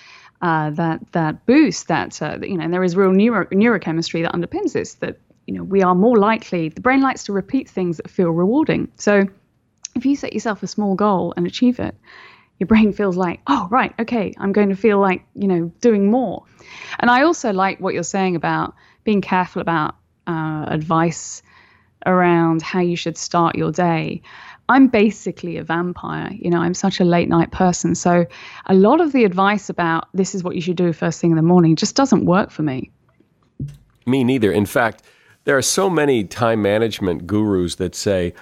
uh, 0.43 0.71
that 0.71 1.01
that 1.13 1.45
boost 1.47 1.89
that 1.89 2.21
uh, 2.23 2.39
you 2.43 2.57
know 2.57 2.65
and 2.65 2.73
there 2.73 2.85
is 2.85 2.97
real 2.97 3.13
neuro- 3.13 3.47
neurochemistry 3.47 4.23
that 4.23 4.33
underpins 4.33 4.73
this 4.73 4.95
that 4.95 5.19
you 5.47 5.55
know 5.55 5.63
we 5.63 5.83
are 5.83 5.95
more 5.95 6.17
likely 6.17 6.71
the 6.71 6.81
brain 6.81 7.03
likes 7.03 7.25
to 7.25 7.33
repeat 7.33 7.69
things 7.69 7.99
that 7.99 8.09
feel 8.09 8.31
rewarding 8.31 8.91
so 8.97 9.23
if 9.95 10.07
you 10.07 10.17
set 10.17 10.33
yourself 10.33 10.63
a 10.63 10.67
small 10.67 10.95
goal 10.95 11.35
and 11.37 11.47
achieve 11.47 11.79
it 11.79 11.95
your 12.61 12.69
brain 12.69 12.93
feels 12.93 13.17
like 13.17 13.41
oh 13.49 13.67
right 13.71 13.93
okay 13.99 14.33
i'm 14.39 14.53
going 14.53 14.69
to 14.69 14.77
feel 14.77 15.01
like 15.01 15.23
you 15.35 15.49
know 15.49 15.73
doing 15.81 16.11
more 16.11 16.45
and 17.01 17.11
i 17.11 17.23
also 17.23 17.53
like 17.53 17.81
what 17.81 17.95
you're 17.95 18.03
saying 18.05 18.37
about 18.37 18.75
being 19.03 19.21
careful 19.21 19.61
about 19.61 19.97
uh, 20.29 20.67
advice 20.69 21.43
around 22.07 22.63
how 22.63 22.81
you 22.81 22.95
should 22.95 23.19
start 23.19 23.57
your 23.57 23.73
day 23.73 24.23
I'm 24.71 24.87
basically 24.87 25.57
a 25.57 25.65
vampire. 25.65 26.31
You 26.31 26.49
know, 26.49 26.61
I'm 26.61 26.75
such 26.75 27.01
a 27.01 27.05
late 27.05 27.29
night 27.29 27.51
person. 27.51 27.97
So 27.97 28.25
a 28.67 28.75
lot 28.75 29.01
of 29.01 29.11
the 29.11 29.25
advice 29.25 29.69
about 29.69 30.07
this 30.15 30.33
is 30.33 30.45
what 30.45 30.55
you 30.55 30.61
should 30.61 30.77
do 30.77 30.93
first 30.93 31.21
thing 31.21 31.31
in 31.31 31.37
the 31.37 31.43
morning 31.43 31.75
just 31.75 31.97
doesn't 31.97 32.25
work 32.25 32.53
for 32.53 32.63
me. 32.63 32.93
Me 34.07 34.23
neither. 34.23 34.53
In 34.53 34.65
fact, 34.65 35.03
there 35.43 35.59
are 35.59 35.63
so 35.63 35.91
many 35.91 36.23
time 36.23 36.63
management 36.63 37.27
gurus 37.27 37.75
that 37.77 37.97
say, 37.97 38.33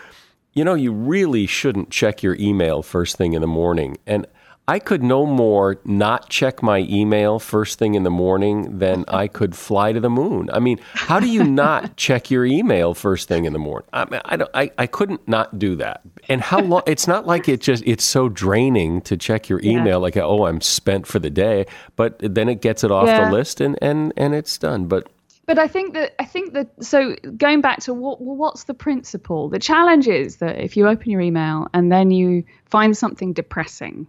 you 0.59 0.65
know, 0.65 0.75
you 0.75 0.91
really 0.91 1.47
shouldn't 1.47 1.91
check 1.91 2.21
your 2.21 2.35
email 2.35 2.83
first 2.83 3.17
thing 3.17 3.35
in 3.35 3.43
the 3.43 3.47
morning. 3.47 3.97
And 4.09 4.27
I 4.67 4.81
could 4.81 5.05
no 5.05 5.25
more 5.25 5.81
not 5.85 6.31
check 6.31 6.65
my 6.65 6.79
email 6.81 7.39
first 7.39 7.79
thing 7.79 7.95
in 7.95 8.03
the 8.03 8.11
morning 8.11 8.81
than 8.81 9.05
I 9.07 9.29
could 9.29 9.55
fly 9.55 9.93
to 9.93 10.01
the 10.01 10.11
moon. 10.11 10.51
I 10.53 10.59
mean, 10.59 10.81
how 10.95 11.21
do 11.21 11.29
you 11.29 11.45
not 11.45 11.97
check 11.97 12.29
your 12.29 12.45
email 12.45 12.93
first 12.93 13.29
thing 13.29 13.45
in 13.45 13.53
the 13.53 13.61
morning? 13.61 13.89
I 13.93 14.05
mean, 14.07 14.21
I, 14.25 14.37
don't, 14.37 14.51
I, 14.53 14.73
I 14.77 14.89
couldn't 14.89 15.29
not 15.29 15.61
do 15.61 15.77
that. 15.77 16.01
And 16.29 16.41
how 16.41 16.59
long? 16.59 16.83
It's 16.89 17.07
not 17.07 17.25
like 17.25 17.49
it 17.49 17.61
just 17.61 17.85
it's 17.87 18.05
so 18.05 18.29
draining 18.29 19.01
to 19.03 19.17
check 19.17 19.49
your 19.49 19.61
email. 19.63 19.87
Yeah. 19.87 19.97
Like 19.97 20.17
oh, 20.17 20.45
I'm 20.45 20.61
spent 20.61 21.07
for 21.07 21.21
the 21.21 21.31
day, 21.31 21.67
but 21.95 22.19
then 22.19 22.49
it 22.49 22.61
gets 22.61 22.83
it 22.83 22.91
off 22.91 23.07
yeah. 23.07 23.27
the 23.27 23.33
list 23.33 23.61
and 23.61 23.79
and 23.81 24.13
and 24.17 24.35
it's 24.35 24.59
done. 24.59 24.87
But 24.87 25.07
but 25.49 25.59
I 25.59 25.67
think 25.67 25.95
that 25.95 26.15
I 26.21 26.25
think 26.25 26.53
that 26.53 26.85
so 26.85 27.17
going 27.37 27.61
back 27.61 27.81
to 27.81 27.95
what 27.95 28.21
well, 28.21 28.37
what's 28.37 28.65
the 28.65 28.75
principle? 28.75 29.49
The 29.49 29.59
challenge 29.59 30.07
is 30.07 30.37
that 30.37 30.59
if 30.63 30.77
you 30.77 30.87
open 30.87 31.11
your 31.11 31.21
email 31.21 31.67
and 31.75 31.91
then 31.91 32.13
you 32.13 32.45
find 32.67 32.97
something 32.97 33.33
depressing 33.33 34.07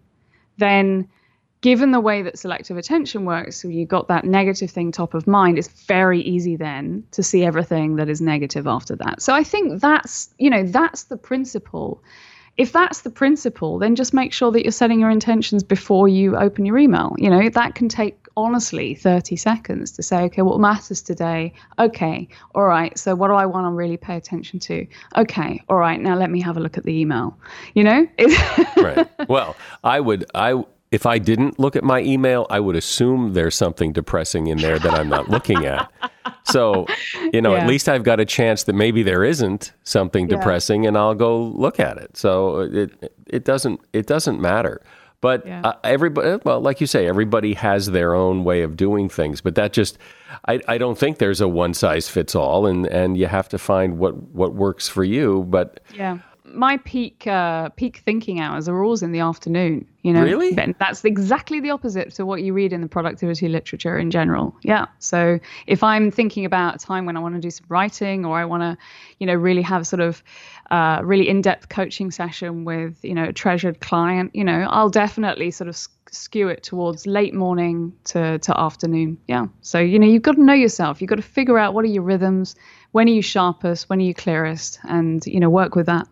then 0.60 1.08
given 1.62 1.91
the 1.91 1.99
way 1.99 2.21
that 2.21 2.38
selective 2.38 2.78
attention 2.78 3.25
works, 3.25 3.62
so 3.62 3.67
you 3.67 3.86
got 3.86 4.08
that 4.08 4.23
negative 4.23 4.71
thing 4.71 4.91
top 4.91 5.13
of 5.13 5.28
mind, 5.28 5.58
it's 5.58 5.67
very 5.67 6.21
easy 6.21 6.56
then 6.56 7.04
to 7.12 7.23
see 7.23 7.43
everything 7.43 7.95
that 7.97 8.10
is 8.10 8.21
negative 8.21 8.67
after 8.67 8.95
that. 8.95 9.21
So 9.21 9.34
I 9.34 9.43
think 9.43 9.82
that's, 9.82 10.34
you 10.38 10.49
know, 10.49 10.63
that's 10.63 11.04
the 11.04 11.17
principle. 11.17 12.02
If 12.56 12.71
that's 12.71 13.02
the 13.02 13.10
principle, 13.10 13.80
then 13.80 13.95
just 13.95 14.13
make 14.13 14.34
sure 14.34 14.52
that 14.52 14.63
you're 14.63 14.71
setting 14.71 14.99
your 14.99 15.10
intentions 15.10 15.63
before 15.63 16.08
you 16.08 16.36
open 16.38 16.65
your 16.65 16.78
email. 16.78 17.15
You 17.17 17.30
know, 17.30 17.49
that 17.49 17.75
can 17.75 17.89
take 17.89 18.18
honestly 18.43 18.95
30 18.95 19.36
seconds 19.36 19.91
to 19.91 20.04
say, 20.04 20.23
okay, 20.23 20.41
what 20.41 20.60
matters 20.60 21.02
today? 21.02 21.54
Okay, 21.78 22.28
all 22.56 22.65
right, 22.65 22.97
so 22.97 23.15
what 23.15 23.28
do 23.28 23.34
I 23.34 23.45
want 23.45 23.65
to 23.65 23.71
really 23.71 23.97
pay 23.97 24.15
attention 24.15 24.60
to? 24.60 24.88
Okay, 25.17 25.62
all 25.69 25.78
right, 25.78 25.99
now 25.99 26.15
let 26.15 26.30
me 26.30 26.41
have 26.41 26.58
a 26.58 26.60
look 26.60 26.78
at 26.78 26.84
the 26.84 26.93
email. 26.99 27.38
You 27.73 27.84
know? 27.84 28.08
right. 28.78 29.08
Well, 29.28 29.56
I 29.84 29.99
would, 29.99 30.25
I, 30.34 30.63
if 30.91 31.06
I 31.06 31.19
didn't 31.19 31.60
look 31.60 31.75
at 31.75 31.84
my 31.84 32.02
email, 32.02 32.47
I 32.49 32.60
would 32.60 32.75
assume 32.75 33.34
there's 33.34 33.56
something 33.56 33.93
depressing 33.93 34.47
in 34.47 34.58
there 34.58 34.80
that 34.80 34.93
I'm 34.93 35.10
not 35.10 35.30
looking 35.30 35.65
at. 35.65 35.91
So, 36.45 36.88
you 37.32 37.41
know, 37.41 37.54
yeah. 37.54 37.62
at 37.62 37.67
least 37.67 37.88
I've 37.88 38.04
got 38.04 38.19
a 38.19 38.25
chance 38.25 38.63
that 38.63 38.73
maybe 38.73 39.04
there 39.04 39.23
isn't 39.23 39.71
something 39.84 40.28
depressing 40.28 40.84
yeah. 40.84 40.89
and 40.89 40.97
I'll 40.97 41.15
go 41.15 41.43
look 41.43 41.80
at 41.80 41.97
it. 41.97 42.17
So 42.17 42.62
it 42.62 43.13
it 43.28 43.45
doesn't 43.45 43.82
it 43.93 44.08
doesn't 44.08 44.41
matter. 44.41 44.82
But 45.21 45.45
yeah. 45.45 45.62
uh, 45.62 45.73
everybody, 45.84 46.39
well, 46.45 46.62
like 46.62 46.79
you 46.79 46.88
say, 46.88 47.08
everybody 47.08 47.53
has 47.53 47.88
their 47.88 48.13
own 48.13 48.43
way 48.43 48.62
of 48.62 48.77
doing 48.77 49.10
things. 49.10 49.41
But 49.41 49.55
that 49.55 49.73
just, 49.73 49.97
I, 50.47 50.62
I 50.67 50.77
don't 50.77 50.97
think 50.97 51.17
there's 51.17 51.41
a 51.41 51.47
one 51.47 51.73
size 51.73 52.08
fits 52.08 52.36
all, 52.36 52.65
and, 52.65 52.86
and 52.88 53.17
you 53.17 53.27
have 53.27 53.49
to 53.49 53.58
find 53.58 53.97
what, 53.97 54.15
what 54.34 54.53
works 54.53 54.88
for 54.88 55.03
you. 55.03 55.43
But 55.49 55.82
yeah, 55.93 56.19
my 56.45 56.77
peak 56.77 57.27
uh, 57.27 57.69
peak 57.69 57.97
thinking 57.97 58.39
hours 58.39 58.67
are 58.69 58.84
always 58.84 59.03
in 59.03 59.12
the 59.12 59.19
afternoon. 59.19 59.86
You 60.01 60.13
know, 60.13 60.23
really, 60.23 60.53
that's 60.53 61.03
exactly 61.03 61.60
the 61.60 61.71
opposite 61.71 62.13
to 62.15 62.25
what 62.25 62.41
you 62.41 62.53
read 62.53 62.71
in 62.71 62.79
the 62.79 62.88
productivity 62.88 63.49
literature 63.49 63.97
in 63.97 64.12
general. 64.12 64.55
Yeah. 64.63 64.86
So 64.99 65.39
if 65.67 65.84
I'm 65.84 66.10
thinking 66.10 66.45
about 66.45 66.75
a 66.75 66.79
time 66.79 67.05
when 67.05 67.17
I 67.17 67.19
want 67.19 67.36
to 67.36 67.41
do 67.41 67.51
some 67.51 67.65
writing, 67.67 68.25
or 68.25 68.39
I 68.39 68.45
want 68.45 68.63
to, 68.63 68.77
you 69.19 69.27
know, 69.27 69.34
really 69.34 69.62
have 69.62 69.86
sort 69.86 69.99
of 69.99 70.23
uh, 70.71 71.01
really 71.03 71.27
in-depth 71.27 71.69
coaching 71.69 72.12
session 72.12 72.63
with, 72.63 73.03
you 73.03 73.15
know, 73.15 73.25
a 73.25 73.34
treasured 73.34 73.79
client, 73.79 74.36
you 74.36 74.43
know, 74.43 74.67
I'll 74.69 74.89
definitely 74.89 75.51
sort 75.51 75.67
of 75.67 75.75
skew 76.12 76.47
it 76.47 76.63
towards 76.63 77.05
late 77.05 77.34
morning 77.34 77.93
to 78.03 78.39
to 78.39 78.60
afternoon. 78.60 79.17
Yeah. 79.27 79.47
So 79.62 79.79
you 79.79 79.99
know, 79.99 80.08
you've 80.08 80.21
got 80.21 80.36
to 80.36 80.43
know 80.43 80.53
yourself. 80.53 81.01
You've 81.01 81.10
got 81.10 81.17
to 81.17 81.21
figure 81.21 81.58
out 81.58 81.73
what 81.73 81.86
are 81.86 81.89
your 81.89 82.03
rhythms, 82.03 82.55
when 82.91 83.08
are 83.08 83.12
you 83.12 83.21
sharpest, 83.21 83.89
when 83.89 83.99
are 83.99 84.03
you 84.03 84.13
clearest, 84.13 84.79
and 84.84 85.25
you 85.25 85.39
know, 85.39 85.49
work 85.49 85.75
with 85.75 85.86
that. 85.88 86.08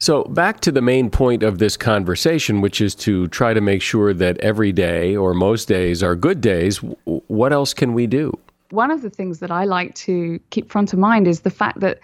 So, 0.00 0.24
back 0.24 0.60
to 0.60 0.70
the 0.70 0.80
main 0.80 1.10
point 1.10 1.42
of 1.42 1.58
this 1.58 1.76
conversation, 1.76 2.60
which 2.60 2.80
is 2.80 2.94
to 2.96 3.26
try 3.28 3.52
to 3.52 3.60
make 3.60 3.82
sure 3.82 4.14
that 4.14 4.38
every 4.38 4.70
day 4.70 5.16
or 5.16 5.34
most 5.34 5.66
days 5.66 6.04
are 6.04 6.14
good 6.14 6.40
days. 6.40 6.78
What 7.04 7.52
else 7.52 7.74
can 7.74 7.94
we 7.94 8.06
do? 8.06 8.32
One 8.70 8.92
of 8.92 9.02
the 9.02 9.10
things 9.10 9.40
that 9.40 9.50
I 9.50 9.64
like 9.64 9.94
to 9.96 10.38
keep 10.50 10.70
front 10.70 10.92
of 10.92 11.00
mind 11.00 11.26
is 11.26 11.40
the 11.40 11.50
fact 11.50 11.80
that 11.80 11.98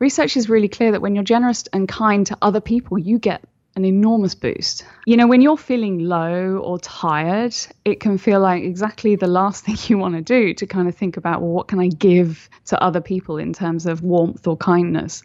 research 0.00 0.36
is 0.36 0.48
really 0.48 0.68
clear 0.68 0.92
that 0.92 1.02
when 1.02 1.14
you're 1.14 1.22
generous 1.22 1.64
and 1.72 1.86
kind 1.86 2.26
to 2.26 2.36
other 2.42 2.60
people, 2.60 2.98
you 2.98 3.18
get 3.18 3.42
an 3.76 3.84
enormous 3.84 4.34
boost. 4.34 4.84
You 5.06 5.16
know, 5.16 5.28
when 5.28 5.42
you're 5.42 5.56
feeling 5.56 6.00
low 6.00 6.56
or 6.56 6.78
tired, 6.80 7.54
it 7.84 8.00
can 8.00 8.18
feel 8.18 8.40
like 8.40 8.64
exactly 8.64 9.14
the 9.14 9.28
last 9.28 9.64
thing 9.66 9.76
you 9.86 9.98
want 9.98 10.16
to 10.16 10.22
do 10.22 10.54
to 10.54 10.66
kind 10.66 10.88
of 10.88 10.96
think 10.96 11.16
about, 11.16 11.40
well, 11.40 11.52
what 11.52 11.68
can 11.68 11.78
I 11.78 11.88
give 11.88 12.48
to 12.66 12.82
other 12.82 13.00
people 13.00 13.36
in 13.38 13.52
terms 13.52 13.86
of 13.86 14.02
warmth 14.02 14.46
or 14.46 14.56
kindness? 14.56 15.22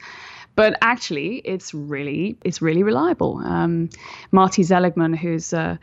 but 0.55 0.77
actually 0.81 1.41
it's 1.43 1.73
really 1.73 2.38
it's 2.43 2.61
really 2.61 2.83
reliable. 2.83 3.38
Um, 3.43 3.89
Marty 4.31 4.63
Seligman, 4.63 5.13
who's 5.13 5.53
uh, 5.53 5.77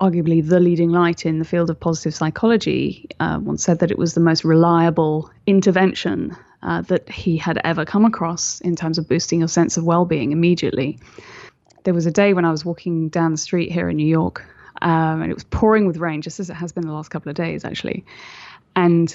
arguably 0.00 0.46
the 0.46 0.60
leading 0.60 0.90
light 0.90 1.26
in 1.26 1.38
the 1.38 1.44
field 1.44 1.70
of 1.70 1.78
positive 1.78 2.14
psychology, 2.14 3.08
uh, 3.20 3.38
once 3.42 3.64
said 3.64 3.80
that 3.80 3.90
it 3.90 3.98
was 3.98 4.14
the 4.14 4.20
most 4.20 4.44
reliable 4.44 5.30
intervention 5.46 6.36
uh, 6.64 6.80
that 6.82 7.08
he 7.10 7.36
had 7.36 7.60
ever 7.62 7.84
come 7.84 8.04
across 8.04 8.60
in 8.62 8.74
terms 8.74 8.98
of 8.98 9.06
boosting 9.06 9.40
your 9.40 9.48
sense 9.48 9.76
of 9.76 9.84
well-being 9.84 10.32
immediately. 10.32 10.98
There 11.84 11.94
was 11.94 12.06
a 12.06 12.10
day 12.10 12.32
when 12.32 12.44
I 12.44 12.50
was 12.50 12.64
walking 12.64 13.10
down 13.10 13.32
the 13.32 13.38
street 13.38 13.70
here 13.70 13.88
in 13.90 13.96
New 13.96 14.06
York, 14.06 14.44
um, 14.80 15.22
and 15.22 15.30
it 15.30 15.34
was 15.34 15.44
pouring 15.44 15.86
with 15.86 15.98
rain, 15.98 16.22
just 16.22 16.40
as 16.40 16.50
it 16.50 16.54
has 16.54 16.72
been 16.72 16.86
the 16.86 16.92
last 16.92 17.10
couple 17.10 17.28
of 17.28 17.36
days, 17.36 17.64
actually. 17.64 18.04
And 18.74 19.14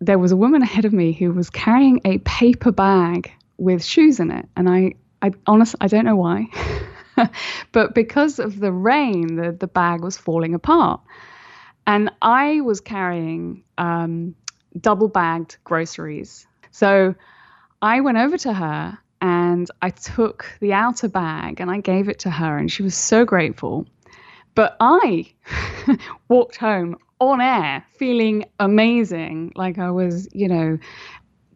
there 0.00 0.18
was 0.18 0.32
a 0.32 0.36
woman 0.36 0.62
ahead 0.62 0.84
of 0.84 0.92
me 0.92 1.12
who 1.12 1.32
was 1.32 1.50
carrying 1.50 2.00
a 2.04 2.18
paper 2.18 2.72
bag 2.72 3.30
with 3.58 3.84
shoes 3.84 4.18
in 4.18 4.30
it. 4.30 4.46
And 4.56 4.68
I, 4.68 4.94
I 5.22 5.32
honestly, 5.46 5.78
I 5.80 5.88
don't 5.88 6.04
know 6.04 6.16
why, 6.16 6.46
but 7.72 7.94
because 7.94 8.38
of 8.38 8.58
the 8.58 8.72
rain, 8.72 9.36
the, 9.36 9.52
the 9.52 9.66
bag 9.66 10.02
was 10.02 10.16
falling 10.16 10.54
apart. 10.54 11.00
And 11.86 12.10
I 12.20 12.62
was 12.62 12.80
carrying 12.80 13.62
um, 13.78 14.34
double 14.80 15.08
bagged 15.08 15.58
groceries. 15.62 16.46
So 16.76 17.14
I 17.80 18.02
went 18.02 18.18
over 18.18 18.36
to 18.36 18.52
her 18.52 18.98
and 19.22 19.66
I 19.80 19.88
took 19.88 20.44
the 20.60 20.74
outer 20.74 21.08
bag 21.08 21.58
and 21.58 21.70
I 21.70 21.80
gave 21.80 22.10
it 22.10 22.18
to 22.20 22.30
her, 22.30 22.58
and 22.58 22.70
she 22.70 22.82
was 22.82 22.94
so 22.94 23.24
grateful. 23.24 23.86
But 24.54 24.76
I 24.78 25.32
walked 26.28 26.56
home 26.56 26.98
on 27.18 27.40
air 27.40 27.82
feeling 27.98 28.44
amazing, 28.60 29.52
like 29.54 29.78
I 29.78 29.90
was, 29.90 30.28
you 30.34 30.48
know, 30.48 30.78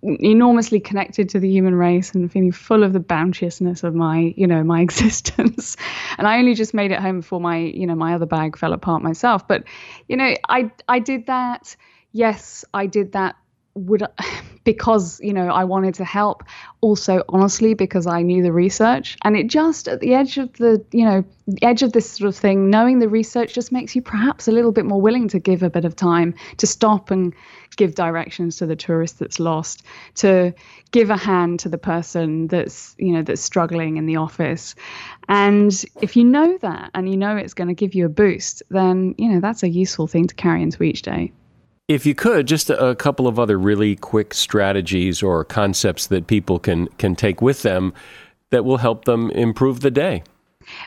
enormously 0.03 0.81
connected 0.81 1.29
to 1.29 1.39
the 1.39 1.51
human 1.51 1.75
race 1.75 2.15
and 2.15 2.33
feeling 2.33 2.51
full 2.51 2.83
of 2.83 2.95
the 2.95 3.01
bounteousness 3.01 3.85
of 3.85 3.95
my 3.95 4.33
you 4.39 4.47
know 4.47 4.65
my 4.65 4.81
existence. 4.89 5.77
And 6.17 6.27
i 6.27 6.39
only 6.39 6.55
just 6.55 6.73
made 6.73 6.93
it 6.93 6.99
home 6.99 7.21
before 7.21 7.43
my 7.43 7.59
you 7.59 7.87
know 7.87 7.95
my 7.95 8.15
other 8.15 8.25
bag 8.25 8.57
fell 8.57 8.73
apart 8.73 9.03
myself. 9.03 9.47
But 9.47 9.65
you 10.09 10.17
know 10.17 10.35
i 10.49 10.71
i 10.89 10.99
did 10.99 11.27
that. 11.27 11.77
Yes 12.13 12.65
i 12.73 12.87
did 12.87 13.13
that 13.13 13.37
would 13.75 14.03
because 14.65 15.19
you 15.21 15.33
know 15.33 15.49
I 15.49 15.65
wanted 15.65 15.95
to 15.95 16.05
help 16.05 16.45
also 16.81 17.23
honestly 17.29 17.75
because 17.75 18.07
I 18.07 18.23
knew 18.23 18.43
the 18.43 18.53
research. 18.53 19.17
And 19.25 19.37
it 19.37 19.47
just 19.47 19.89
at 19.89 20.01
the 20.01 20.15
edge 20.15 20.39
of 20.39 20.53
the 20.55 20.85
you 20.93 21.05
know 21.05 21.25
edge 21.63 21.83
of 21.83 21.93
this 21.93 22.11
sort 22.11 22.29
of 22.29 22.37
thing 22.37 22.71
knowing 22.71 22.99
the 22.99 23.09
research 23.09 23.55
just 23.55 23.73
makes 23.73 23.97
you 23.97 24.03
perhaps 24.03 24.47
a 24.49 24.53
little 24.53 24.71
bit 24.71 24.85
more 24.85 25.01
willing 25.01 25.29
to 25.29 25.39
give 25.39 25.63
a 25.63 25.71
bit 25.71 25.85
of 25.85 25.97
time 25.97 26.35
to 26.59 26.67
stop 26.67 27.11
and 27.11 27.35
give 27.77 27.95
directions 27.95 28.57
to 28.57 28.67
the 28.67 28.77
tourist 28.77 29.19
that's 29.19 29.41
lost 29.41 29.83
to 30.15 30.53
give 30.91 31.11
a 31.11 31.17
hand 31.17 31.61
to 31.61 31.69
the 31.69 31.79
person 31.79 32.47
that's 32.49 32.95
you 32.99 33.13
know 33.13 33.23
that's 33.23 33.43
struggling 33.43 33.97
in 33.97 34.07
the 34.07 34.17
office. 34.17 34.75
And 35.29 35.73
if 36.03 36.17
you 36.17 36.25
know 36.25 36.59
that 36.59 36.91
and 36.95 37.09
you 37.09 37.17
know 37.17 37.37
it's 37.37 37.55
going 37.55 37.69
to 37.69 37.75
give 37.75 37.95
you 37.95 38.07
a 38.07 38.11
boost 38.11 38.63
then 38.71 39.15
you 39.17 39.29
know 39.31 39.41
that's 39.41 39.63
a 39.63 39.69
useful 39.69 40.07
thing 40.07 40.27
to 40.27 40.35
carry 40.35 40.63
into 40.63 40.83
each 40.83 41.03
day 41.03 41.33
if 41.91 42.07
you 42.07 42.15
could, 42.15 42.47
just 42.47 42.71
a, 42.71 42.95
couple 42.95 43.27
of 43.27 43.37
other 43.37 43.59
really 43.59 43.97
quick 43.97 44.33
strategies 44.33 45.25
or 45.25 45.45
concepts 45.45 46.07
that 46.07 46.29
people 46.29 46.61
can 46.61 46.87
can 46.99 47.17
take 47.17 47.43
with 47.43 47.63
them 47.63 47.93
that 48.51 48.65
will 48.65 48.77
help 48.77 49.07
them 49.07 49.31
improve 49.33 49.81
the 49.81 49.91
day. 49.91 50.23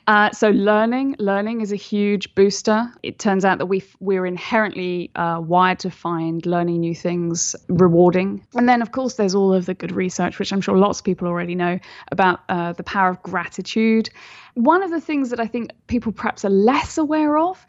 Uh, 0.08 0.32
so 0.32 0.52
learning, 0.52 1.16
learning 1.20 1.60
is 1.60 1.74
a 1.74 1.76
huge 1.76 2.34
booster. 2.36 2.90
It 3.04 3.20
turns 3.20 3.44
out 3.44 3.58
that 3.58 3.66
we 3.66 3.84
we're 4.00 4.26
inherently 4.26 5.12
uh, 5.16 5.42
wired 5.44 5.80
to 5.80 5.90
find 5.90 6.46
learning 6.46 6.80
new 6.80 6.96
things 6.96 7.54
rewarding. 7.68 8.46
And 8.56 8.70
then, 8.70 8.82
of 8.82 8.94
course, 8.94 9.16
there's 9.16 9.36
all 9.36 9.54
of 9.54 9.66
the 9.66 9.74
good 9.74 9.92
research, 9.92 10.40
which 10.40 10.54
I'm 10.54 10.62
sure 10.62 10.78
lots 10.78 11.00
of 11.00 11.06
people 11.06 11.28
already 11.28 11.56
know 11.56 11.80
about 12.14 12.40
uh, 12.48 12.72
the 12.72 12.84
power 12.84 13.10
of 13.10 13.22
gratitude. 13.24 14.10
One 14.54 14.82
of 14.82 14.90
the 14.90 15.02
things 15.02 15.32
that 15.32 15.42
I 15.42 15.48
think 15.48 15.72
people 15.88 16.14
perhaps 16.14 16.46
are 16.46 16.50
less 16.50 16.98
aware 16.98 17.38
of, 17.38 17.66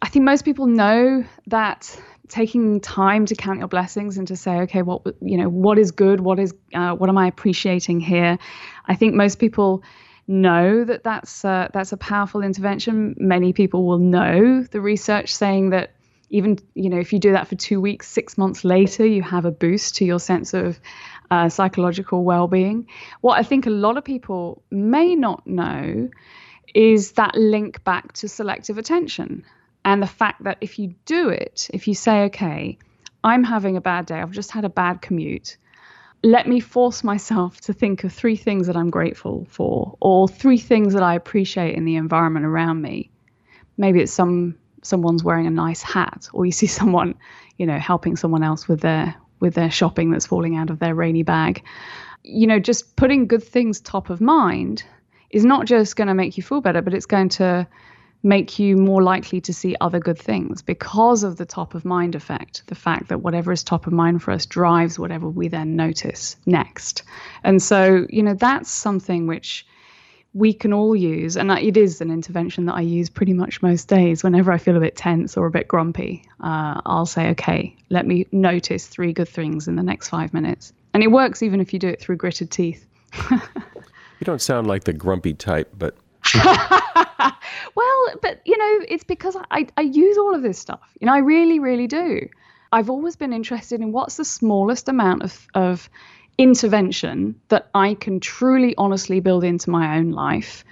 I 0.00 0.08
think 0.08 0.24
most 0.24 0.46
people 0.46 0.66
know 0.66 1.24
that 1.48 2.00
taking 2.28 2.80
time 2.80 3.26
to 3.26 3.34
count 3.34 3.58
your 3.58 3.68
blessings 3.68 4.18
and 4.18 4.28
to 4.28 4.36
say 4.36 4.60
okay 4.60 4.82
what 4.82 5.02
you 5.20 5.36
know 5.36 5.48
what 5.48 5.78
is 5.78 5.90
good 5.90 6.20
what 6.20 6.38
is 6.38 6.54
uh, 6.74 6.94
what 6.94 7.08
am 7.08 7.18
i 7.18 7.26
appreciating 7.26 8.00
here 8.00 8.38
i 8.86 8.94
think 8.94 9.14
most 9.14 9.38
people 9.38 9.82
know 10.28 10.84
that 10.84 11.02
that's 11.02 11.44
uh, 11.44 11.68
that's 11.72 11.92
a 11.92 11.96
powerful 11.96 12.42
intervention. 12.42 13.16
Many 13.18 13.52
people 13.52 13.86
will 13.86 13.98
know 13.98 14.62
the 14.62 14.80
research 14.80 15.34
saying 15.34 15.70
that 15.70 15.94
even 16.28 16.58
you 16.74 16.90
know 16.90 16.98
if 16.98 17.12
you 17.12 17.18
do 17.18 17.32
that 17.32 17.48
for 17.48 17.56
two 17.56 17.80
weeks, 17.80 18.06
six 18.06 18.36
months 18.36 18.62
later, 18.62 19.06
you 19.06 19.22
have 19.22 19.46
a 19.46 19.50
boost 19.50 19.96
to 19.96 20.04
your 20.04 20.20
sense 20.20 20.52
of 20.54 20.78
uh, 21.30 21.48
psychological 21.48 22.24
well-being. 22.24 22.86
What 23.22 23.38
I 23.38 23.42
think 23.42 23.66
a 23.66 23.70
lot 23.70 23.96
of 23.96 24.04
people 24.04 24.62
may 24.70 25.14
not 25.14 25.46
know 25.46 26.10
is 26.74 27.12
that 27.12 27.34
link 27.34 27.82
back 27.82 28.12
to 28.12 28.28
selective 28.28 28.76
attention 28.76 29.44
and 29.84 30.02
the 30.02 30.06
fact 30.06 30.44
that 30.44 30.58
if 30.60 30.78
you 30.78 30.94
do 31.04 31.28
it, 31.28 31.68
if 31.72 31.88
you 31.88 31.94
say, 31.94 32.24
okay, 32.24 32.78
I'm 33.24 33.44
having 33.44 33.76
a 33.76 33.80
bad 33.80 34.06
day, 34.06 34.20
I've 34.20 34.30
just 34.30 34.50
had 34.50 34.64
a 34.64 34.68
bad 34.68 35.00
commute 35.02 35.56
let 36.22 36.48
me 36.48 36.60
force 36.60 37.04
myself 37.04 37.60
to 37.62 37.72
think 37.72 38.02
of 38.04 38.12
three 38.12 38.36
things 38.36 38.66
that 38.66 38.76
I'm 38.76 38.90
grateful 38.90 39.46
for 39.50 39.96
or 40.00 40.26
three 40.26 40.58
things 40.58 40.94
that 40.94 41.02
I 41.02 41.14
appreciate 41.14 41.76
in 41.76 41.84
the 41.84 41.96
environment 41.96 42.44
around 42.44 42.82
me. 42.82 43.10
Maybe 43.76 44.00
it's 44.00 44.12
some 44.12 44.56
someone's 44.82 45.22
wearing 45.24 45.46
a 45.46 45.50
nice 45.50 45.82
hat 45.82 46.28
or 46.32 46.46
you 46.46 46.52
see 46.52 46.66
someone, 46.80 47.14
you 47.56 47.66
know, 47.66 47.78
helping 47.78 48.16
someone 48.16 48.42
else 48.42 48.66
with 48.66 48.80
their 48.80 49.14
with 49.40 49.54
their 49.54 49.70
shopping 49.70 50.10
that's 50.10 50.26
falling 50.26 50.56
out 50.56 50.70
of 50.70 50.80
their 50.80 50.94
rainy 50.94 51.22
bag. 51.22 51.62
You 52.24 52.48
know, 52.48 52.58
just 52.58 52.96
putting 52.96 53.28
good 53.28 53.44
things 53.44 53.80
top 53.80 54.10
of 54.10 54.20
mind 54.20 54.82
is 55.30 55.44
not 55.44 55.66
just 55.66 55.94
going 55.94 56.08
to 56.08 56.14
make 56.14 56.36
you 56.36 56.42
feel 56.42 56.60
better, 56.60 56.82
but 56.82 56.94
it's 56.94 57.06
going 57.06 57.28
to 57.28 57.68
make 58.22 58.58
you 58.58 58.76
more 58.76 59.02
likely 59.02 59.40
to 59.40 59.54
see 59.54 59.76
other 59.80 60.00
good 60.00 60.18
things 60.18 60.62
because 60.62 61.22
of 61.22 61.36
the 61.36 61.46
top 61.46 61.74
of 61.74 61.84
mind 61.84 62.14
effect. 62.14 62.64
The 62.66 62.74
fact 62.74 63.08
that 63.08 63.22
whatever 63.22 63.52
is 63.52 63.62
top 63.62 63.86
of 63.86 63.92
mind 63.92 64.22
for 64.22 64.32
us 64.32 64.46
drives 64.46 64.98
whatever 64.98 65.28
we 65.28 65.48
then 65.48 65.76
notice 65.76 66.36
next. 66.44 67.04
And 67.44 67.62
so, 67.62 68.06
you 68.10 68.22
know, 68.22 68.34
that's 68.34 68.70
something 68.70 69.26
which 69.26 69.66
we 70.34 70.52
can 70.52 70.72
all 70.72 70.94
use. 70.94 71.36
And 71.36 71.50
it 71.50 71.76
is 71.76 72.00
an 72.00 72.10
intervention 72.10 72.66
that 72.66 72.74
I 72.74 72.80
use 72.80 73.08
pretty 73.08 73.32
much 73.32 73.62
most 73.62 73.88
days. 73.88 74.22
Whenever 74.22 74.52
I 74.52 74.58
feel 74.58 74.76
a 74.76 74.80
bit 74.80 74.96
tense 74.96 75.36
or 75.36 75.46
a 75.46 75.50
bit 75.50 75.68
grumpy, 75.68 76.24
uh, 76.40 76.80
I'll 76.84 77.06
say, 77.06 77.30
okay, 77.30 77.76
let 77.88 78.06
me 78.06 78.26
notice 78.32 78.86
three 78.86 79.12
good 79.12 79.28
things 79.28 79.68
in 79.68 79.76
the 79.76 79.82
next 79.82 80.08
five 80.08 80.34
minutes. 80.34 80.72
And 80.92 81.02
it 81.02 81.08
works 81.08 81.42
even 81.42 81.60
if 81.60 81.72
you 81.72 81.78
do 81.78 81.88
it 81.88 82.00
through 82.00 82.16
gritted 82.16 82.50
teeth. 82.50 82.86
you 83.30 83.38
don't 84.24 84.42
sound 84.42 84.66
like 84.66 84.84
the 84.84 84.92
grumpy 84.92 85.34
type, 85.34 85.72
but. 85.78 85.96
well, 87.74 88.06
but 88.22 88.40
you 88.44 88.56
know, 88.56 88.84
it's 88.88 89.04
because 89.04 89.36
I, 89.50 89.66
I 89.76 89.82
use 89.82 90.18
all 90.18 90.34
of 90.34 90.42
this 90.42 90.58
stuff. 90.58 90.80
You 91.00 91.06
know, 91.06 91.14
I 91.14 91.18
really, 91.18 91.58
really 91.58 91.86
do. 91.86 92.28
I've 92.72 92.90
always 92.90 93.16
been 93.16 93.32
interested 93.32 93.80
in 93.80 93.92
what's 93.92 94.16
the 94.16 94.24
smallest 94.24 94.88
amount 94.88 95.22
of, 95.22 95.46
of 95.54 95.88
intervention 96.36 97.40
that 97.48 97.70
I 97.74 97.94
can 97.94 98.20
truly, 98.20 98.74
honestly 98.76 99.20
build 99.20 99.44
into 99.44 99.70
my 99.70 99.96
own 99.96 100.10
life 100.10 100.64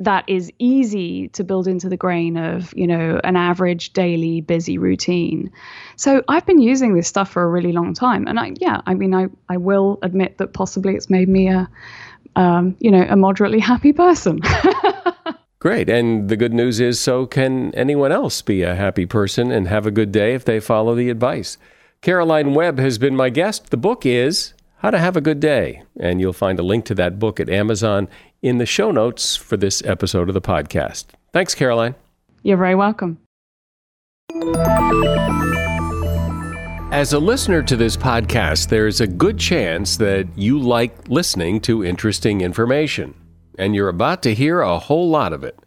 that 0.00 0.24
is 0.28 0.52
easy 0.58 1.28
to 1.28 1.42
build 1.42 1.66
into 1.66 1.88
the 1.88 1.96
grain 1.96 2.36
of, 2.36 2.72
you 2.76 2.86
know, 2.86 3.20
an 3.24 3.34
average 3.34 3.92
daily 3.92 4.40
busy 4.40 4.78
routine. 4.78 5.50
So 5.96 6.22
I've 6.28 6.46
been 6.46 6.60
using 6.60 6.94
this 6.94 7.08
stuff 7.08 7.32
for 7.32 7.42
a 7.42 7.48
really 7.48 7.72
long 7.72 7.94
time. 7.94 8.28
And 8.28 8.38
I, 8.38 8.52
yeah, 8.60 8.80
I 8.86 8.94
mean, 8.94 9.12
I, 9.12 9.26
I 9.48 9.56
will 9.56 9.98
admit 10.02 10.38
that 10.38 10.52
possibly 10.52 10.94
it's 10.94 11.10
made 11.10 11.28
me 11.28 11.48
a, 11.48 11.68
um, 12.36 12.76
you 12.78 12.92
know, 12.92 13.04
a 13.08 13.16
moderately 13.16 13.58
happy 13.58 13.92
person. 13.92 14.40
Great. 15.60 15.88
And 15.88 16.28
the 16.28 16.36
good 16.36 16.54
news 16.54 16.78
is, 16.78 17.00
so 17.00 17.26
can 17.26 17.74
anyone 17.74 18.12
else 18.12 18.42
be 18.42 18.62
a 18.62 18.76
happy 18.76 19.06
person 19.06 19.50
and 19.50 19.66
have 19.66 19.86
a 19.86 19.90
good 19.90 20.12
day 20.12 20.34
if 20.34 20.44
they 20.44 20.60
follow 20.60 20.94
the 20.94 21.10
advice. 21.10 21.58
Caroline 22.00 22.54
Webb 22.54 22.78
has 22.78 22.96
been 22.96 23.16
my 23.16 23.28
guest. 23.28 23.70
The 23.70 23.76
book 23.76 24.06
is 24.06 24.54
How 24.78 24.92
to 24.92 24.98
Have 24.98 25.16
a 25.16 25.20
Good 25.20 25.40
Day. 25.40 25.82
And 25.98 26.20
you'll 26.20 26.32
find 26.32 26.60
a 26.60 26.62
link 26.62 26.84
to 26.86 26.94
that 26.94 27.18
book 27.18 27.40
at 27.40 27.48
Amazon 27.48 28.06
in 28.40 28.58
the 28.58 28.66
show 28.66 28.92
notes 28.92 29.34
for 29.34 29.56
this 29.56 29.84
episode 29.84 30.28
of 30.28 30.34
the 30.34 30.40
podcast. 30.40 31.06
Thanks, 31.32 31.56
Caroline. 31.56 31.96
You're 32.44 32.56
very 32.56 32.76
welcome. 32.76 33.18
As 36.92 37.12
a 37.12 37.18
listener 37.18 37.62
to 37.64 37.76
this 37.76 37.96
podcast, 37.96 38.68
there's 38.68 39.00
a 39.00 39.08
good 39.08 39.38
chance 39.38 39.96
that 39.96 40.28
you 40.36 40.60
like 40.60 41.08
listening 41.08 41.60
to 41.62 41.84
interesting 41.84 42.42
information 42.42 43.14
and 43.58 43.74
you're 43.74 43.88
about 43.88 44.22
to 44.22 44.34
hear 44.34 44.60
a 44.60 44.78
whole 44.78 45.10
lot 45.10 45.32
of 45.32 45.44
it. 45.44 45.58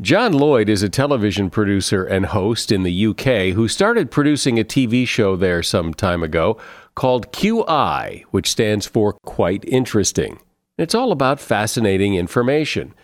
John 0.00 0.32
Lloyd 0.32 0.68
is 0.68 0.82
a 0.82 0.90
television 0.90 1.48
producer 1.48 2.04
and 2.04 2.26
host 2.26 2.70
in 2.70 2.82
the 2.82 3.06
UK 3.06 3.54
who 3.54 3.66
started 3.66 4.10
producing 4.10 4.58
a 4.58 4.64
TV 4.64 5.08
show 5.08 5.36
there 5.36 5.62
some 5.62 5.94
time 5.94 6.22
ago 6.22 6.58
called 6.94 7.32
QI, 7.32 8.24
which 8.30 8.50
stands 8.50 8.86
for 8.86 9.14
Quite 9.24 9.64
Interesting. 9.64 10.38
It's 10.78 10.94
all 10.94 11.12
about 11.12 11.40
fascinating 11.40 12.14
information. 12.14 12.94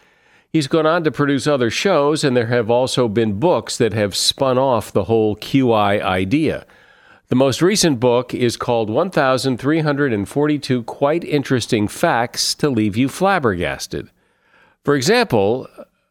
He's 0.53 0.67
gone 0.67 0.85
on 0.85 1.03
to 1.05 1.11
produce 1.11 1.47
other 1.47 1.71
shows, 1.71 2.23
and 2.25 2.37
there 2.37 2.49
have 2.49 2.71
also 2.71 3.09
been 3.09 3.41
books 3.41 3.79
that 3.79 3.95
have 3.95 4.15
spun 4.15 4.59
off 4.59 4.93
the 4.93 5.05
whole 5.05 5.35
QI 5.35 6.03
idea. 6.03 6.67
The 7.33 7.37
most 7.37 7.63
recent 7.63 7.99
book 7.99 8.35
is 8.35 8.59
called 8.59 8.91
1342 8.91 10.83
Quite 10.83 11.25
Interesting 11.25 11.89
Facts 11.89 12.55
to 12.57 12.69
Leave 12.69 12.95
You 12.95 13.09
Flabbergasted. 13.09 14.11
For 14.85 14.95
example, 14.95 15.67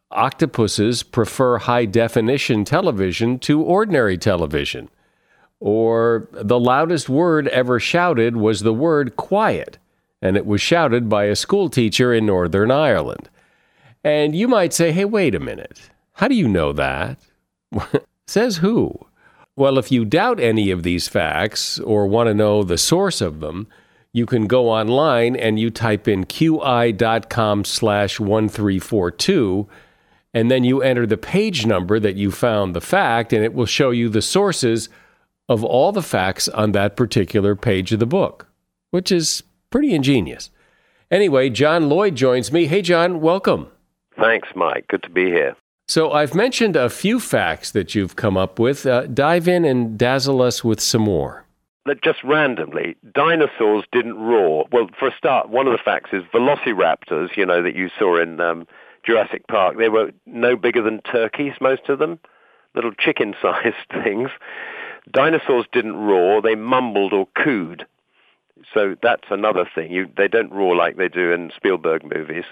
octopuses 0.09 1.03
prefer 1.03 1.59
high 1.59 1.85
definition 1.85 2.65
television 2.65 3.37
to 3.37 3.61
ordinary 3.61 4.17
television. 4.17 4.89
Or 5.59 6.27
the 6.31 6.59
loudest 6.59 7.07
word 7.07 7.47
ever 7.49 7.79
shouted 7.79 8.35
was 8.35 8.61
the 8.61 8.73
word 8.73 9.15
quiet, 9.15 9.77
and 10.23 10.35
it 10.35 10.47
was 10.47 10.59
shouted 10.59 11.07
by 11.07 11.25
a 11.25 11.35
schoolteacher 11.35 12.11
in 12.11 12.25
Northern 12.25 12.71
Ireland. 12.71 13.29
And 14.03 14.35
you 14.35 14.47
might 14.47 14.73
say, 14.73 14.91
hey, 14.91 15.05
wait 15.05 15.35
a 15.35 15.39
minute. 15.39 15.91
How 16.13 16.27
do 16.27 16.33
you 16.33 16.47
know 16.47 16.73
that? 16.73 17.19
Says 18.25 18.57
who? 18.57 19.05
Well, 19.55 19.77
if 19.77 19.91
you 19.91 20.05
doubt 20.05 20.39
any 20.39 20.71
of 20.71 20.83
these 20.83 21.07
facts 21.07 21.79
or 21.79 22.07
want 22.07 22.27
to 22.27 22.33
know 22.33 22.63
the 22.63 22.77
source 22.77 23.21
of 23.21 23.41
them, 23.41 23.67
you 24.13 24.25
can 24.25 24.47
go 24.47 24.69
online 24.69 25.35
and 25.35 25.59
you 25.59 25.69
type 25.69 26.07
in 26.07 26.25
qi.com 26.25 27.65
slash 27.65 28.19
1342 28.19 29.67
and 30.33 30.49
then 30.49 30.63
you 30.63 30.81
enter 30.81 31.05
the 31.05 31.17
page 31.17 31.65
number 31.65 31.99
that 31.99 32.15
you 32.15 32.31
found 32.31 32.75
the 32.75 32.81
fact 32.81 33.33
and 33.33 33.43
it 33.43 33.53
will 33.53 33.65
show 33.65 33.91
you 33.91 34.09
the 34.09 34.21
sources 34.21 34.89
of 35.49 35.63
all 35.63 35.91
the 35.91 36.01
facts 36.01 36.47
on 36.47 36.71
that 36.71 36.95
particular 36.95 37.55
page 37.55 37.91
of 37.91 37.99
the 37.99 38.05
book, 38.05 38.47
which 38.91 39.11
is 39.11 39.43
pretty 39.69 39.93
ingenious. 39.93 40.49
Anyway, 41.09 41.49
John 41.49 41.89
Lloyd 41.89 42.15
joins 42.15 42.51
me. 42.53 42.67
Hey, 42.67 42.81
John, 42.81 43.19
welcome. 43.19 43.67
Thanks, 44.17 44.47
Mike. 44.55 44.87
Good 44.87 45.03
to 45.03 45.09
be 45.09 45.25
here. 45.25 45.55
So 45.87 46.11
I've 46.11 46.33
mentioned 46.33 46.75
a 46.75 46.89
few 46.89 47.19
facts 47.19 47.71
that 47.71 47.95
you've 47.95 48.15
come 48.15 48.37
up 48.37 48.59
with. 48.59 48.85
Uh, 48.85 49.07
dive 49.07 49.47
in 49.47 49.65
and 49.65 49.97
dazzle 49.97 50.41
us 50.41 50.63
with 50.63 50.79
some 50.79 51.01
more. 51.01 51.45
Just 52.03 52.23
randomly, 52.23 52.95
dinosaurs 53.13 53.83
didn't 53.91 54.17
roar. 54.17 54.67
Well, 54.71 54.89
for 54.97 55.07
a 55.07 55.15
start, 55.17 55.49
one 55.49 55.67
of 55.67 55.73
the 55.73 55.83
facts 55.83 56.11
is 56.13 56.23
velociraptors, 56.33 57.35
you 57.35 57.45
know, 57.45 57.61
that 57.63 57.75
you 57.75 57.89
saw 57.97 58.17
in 58.17 58.39
um, 58.39 58.67
Jurassic 59.03 59.47
Park, 59.47 59.77
they 59.77 59.89
were 59.89 60.11
no 60.25 60.55
bigger 60.55 60.81
than 60.81 61.01
turkeys, 61.01 61.53
most 61.59 61.89
of 61.89 61.99
them, 61.99 62.19
little 62.75 62.93
chicken-sized 62.93 63.75
things. 64.03 64.29
Dinosaurs 65.11 65.65
didn't 65.71 65.95
roar, 65.95 66.41
they 66.41 66.55
mumbled 66.55 67.13
or 67.13 67.27
cooed. 67.35 67.85
So 68.73 68.95
that's 69.01 69.27
another 69.31 69.67
thing. 69.73 69.91
You, 69.91 70.07
they 70.15 70.27
don't 70.27 70.51
roar 70.51 70.75
like 70.75 70.97
they 70.97 71.09
do 71.09 71.31
in 71.31 71.51
Spielberg 71.55 72.03
movies. 72.03 72.45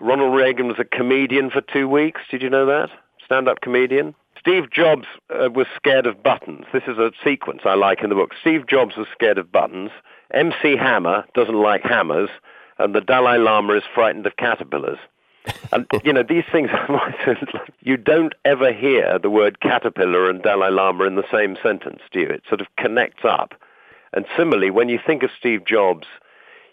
Ronald 0.00 0.34
Reagan 0.34 0.68
was 0.68 0.78
a 0.78 0.84
comedian 0.84 1.50
for 1.50 1.60
two 1.60 1.88
weeks. 1.88 2.20
Did 2.30 2.42
you 2.42 2.50
know 2.50 2.66
that? 2.66 2.90
Stand-up 3.24 3.60
comedian. 3.60 4.14
Steve 4.38 4.70
Jobs 4.70 5.06
uh, 5.30 5.50
was 5.50 5.66
scared 5.76 6.06
of 6.06 6.22
buttons. 6.22 6.64
This 6.72 6.84
is 6.86 6.98
a 6.98 7.10
sequence 7.24 7.62
I 7.64 7.74
like 7.74 8.02
in 8.02 8.08
the 8.08 8.14
book. 8.14 8.32
Steve 8.40 8.66
Jobs 8.66 8.96
was 8.96 9.06
scared 9.12 9.38
of 9.38 9.50
buttons. 9.50 9.90
MC 10.32 10.76
Hammer 10.76 11.24
doesn't 11.34 11.60
like 11.60 11.82
hammers. 11.82 12.30
And 12.78 12.94
the 12.94 13.00
Dalai 13.00 13.38
Lama 13.38 13.74
is 13.74 13.82
frightened 13.92 14.26
of 14.26 14.36
caterpillars. 14.36 14.98
and 15.72 15.86
you 16.04 16.12
know 16.12 16.22
these 16.22 16.44
things 16.50 16.70
you 17.80 17.96
don't 17.96 18.34
ever 18.44 18.72
hear 18.72 19.18
the 19.18 19.30
word 19.30 19.60
caterpillar 19.60 20.28
and 20.28 20.42
dalai 20.42 20.70
lama 20.70 21.04
in 21.04 21.14
the 21.14 21.24
same 21.32 21.56
sentence 21.62 22.00
do 22.12 22.20
you 22.20 22.26
it 22.26 22.42
sort 22.48 22.60
of 22.60 22.66
connects 22.76 23.24
up 23.24 23.54
and 24.12 24.26
similarly 24.36 24.70
when 24.70 24.88
you 24.88 24.98
think 25.04 25.22
of 25.22 25.30
steve 25.38 25.64
jobs 25.64 26.06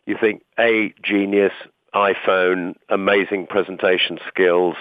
you 0.05 0.17
think 0.19 0.41
a 0.59 0.93
genius 1.03 1.53
iPhone, 1.95 2.75
amazing 2.89 3.47
presentation 3.47 4.19
skills, 4.27 4.75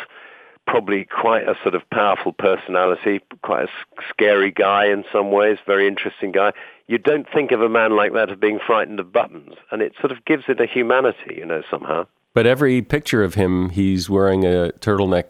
probably 0.66 1.04
quite 1.04 1.48
a 1.48 1.54
sort 1.62 1.74
of 1.74 1.88
powerful 1.90 2.32
personality, 2.32 3.20
quite 3.42 3.68
a 3.68 4.02
scary 4.08 4.50
guy 4.50 4.86
in 4.86 5.04
some 5.12 5.30
ways, 5.30 5.58
very 5.66 5.86
interesting 5.86 6.32
guy. 6.32 6.52
You 6.86 6.98
don't 6.98 7.26
think 7.32 7.52
of 7.52 7.62
a 7.62 7.68
man 7.68 7.96
like 7.96 8.12
that 8.14 8.30
as 8.30 8.38
being 8.38 8.58
frightened 8.64 9.00
of 9.00 9.12
buttons, 9.12 9.54
and 9.70 9.80
it 9.80 9.92
sort 10.00 10.12
of 10.12 10.24
gives 10.24 10.44
it 10.48 10.60
a 10.60 10.66
humanity, 10.66 11.36
you 11.36 11.46
know, 11.46 11.62
somehow. 11.70 12.06
But 12.34 12.46
every 12.46 12.82
picture 12.82 13.22
of 13.22 13.34
him, 13.34 13.70
he's 13.70 14.10
wearing 14.10 14.44
a 14.44 14.72
turtleneck 14.80 15.24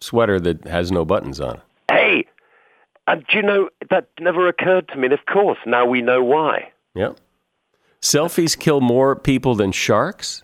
sweater 0.00 0.40
that 0.40 0.66
has 0.66 0.90
no 0.90 1.04
buttons 1.04 1.40
on. 1.40 1.60
Hey, 1.90 2.24
and 3.06 3.24
do 3.26 3.36
you 3.36 3.42
know 3.42 3.68
that 3.90 4.08
never 4.18 4.48
occurred 4.48 4.88
to 4.88 4.96
me? 4.96 5.04
And 5.04 5.12
of 5.12 5.26
course, 5.26 5.58
now 5.66 5.84
we 5.84 6.00
know 6.00 6.24
why. 6.24 6.72
Yep. 6.94 7.18
Selfies 8.00 8.58
kill 8.58 8.80
more 8.80 9.14
people 9.16 9.54
than 9.54 9.72
sharks. 9.72 10.42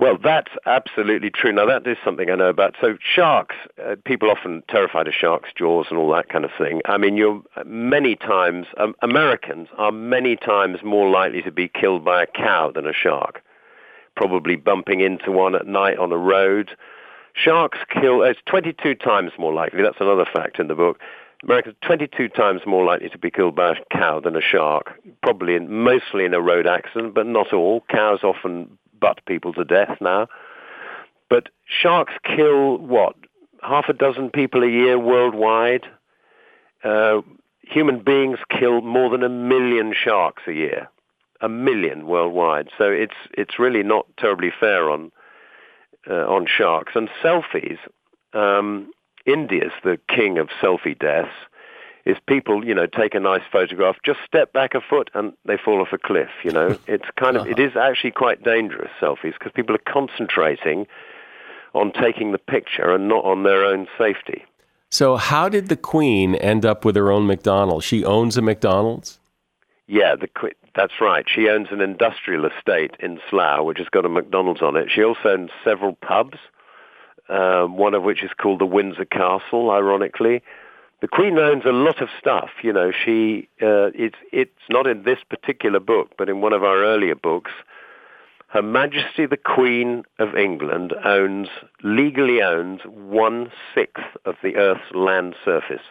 Well, 0.00 0.16
that's 0.16 0.52
absolutely 0.64 1.28
true. 1.28 1.52
Now, 1.52 1.66
that 1.66 1.86
is 1.86 1.98
something 2.02 2.30
I 2.30 2.34
know 2.34 2.48
about. 2.48 2.74
So, 2.80 2.96
sharks, 3.02 3.54
uh, 3.84 3.96
people 4.06 4.30
often 4.30 4.62
terrified 4.66 5.06
of 5.06 5.12
sharks' 5.12 5.50
jaws 5.54 5.88
and 5.90 5.98
all 5.98 6.10
that 6.12 6.30
kind 6.30 6.46
of 6.46 6.50
thing. 6.56 6.80
I 6.86 6.96
mean, 6.96 7.18
you're 7.18 7.42
many 7.66 8.16
times, 8.16 8.66
um, 8.78 8.94
Americans 9.02 9.68
are 9.76 9.92
many 9.92 10.36
times 10.36 10.78
more 10.82 11.10
likely 11.10 11.42
to 11.42 11.52
be 11.52 11.68
killed 11.68 12.02
by 12.02 12.22
a 12.22 12.26
cow 12.26 12.70
than 12.74 12.86
a 12.86 12.94
shark. 12.94 13.42
Probably 14.16 14.56
bumping 14.56 15.00
into 15.00 15.30
one 15.32 15.54
at 15.54 15.66
night 15.66 15.98
on 15.98 16.10
a 16.12 16.16
road. 16.16 16.70
Sharks 17.34 17.78
kill, 17.90 18.22
it's 18.22 18.40
22 18.46 18.94
times 18.94 19.32
more 19.38 19.52
likely, 19.52 19.82
that's 19.82 20.00
another 20.00 20.24
fact 20.24 20.58
in 20.58 20.68
the 20.68 20.74
book. 20.74 20.98
Americans 21.42 21.76
22 21.84 22.28
times 22.30 22.62
more 22.66 22.84
likely 22.84 23.08
to 23.10 23.18
be 23.18 23.30
killed 23.30 23.54
by 23.54 23.72
a 23.72 23.96
cow 23.96 24.20
than 24.20 24.36
a 24.36 24.42
shark, 24.42 24.92
probably 25.22 25.54
in, 25.54 25.70
mostly 25.70 26.24
in 26.24 26.34
a 26.34 26.40
road 26.40 26.66
accident, 26.66 27.14
but 27.14 27.26
not 27.26 27.52
all. 27.52 27.82
Cows 27.90 28.20
often 28.22 28.78
butt 29.00 29.20
people 29.26 29.52
to 29.54 29.64
death 29.64 29.98
now. 30.00 30.28
But 31.28 31.48
sharks 31.66 32.12
kill, 32.24 32.78
what, 32.78 33.14
half 33.62 33.86
a 33.88 33.92
dozen 33.92 34.30
people 34.30 34.62
a 34.62 34.68
year 34.68 34.98
worldwide? 34.98 35.86
Uh, 36.82 37.20
human 37.62 38.02
beings 38.02 38.38
kill 38.50 38.80
more 38.80 39.10
than 39.10 39.22
a 39.22 39.28
million 39.28 39.94
sharks 39.94 40.42
a 40.46 40.52
year. 40.52 40.88
A 41.40 41.48
million 41.48 42.06
worldwide. 42.06 42.68
So 42.76 42.90
it's, 42.90 43.14
it's 43.32 43.58
really 43.58 43.82
not 43.82 44.06
terribly 44.18 44.52
fair 44.58 44.90
on, 44.90 45.12
uh, 46.08 46.26
on 46.26 46.46
sharks. 46.46 46.92
And 46.94 47.08
selfies, 47.22 47.78
um, 48.34 48.90
India's 49.24 49.72
the 49.84 49.98
king 50.08 50.38
of 50.38 50.48
selfie 50.60 50.98
deaths 50.98 51.30
is 52.04 52.16
people, 52.26 52.64
you 52.64 52.74
know, 52.74 52.86
take 52.86 53.14
a 53.14 53.20
nice 53.20 53.42
photograph, 53.52 53.96
just 54.04 54.20
step 54.26 54.52
back 54.52 54.74
a 54.74 54.80
foot 54.80 55.10
and 55.14 55.32
they 55.44 55.56
fall 55.56 55.80
off 55.80 55.92
a 55.92 55.98
cliff, 55.98 56.30
you 56.44 56.50
know. 56.50 56.78
It's 56.86 57.04
kind 57.16 57.36
of, 57.36 57.46
it 57.46 57.58
is 57.58 57.76
actually 57.76 58.10
quite 58.12 58.42
dangerous, 58.42 58.90
selfies, 59.00 59.34
because 59.34 59.52
people 59.54 59.74
are 59.74 59.92
concentrating 59.92 60.86
on 61.74 61.92
taking 61.92 62.32
the 62.32 62.38
picture 62.38 62.92
and 62.92 63.08
not 63.08 63.24
on 63.24 63.44
their 63.44 63.64
own 63.64 63.86
safety. 63.96 64.44
So 64.90 65.16
how 65.16 65.48
did 65.48 65.68
the 65.68 65.76
Queen 65.76 66.34
end 66.34 66.66
up 66.66 66.84
with 66.84 66.96
her 66.96 67.12
own 67.12 67.26
McDonald's? 67.26 67.84
She 67.84 68.04
owns 68.04 68.36
a 68.36 68.42
McDonald's? 68.42 69.20
Yeah, 69.86 70.16
the, 70.16 70.28
that's 70.74 70.94
right. 71.00 71.26
She 71.32 71.48
owns 71.48 71.68
an 71.70 71.80
industrial 71.80 72.46
estate 72.46 72.96
in 72.98 73.20
Slough, 73.28 73.64
which 73.64 73.78
has 73.78 73.88
got 73.88 74.04
a 74.04 74.08
McDonald's 74.08 74.62
on 74.62 74.74
it. 74.74 74.88
She 74.92 75.04
also 75.04 75.28
owns 75.28 75.50
several 75.62 75.94
pubs, 75.94 76.38
uh, 77.28 77.66
one 77.66 77.94
of 77.94 78.02
which 78.02 78.24
is 78.24 78.30
called 78.36 78.60
the 78.60 78.66
Windsor 78.66 79.04
Castle, 79.04 79.70
ironically 79.70 80.42
the 81.00 81.08
Queen 81.08 81.38
owns 81.38 81.64
a 81.64 81.72
lot 81.72 82.02
of 82.02 82.08
stuff. 82.18 82.50
You 82.62 82.72
know, 82.72 82.92
she 82.92 83.48
uh, 83.62 83.90
it's 83.94 84.18
it's 84.32 84.50
not 84.68 84.86
in 84.86 85.02
this 85.02 85.18
particular 85.28 85.80
book, 85.80 86.12
but 86.18 86.28
in 86.28 86.40
one 86.40 86.52
of 86.52 86.62
our 86.62 86.84
earlier 86.84 87.14
books. 87.14 87.52
Her 88.48 88.62
Majesty 88.62 89.26
the 89.26 89.36
Queen 89.36 90.02
of 90.18 90.34
England 90.34 90.92
owns 91.04 91.48
legally 91.84 92.42
owns 92.42 92.80
one 92.84 93.52
sixth 93.74 94.04
of 94.24 94.34
the 94.42 94.56
Earth's 94.56 94.92
land 94.92 95.36
surface. 95.44 95.82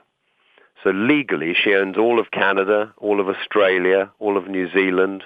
So 0.84 0.90
legally, 0.92 1.54
she 1.54 1.74
owns 1.74 1.98
all 1.98 2.20
of 2.20 2.32
Canada, 2.32 2.94
all 2.98 3.20
of 3.20 3.30
Australia, 3.30 4.12
all 4.20 4.38
of 4.38 4.48
New 4.48 4.70
Zealand. 4.72 5.24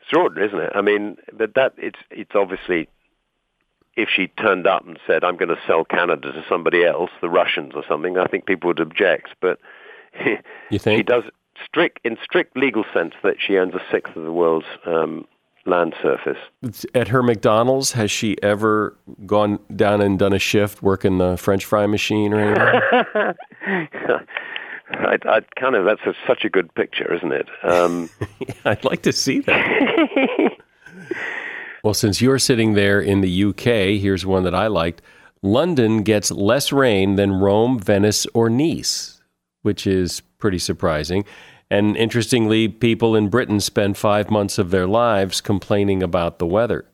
Extraordinary, 0.00 0.48
isn't 0.48 0.60
it? 0.60 0.72
I 0.74 0.82
mean, 0.82 1.16
but 1.32 1.54
that 1.54 1.72
it's 1.78 1.98
it's 2.10 2.34
obviously 2.34 2.88
if 3.96 4.08
she 4.08 4.28
turned 4.28 4.66
up 4.66 4.86
and 4.86 4.98
said, 5.06 5.24
I'm 5.24 5.36
going 5.36 5.48
to 5.48 5.60
sell 5.66 5.84
Canada 5.84 6.32
to 6.32 6.44
somebody 6.48 6.84
else, 6.84 7.10
the 7.20 7.30
Russians 7.30 7.72
or 7.74 7.82
something, 7.88 8.18
I 8.18 8.26
think 8.26 8.46
people 8.46 8.68
would 8.68 8.80
object. 8.80 9.30
But 9.40 9.58
you 10.70 10.78
think? 10.78 10.98
she 10.98 11.02
does 11.02 11.24
strict, 11.64 12.00
in 12.04 12.16
strict 12.22 12.56
legal 12.56 12.84
sense 12.92 13.14
that 13.22 13.36
she 13.38 13.56
owns 13.58 13.74
a 13.74 13.82
sixth 13.90 14.14
of 14.16 14.24
the 14.24 14.32
world's 14.32 14.66
um, 14.84 15.26
land 15.64 15.94
surface. 16.02 16.38
At 16.94 17.08
her 17.08 17.22
McDonald's, 17.22 17.92
has 17.92 18.10
she 18.10 18.40
ever 18.42 18.96
gone 19.24 19.58
down 19.74 20.00
and 20.00 20.18
done 20.18 20.32
a 20.32 20.38
shift 20.38 20.82
working 20.82 21.18
the 21.18 21.36
French 21.36 21.64
fry 21.64 21.86
machine 21.86 22.32
or 22.32 22.40
anything? 22.40 23.34
I, 24.90 25.18
I 25.24 25.40
kind 25.58 25.74
of 25.74 25.84
that's 25.84 26.02
a, 26.06 26.14
such 26.26 26.44
a 26.44 26.48
good 26.48 26.72
picture, 26.74 27.12
isn't 27.12 27.32
it? 27.32 27.48
Um, 27.64 28.08
I'd 28.64 28.84
like 28.84 29.02
to 29.02 29.12
see 29.12 29.40
that. 29.40 30.30
Well, 31.86 31.94
since 31.94 32.20
you're 32.20 32.40
sitting 32.40 32.74
there 32.74 33.00
in 33.00 33.20
the 33.20 33.44
UK, 33.44 34.00
here's 34.00 34.26
one 34.26 34.42
that 34.42 34.56
I 34.56 34.66
liked. 34.66 35.02
London 35.40 36.02
gets 36.02 36.32
less 36.32 36.72
rain 36.72 37.14
than 37.14 37.38
Rome, 37.38 37.78
Venice, 37.78 38.26
or 38.34 38.50
Nice, 38.50 39.22
which 39.62 39.86
is 39.86 40.20
pretty 40.38 40.58
surprising. 40.58 41.24
And 41.70 41.96
interestingly, 41.96 42.66
people 42.66 43.14
in 43.14 43.28
Britain 43.28 43.60
spend 43.60 43.96
five 43.96 44.32
months 44.32 44.58
of 44.58 44.72
their 44.72 44.88
lives 44.88 45.40
complaining 45.40 46.02
about 46.02 46.40
the 46.40 46.46
weather. 46.46 46.86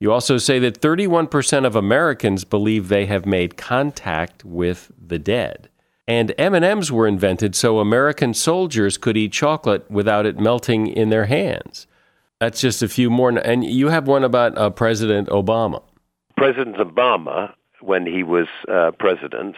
You 0.00 0.12
also 0.12 0.38
say 0.38 0.58
that 0.60 0.80
31% 0.80 1.66
of 1.66 1.76
Americans 1.76 2.44
believe 2.44 2.88
they 2.88 3.04
have 3.04 3.26
made 3.26 3.58
contact 3.58 4.46
with 4.46 4.90
the 4.98 5.18
dead. 5.18 5.68
And 6.06 6.34
M&Ms 6.38 6.90
were 6.90 7.06
invented 7.06 7.54
so 7.54 7.80
American 7.80 8.32
soldiers 8.32 8.96
could 8.96 9.18
eat 9.18 9.32
chocolate 9.32 9.90
without 9.90 10.24
it 10.24 10.40
melting 10.40 10.86
in 10.86 11.10
their 11.10 11.26
hands. 11.26 11.86
That's 12.40 12.60
just 12.60 12.82
a 12.82 12.88
few 12.88 13.10
more. 13.10 13.30
And 13.30 13.64
you 13.64 13.88
have 13.88 14.06
one 14.06 14.24
about 14.24 14.56
uh, 14.56 14.70
President 14.70 15.28
Obama. 15.28 15.82
President 16.36 16.76
Obama, 16.76 17.52
when 17.80 18.06
he 18.06 18.22
was 18.22 18.46
uh, 18.68 18.92
president, 18.92 19.56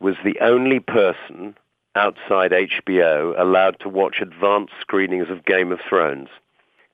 was 0.00 0.16
the 0.24 0.38
only 0.40 0.80
person 0.80 1.56
outside 1.94 2.52
HBO 2.52 3.38
allowed 3.40 3.78
to 3.80 3.88
watch 3.88 4.20
advanced 4.20 4.74
screenings 4.80 5.30
of 5.30 5.44
Game 5.44 5.72
of 5.72 5.80
Thrones. 5.88 6.28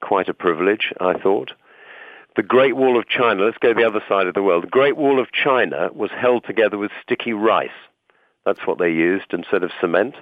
Quite 0.00 0.28
a 0.28 0.34
privilege, 0.34 0.92
I 1.00 1.14
thought. 1.14 1.52
The 2.36 2.42
Great 2.42 2.76
Wall 2.76 2.98
of 2.98 3.08
China, 3.08 3.44
let's 3.44 3.58
go 3.58 3.72
to 3.72 3.74
the 3.74 3.86
other 3.86 4.02
side 4.08 4.26
of 4.26 4.34
the 4.34 4.42
world. 4.42 4.64
The 4.64 4.68
Great 4.68 4.96
Wall 4.96 5.18
of 5.18 5.32
China 5.32 5.90
was 5.92 6.10
held 6.10 6.44
together 6.44 6.78
with 6.78 6.90
sticky 7.02 7.32
rice. 7.32 7.70
That's 8.44 8.66
what 8.66 8.78
they 8.78 8.90
used 8.90 9.32
instead 9.32 9.62
of 9.62 9.72
cement. 9.80 10.14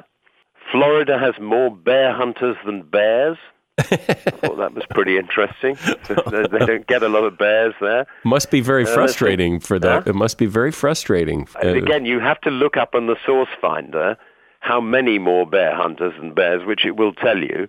Florida 0.70 1.18
has 1.18 1.34
more 1.40 1.70
bear 1.70 2.12
hunters 2.12 2.56
than 2.64 2.82
bears. 2.82 3.36
I 3.78 3.82
thought 3.82 4.56
that 4.58 4.74
was 4.74 4.84
pretty 4.90 5.18
interesting. 5.18 5.76
they 6.08 6.66
don't 6.66 6.86
get 6.86 7.02
a 7.02 7.08
lot 7.08 7.24
of 7.24 7.36
bears 7.36 7.74
there. 7.80 8.06
Must 8.24 8.50
be 8.50 8.60
very 8.60 8.84
uh, 8.84 8.94
frustrating 8.94 9.60
for 9.60 9.78
that. 9.78 10.04
Huh? 10.04 10.10
It 10.10 10.14
must 10.14 10.38
be 10.38 10.46
very 10.46 10.70
frustrating. 10.70 11.48
And 11.62 11.76
again, 11.76 12.06
you 12.06 12.20
have 12.20 12.40
to 12.42 12.50
look 12.50 12.76
up 12.76 12.94
on 12.94 13.06
the 13.06 13.16
source 13.26 13.48
finder 13.60 14.16
how 14.60 14.80
many 14.80 15.18
more 15.18 15.46
bear 15.46 15.74
hunters 15.74 16.14
and 16.18 16.34
bears, 16.34 16.64
which 16.64 16.86
it 16.86 16.96
will 16.96 17.12
tell 17.12 17.38
you, 17.38 17.68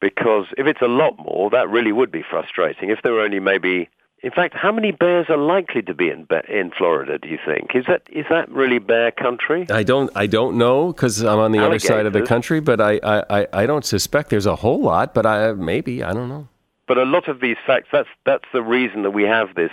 because 0.00 0.46
if 0.58 0.66
it's 0.66 0.82
a 0.82 0.88
lot 0.88 1.14
more, 1.18 1.50
that 1.50 1.68
really 1.70 1.92
would 1.92 2.12
be 2.12 2.22
frustrating. 2.28 2.90
If 2.90 3.02
there 3.02 3.12
were 3.12 3.22
only 3.22 3.40
maybe 3.40 3.88
in 4.20 4.32
fact, 4.32 4.54
how 4.54 4.72
many 4.72 4.90
bears 4.90 5.26
are 5.28 5.36
likely 5.36 5.80
to 5.82 5.94
be 5.94 6.10
in 6.10 6.26
in 6.48 6.72
Florida? 6.76 7.18
Do 7.18 7.28
you 7.28 7.38
think 7.44 7.70
is 7.74 7.84
that 7.86 8.02
is 8.10 8.26
that 8.30 8.50
really 8.50 8.78
bear 8.78 9.12
country? 9.12 9.66
I 9.70 9.84
don't 9.84 10.10
I 10.16 10.26
don't 10.26 10.58
know 10.58 10.92
because 10.92 11.20
I'm 11.22 11.38
on 11.38 11.52
the 11.52 11.64
other 11.64 11.78
side 11.78 12.04
of 12.04 12.12
the 12.12 12.22
country, 12.22 12.60
but 12.60 12.80
I, 12.80 12.98
I, 13.02 13.46
I 13.52 13.66
don't 13.66 13.84
suspect 13.84 14.30
there's 14.30 14.46
a 14.46 14.56
whole 14.56 14.80
lot. 14.80 15.14
But 15.14 15.24
I 15.24 15.52
maybe 15.52 16.02
I 16.02 16.12
don't 16.12 16.28
know. 16.28 16.48
But 16.88 16.98
a 16.98 17.04
lot 17.04 17.28
of 17.28 17.40
these 17.40 17.56
facts 17.64 17.88
that's 17.92 18.08
that's 18.26 18.48
the 18.52 18.62
reason 18.62 19.02
that 19.02 19.12
we 19.12 19.22
have 19.22 19.54
this 19.54 19.72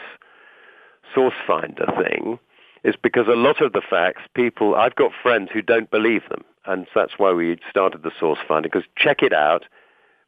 source 1.13 1.35
finder 1.47 1.87
thing 2.03 2.37
is 2.83 2.95
because 2.95 3.27
a 3.27 3.35
lot 3.35 3.61
of 3.61 3.73
the 3.73 3.81
facts 3.81 4.21
people 4.35 4.75
I've 4.75 4.95
got 4.95 5.11
friends 5.23 5.49
who 5.51 5.63
don't 5.63 5.89
believe 5.89 6.29
them, 6.29 6.43
and 6.65 6.85
that's 6.93 7.17
why 7.17 7.33
we 7.33 7.57
started 7.67 8.03
the 8.03 8.11
source 8.19 8.39
finder 8.47 8.69
because 8.69 8.87
check 8.95 9.23
it 9.23 9.33
out. 9.33 9.65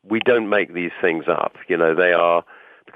We 0.03 0.21
don't 0.21 0.49
make 0.49 0.73
these 0.73 0.91
things 0.99 1.25
up. 1.27 1.55
You 1.67 1.77
know 1.77 1.93
they 1.93 2.13
are 2.13 2.43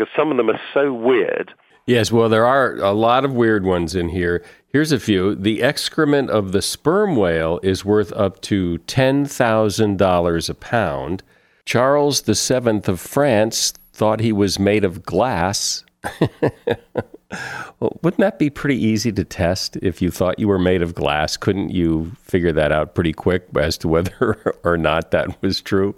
because 0.02 0.14
some 0.16 0.32
of 0.32 0.38
them 0.38 0.50
are 0.50 0.60
so 0.74 0.92
weird. 0.94 1.54
Yes, 1.86 2.12
well, 2.12 2.30
there 2.30 2.46
are 2.46 2.76
a 2.78 2.92
lot 2.92 3.26
of 3.26 3.34
weird 3.34 3.66
ones 3.66 3.96
in 3.96 4.10
here. 4.10 4.44
Here's 4.68 4.92
a 4.92 5.00
few. 5.00 5.36
The 5.36 5.62
excrement 5.62 6.30
of 6.30 6.52
the 6.52 6.62
sperm 6.62 7.16
whale 7.16 7.60
is 7.62 7.86
worth 7.86 8.12
up 8.14 8.42
to 8.44 8.80
$10,000 8.88 10.50
a 10.50 10.54
pound. 10.56 11.24
Charles 11.66 12.22
VII 12.22 12.82
of 12.86 13.00
France 13.00 13.74
thought 13.94 14.20
he 14.22 14.32
was 14.32 14.58
made 14.58 14.84
of 14.84 15.04
glass. 15.04 15.84
well, 17.80 17.98
wouldn't 18.02 18.20
that 18.20 18.40
be 18.40 18.50
pretty 18.50 18.78
easy 18.78 19.12
to 19.12 19.24
test 19.24 19.78
if 19.78 20.02
you 20.02 20.12
thought 20.12 20.40
you 20.40 20.48
were 20.48 20.60
made 20.60 20.82
of 20.82 20.94
glass? 20.94 21.38
Couldn't 21.38 21.70
you 21.70 22.12
figure 22.22 22.52
that 22.52 22.72
out 22.72 22.96
pretty 22.96 23.14
quick 23.14 23.48
as 23.56 23.78
to 23.80 23.88
whether 23.88 24.56
or 24.64 24.78
not 24.78 25.12
that 25.12 25.42
was 25.42 25.62
true? 25.62 25.96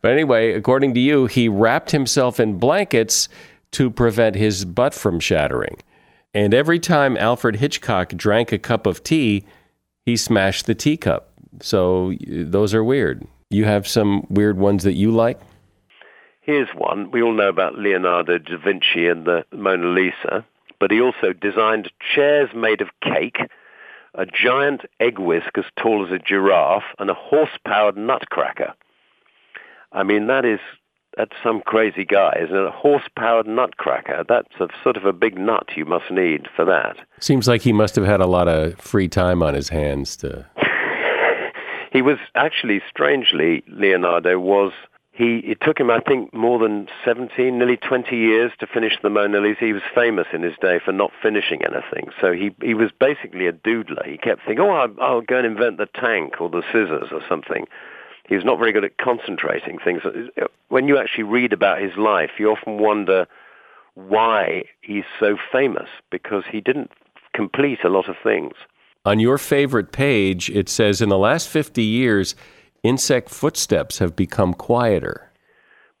But 0.00 0.12
anyway, 0.12 0.52
according 0.52 0.94
to 0.94 1.00
you, 1.00 1.26
he 1.26 1.48
wrapped 1.48 1.90
himself 1.90 2.40
in 2.40 2.58
blankets 2.58 3.28
to 3.72 3.90
prevent 3.90 4.36
his 4.36 4.64
butt 4.64 4.94
from 4.94 5.20
shattering. 5.20 5.76
And 6.34 6.54
every 6.54 6.78
time 6.78 7.16
Alfred 7.16 7.56
Hitchcock 7.56 8.10
drank 8.10 8.52
a 8.52 8.58
cup 8.58 8.86
of 8.86 9.02
tea, 9.02 9.44
he 10.04 10.16
smashed 10.16 10.66
the 10.66 10.74
teacup. 10.74 11.30
So 11.60 12.14
those 12.26 12.74
are 12.74 12.84
weird. 12.84 13.26
You 13.50 13.64
have 13.64 13.88
some 13.88 14.26
weird 14.28 14.58
ones 14.58 14.84
that 14.84 14.94
you 14.94 15.10
like? 15.10 15.40
Here's 16.42 16.68
one. 16.74 17.10
We 17.10 17.22
all 17.22 17.34
know 17.34 17.48
about 17.48 17.78
Leonardo 17.78 18.38
da 18.38 18.56
Vinci 18.56 19.06
and 19.06 19.26
the 19.26 19.44
Mona 19.52 19.88
Lisa, 19.88 20.46
but 20.80 20.90
he 20.90 21.00
also 21.00 21.32
designed 21.32 21.90
chairs 22.14 22.50
made 22.54 22.80
of 22.80 22.88
cake, 23.02 23.38
a 24.14 24.26
giant 24.26 24.82
egg 25.00 25.18
whisk 25.18 25.56
as 25.56 25.64
tall 25.76 26.06
as 26.06 26.12
a 26.12 26.18
giraffe, 26.18 26.94
and 26.98 27.10
a 27.10 27.14
horse-powered 27.14 27.96
nutcracker. 27.96 28.74
I 29.92 30.02
mean, 30.02 30.26
that 30.26 30.44
is 30.44 30.60
that's 31.16 31.34
some 31.42 31.62
crazy 31.62 32.04
guy, 32.04 32.38
isn't 32.40 32.54
it? 32.54 32.64
A 32.64 32.70
horse-powered 32.70 33.46
nutcracker. 33.46 34.24
That's 34.28 34.54
a 34.60 34.68
sort 34.84 34.96
of 34.96 35.04
a 35.04 35.12
big 35.12 35.36
nut 35.36 35.66
you 35.76 35.84
must 35.84 36.10
need 36.12 36.46
for 36.54 36.64
that. 36.64 36.96
Seems 37.18 37.48
like 37.48 37.62
he 37.62 37.72
must 37.72 37.96
have 37.96 38.04
had 38.04 38.20
a 38.20 38.26
lot 38.26 38.46
of 38.46 38.78
free 38.78 39.08
time 39.08 39.42
on 39.42 39.54
his 39.54 39.68
hands 39.68 40.16
to. 40.18 40.46
he 41.92 42.02
was 42.02 42.18
actually, 42.36 42.80
strangely, 42.88 43.64
Leonardo 43.66 44.38
was. 44.38 44.72
He 45.18 45.38
it 45.38 45.60
took 45.60 45.80
him, 45.80 45.90
I 45.90 45.98
think, 45.98 46.32
more 46.32 46.60
than 46.60 46.88
17, 47.04 47.58
nearly 47.58 47.76
20 47.76 48.16
years 48.16 48.52
to 48.60 48.66
finish 48.66 48.96
the 49.02 49.10
Mona 49.10 49.40
Lisa. 49.40 49.64
He 49.64 49.72
was 49.72 49.82
famous 49.94 50.28
in 50.32 50.42
his 50.42 50.54
day 50.60 50.78
for 50.78 50.92
not 50.92 51.10
finishing 51.20 51.60
anything. 51.64 52.10
So 52.20 52.32
he 52.32 52.54
he 52.62 52.74
was 52.74 52.90
basically 52.98 53.48
a 53.48 53.52
doodler. 53.52 54.06
He 54.06 54.16
kept 54.16 54.46
thinking, 54.46 54.64
oh, 54.64 54.70
I'll, 54.70 54.94
I'll 55.00 55.20
go 55.20 55.38
and 55.38 55.46
invent 55.46 55.78
the 55.78 55.86
tank 55.86 56.40
or 56.40 56.48
the 56.48 56.62
scissors 56.72 57.08
or 57.10 57.20
something 57.28 57.66
he 58.28 58.34
was 58.34 58.44
not 58.44 58.58
very 58.58 58.72
good 58.72 58.84
at 58.84 58.98
concentrating 58.98 59.78
things. 59.78 60.02
When 60.68 60.86
you 60.86 60.98
actually 60.98 61.24
read 61.24 61.54
about 61.54 61.80
his 61.80 61.96
life, 61.96 62.32
you 62.38 62.50
often 62.50 62.78
wonder 62.78 63.26
why 63.94 64.64
he's 64.82 65.04
so 65.18 65.38
famous 65.50 65.88
because 66.10 66.44
he 66.50 66.60
didn't 66.60 66.92
complete 67.34 67.84
a 67.84 67.88
lot 67.88 68.08
of 68.08 68.16
things. 68.22 68.52
On 69.06 69.18
your 69.18 69.38
favorite 69.38 69.92
page, 69.92 70.50
it 70.50 70.68
says 70.68 71.00
in 71.00 71.08
the 71.08 71.16
last 71.16 71.48
50 71.48 71.82
years, 71.82 72.36
insect 72.82 73.30
footsteps 73.30 73.98
have 73.98 74.14
become 74.16 74.54
quieter. 74.54 75.30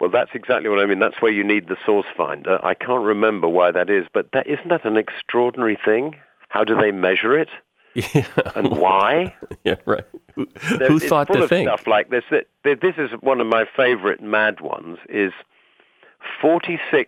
Well, 0.00 0.10
that's 0.10 0.30
exactly 0.34 0.68
what 0.68 0.78
I 0.78 0.86
mean. 0.86 1.00
That's 1.00 1.20
where 1.20 1.32
you 1.32 1.42
need 1.42 1.68
the 1.68 1.76
source 1.84 2.06
finder. 2.16 2.64
I 2.64 2.74
can't 2.74 3.02
remember 3.02 3.48
why 3.48 3.72
that 3.72 3.90
is, 3.90 4.06
but 4.12 4.30
that, 4.32 4.46
isn't 4.46 4.68
that 4.68 4.84
an 4.84 4.96
extraordinary 4.96 5.78
thing? 5.84 6.14
How 6.48 6.64
do 6.64 6.76
they 6.76 6.92
measure 6.92 7.36
it? 7.38 7.48
Yeah. 7.94 8.26
And 8.54 8.78
why? 8.78 9.34
yeah, 9.64 9.76
right. 9.84 10.04
Who, 10.34 10.46
who 10.86 11.00
thought 11.00 11.26
full 11.26 11.36
to 11.36 11.42
of 11.44 11.48
think? 11.48 11.68
stuff 11.68 11.86
like 11.86 12.10
this. 12.10 12.22
That 12.30 12.46
This 12.62 12.94
is 12.96 13.10
one 13.20 13.40
of 13.40 13.48
my 13.48 13.64
favorite 13.76 14.22
mad 14.22 14.60
ones. 14.60 14.98
Is 15.08 15.32
46% 16.42 17.06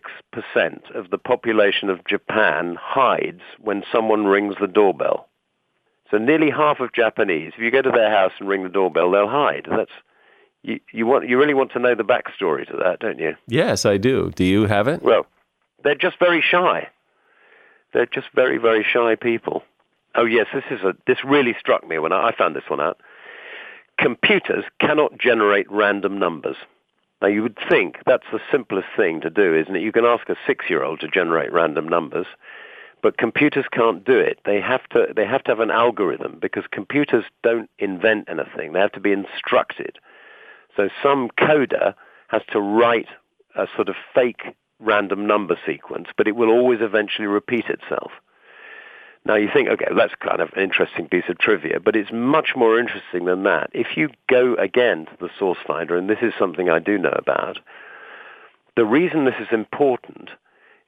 of 0.95 1.11
the 1.11 1.19
population 1.19 1.91
of 1.91 2.05
Japan 2.07 2.77
hides 2.81 3.43
when 3.61 3.85
someone 3.93 4.27
rings 4.27 4.57
the 4.61 4.67
doorbell. 4.67 5.29
So 6.11 6.19
nearly 6.19 6.51
half 6.51 6.81
of 6.81 6.93
Japanese, 6.93 7.53
if 7.57 7.63
you 7.63 7.71
go 7.71 7.83
to 7.83 7.91
their 7.91 8.11
house 8.11 8.33
and 8.39 8.49
ring 8.49 8.65
the 8.65 8.69
doorbell, 8.69 9.11
they'll 9.11 9.29
hide. 9.29 9.67
That's 9.71 9.93
you, 10.63 10.81
you 10.93 11.07
want 11.07 11.29
you 11.29 11.39
really 11.39 11.55
want 11.55 11.73
to 11.73 11.79
know 11.79 11.95
the 11.95 12.05
backstory 12.05 12.69
to 12.71 12.77
that, 12.79 12.99
don't 13.01 13.19
you? 13.19 13.35
Yes, 13.47 13.85
I 13.85 13.97
do. 13.97 14.31
Do 14.35 14.45
you 14.45 14.67
have 14.67 14.89
it? 14.89 15.03
Well, 15.03 15.27
they're 15.85 15.95
just 15.95 16.19
very 16.19 16.43
shy. 16.43 16.89
They're 17.93 18.07
just 18.07 18.29
very 18.35 18.59
very 18.59 18.85
shy 18.85 19.15
people. 19.15 19.63
Oh 20.15 20.25
yes, 20.25 20.47
this 20.53 20.65
is 20.71 20.81
a 20.83 20.95
this 21.07 21.19
really 21.25 21.55
struck 21.59 21.87
me 21.87 21.99
when 21.99 22.13
I, 22.13 22.29
I 22.29 22.37
found 22.37 22.57
this 22.57 22.69
one 22.69 22.81
out. 22.81 23.01
Computers 23.99 24.65
cannot 24.81 25.19
generate 25.19 25.71
random 25.71 26.19
numbers. 26.19 26.57
Now 27.23 27.29
you 27.29 27.43
would 27.43 27.59
think 27.69 27.99
that's 28.07 28.27
the 28.33 28.41
simplest 28.51 28.89
thing 28.97 29.21
to 29.21 29.31
do, 29.31 29.55
isn't 29.55 29.77
it? 29.77 29.83
You 29.83 29.93
can 29.93 30.07
ask 30.07 30.29
a 30.29 30.37
six-year-old 30.47 31.01
to 31.01 31.09
generate 31.09 31.53
random 31.53 31.87
numbers, 31.87 32.27
but 33.03 33.17
computers 33.17 33.67
can't 33.73 34.05
do 34.05 34.19
it. 34.19 34.39
They 34.45 34.61
have 34.61 34.87
to 34.91 35.13
they 35.15 35.27
have 35.27 35.45
to 35.45 35.51
have 35.53 35.61
an 35.61 35.71
algorithm 35.71 36.39
because 36.41 36.65
computers 36.71 37.25
don't 37.43 37.71
invent 37.79 38.29
anything. 38.29 38.73
They 38.73 38.81
have 38.81 38.93
to 38.93 39.01
be 39.01 39.13
instructed. 39.13 39.99
So 40.77 40.89
some 41.03 41.31
coder 41.39 41.95
has 42.29 42.43
to 42.53 42.61
write 42.61 43.09
a 43.57 43.67
sort 43.75 43.89
of 43.89 43.97
fake 44.15 44.43
random 44.79 45.27
number 45.27 45.59
sequence, 45.67 46.09
but 46.17 46.29
it 46.29 46.37
will 46.37 46.49
always 46.49 46.81
eventually 46.81 47.27
repeat 47.27 47.67
itself. 47.67 48.13
Now 49.27 49.35
you 49.35 49.51
think, 49.53 49.69
okay, 49.69 49.89
that's 49.95 50.15
kind 50.15 50.41
of 50.41 50.51
an 50.55 50.63
interesting 50.63 51.07
piece 51.07 51.29
of 51.29 51.39
trivia, 51.39 51.79
but 51.81 51.95
it's 51.95 52.11
much 52.11 52.55
more 52.57 52.79
interesting 52.79 53.27
than 53.27 53.43
that. 53.43 53.69
If 53.75 53.97
you 53.97 54.09
go 54.29 54.55
again 54.55 55.07
to 55.07 55.13
the 55.21 55.29
source 55.39 55.59
finder, 55.67 55.97
and 55.97 56.09
this 56.09 56.23
is 56.23 56.33
something 56.39 56.71
I 56.71 56.79
do 56.79 56.97
know 56.97 57.15
about, 57.15 57.59
the 58.77 58.87
reason 58.87 59.25
this 59.25 59.35
is 59.39 59.49
important 59.53 60.31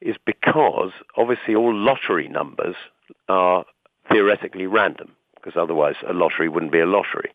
is 0.05 0.17
because 0.25 0.93
obviously 1.17 1.55
all 1.55 1.75
lottery 1.75 2.29
numbers 2.29 2.77
are 3.29 3.65
theoretically 4.11 4.67
random, 4.67 5.13
because 5.35 5.57
otherwise 5.57 5.97
a 6.07 6.13
lottery 6.13 6.49
wouldn't 6.49 6.73
be 6.73 6.81
a 6.81 6.87
lottery. 6.87 7.31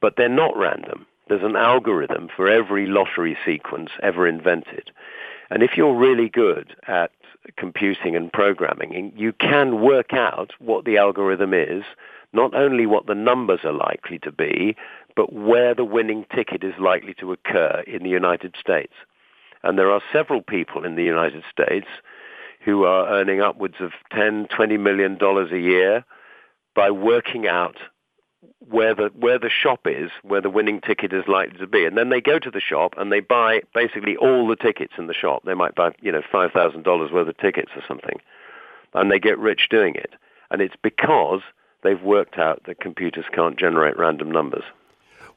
But 0.00 0.16
they're 0.16 0.28
not 0.28 0.56
random. 0.56 1.06
There's 1.28 1.42
an 1.42 1.56
algorithm 1.56 2.28
for 2.34 2.48
every 2.48 2.86
lottery 2.86 3.36
sequence 3.44 3.90
ever 4.02 4.26
invented. 4.26 4.90
And 5.50 5.62
if 5.62 5.76
you're 5.76 5.94
really 5.94 6.28
good 6.28 6.74
at 6.86 7.12
computing 7.56 8.16
and 8.16 8.32
programming, 8.32 9.12
you 9.16 9.32
can 9.32 9.80
work 9.80 10.12
out 10.12 10.52
what 10.58 10.84
the 10.84 10.96
algorithm 10.96 11.52
is, 11.54 11.84
not 12.32 12.54
only 12.54 12.86
what 12.86 13.06
the 13.06 13.14
numbers 13.14 13.60
are 13.64 13.72
likely 13.72 14.18
to 14.20 14.32
be, 14.32 14.76
but 15.14 15.32
where 15.32 15.74
the 15.74 15.84
winning 15.84 16.24
ticket 16.34 16.64
is 16.64 16.74
likely 16.78 17.14
to 17.14 17.32
occur 17.32 17.82
in 17.86 18.02
the 18.02 18.10
United 18.10 18.54
States. 18.58 18.94
And 19.62 19.78
there 19.78 19.90
are 19.90 20.02
several 20.12 20.42
people 20.42 20.84
in 20.84 20.96
the 20.96 21.04
United 21.04 21.44
States 21.50 21.86
who 22.64 22.84
are 22.84 23.08
earning 23.08 23.40
upwards 23.40 23.76
of 23.80 23.92
10, 24.12 24.48
20 24.54 24.76
million 24.76 25.18
dollars 25.18 25.50
a 25.52 25.58
year 25.58 26.04
by 26.74 26.90
working 26.90 27.46
out 27.46 27.76
where 28.68 28.94
the 28.94 29.10
where 29.14 29.38
the 29.38 29.50
shop 29.50 29.80
is, 29.86 30.10
where 30.22 30.40
the 30.40 30.50
winning 30.50 30.80
ticket 30.80 31.12
is 31.12 31.24
likely 31.28 31.58
to 31.58 31.66
be, 31.66 31.84
and 31.84 31.96
then 31.96 32.10
they 32.10 32.20
go 32.20 32.38
to 32.38 32.50
the 32.50 32.60
shop 32.60 32.94
and 32.96 33.12
they 33.12 33.20
buy 33.20 33.60
basically 33.74 34.16
all 34.16 34.46
the 34.48 34.56
tickets 34.56 34.94
in 34.98 35.06
the 35.06 35.14
shop. 35.14 35.42
They 35.44 35.54
might 35.54 35.74
buy 35.74 35.92
you 36.00 36.10
know 36.10 36.22
five 36.30 36.52
thousand 36.52 36.82
dollars 36.82 37.12
worth 37.12 37.28
of 37.28 37.36
tickets 37.38 37.70
or 37.76 37.82
something, 37.86 38.16
and 38.94 39.10
they 39.10 39.18
get 39.18 39.38
rich 39.38 39.68
doing 39.70 39.94
it. 39.94 40.14
And 40.50 40.60
it's 40.60 40.74
because 40.82 41.40
they've 41.82 42.02
worked 42.02 42.38
out 42.38 42.62
that 42.66 42.80
computers 42.80 43.24
can't 43.32 43.58
generate 43.58 43.98
random 43.98 44.30
numbers. 44.30 44.64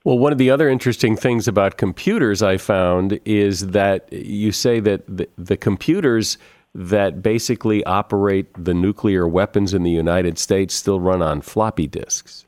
Well, 0.06 0.18
one 0.18 0.32
of 0.32 0.38
the 0.38 0.50
other 0.50 0.70
interesting 0.70 1.18
things 1.18 1.48
about 1.48 1.78
computers 1.78 2.42
I 2.42 2.56
found 2.58 3.20
is 3.26 3.68
that 3.68 4.08
you 4.14 4.54
say 4.54 4.80
that 4.80 5.04
the, 5.08 5.28
the 5.38 5.58
computers 5.58 6.38
that 6.74 7.22
basically 7.22 7.84
operate 7.86 8.48
the 8.58 8.74
nuclear 8.74 9.28
weapons 9.28 9.74
in 9.74 9.84
the 9.84 9.92
United 9.92 10.38
States 10.38 10.74
still 10.74 11.02
run 11.02 11.22
on 11.22 11.42
floppy 11.42 11.88
disks 11.88 12.46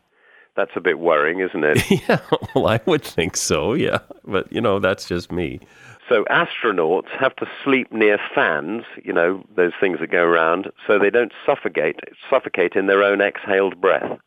that's 0.58 0.72
a 0.76 0.82
bit 0.82 1.00
worrying, 1.00 1.40
isn't 1.40 1.64
it? 1.64 1.90
yeah, 2.10 2.20
well, 2.54 2.68
I 2.68 2.82
would 2.86 3.04
think 3.04 3.38
so, 3.38 3.74
yeah. 3.74 4.00
But, 4.26 4.52
you 4.52 4.60
know, 4.60 4.80
that's 4.80 5.08
just 5.08 5.32
me. 5.32 5.62
So 6.10 6.26
astronauts 6.26 7.10
have 7.20 7.36
to 7.38 7.48
sleep 7.64 7.92
near 7.94 8.18
fans, 8.34 8.84
you 9.04 9.14
know, 9.14 9.44
those 9.56 9.74
things 9.80 10.00
that 10.00 10.10
go 10.10 10.24
around, 10.24 10.72
so 10.86 10.98
they 10.98 11.12
don't 11.12 11.32
suffocate, 11.46 12.00
suffocate 12.30 12.74
in 12.76 12.88
their 12.88 13.04
own 13.04 13.22
exhaled 13.22 13.80
breath. 13.80 14.20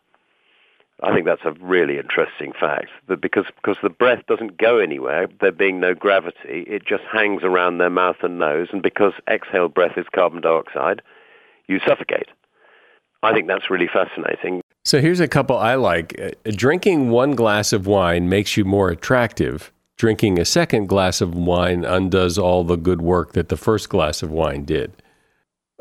I 1.02 1.14
think 1.14 1.24
that's 1.24 1.44
a 1.44 1.52
really 1.60 1.98
interesting 1.98 2.52
fact 2.52 2.88
that 3.08 3.20
because 3.20 3.46
because 3.56 3.76
the 3.82 3.88
breath 3.88 4.26
doesn't 4.26 4.58
go 4.58 4.78
anywhere, 4.78 5.28
there 5.40 5.52
being 5.52 5.80
no 5.80 5.94
gravity, 5.94 6.64
it 6.66 6.84
just 6.84 7.04
hangs 7.04 7.42
around 7.42 7.78
their 7.78 7.90
mouth 7.90 8.16
and 8.22 8.38
nose, 8.38 8.68
and 8.72 8.82
because 8.82 9.12
exhaled 9.26 9.72
breath 9.72 9.96
is 9.96 10.06
carbon 10.14 10.42
dioxide, 10.42 11.00
you 11.68 11.80
suffocate. 11.86 12.28
I 13.22 13.32
think 13.32 13.48
that's 13.48 13.70
really 13.70 13.88
fascinating. 13.88 14.62
So 14.84 15.00
here's 15.00 15.20
a 15.20 15.28
couple 15.28 15.56
I 15.56 15.74
like. 15.74 16.18
Uh, 16.20 16.30
drinking 16.50 17.10
one 17.10 17.34
glass 17.34 17.72
of 17.72 17.86
wine 17.86 18.28
makes 18.28 18.56
you 18.56 18.64
more 18.64 18.88
attractive. 18.88 19.70
Drinking 19.96 20.38
a 20.38 20.44
second 20.46 20.88
glass 20.88 21.20
of 21.20 21.34
wine 21.34 21.84
undoes 21.84 22.38
all 22.38 22.64
the 22.64 22.76
good 22.76 23.02
work 23.02 23.32
that 23.32 23.50
the 23.50 23.58
first 23.58 23.90
glass 23.90 24.22
of 24.22 24.30
wine 24.30 24.64
did. 24.64 24.92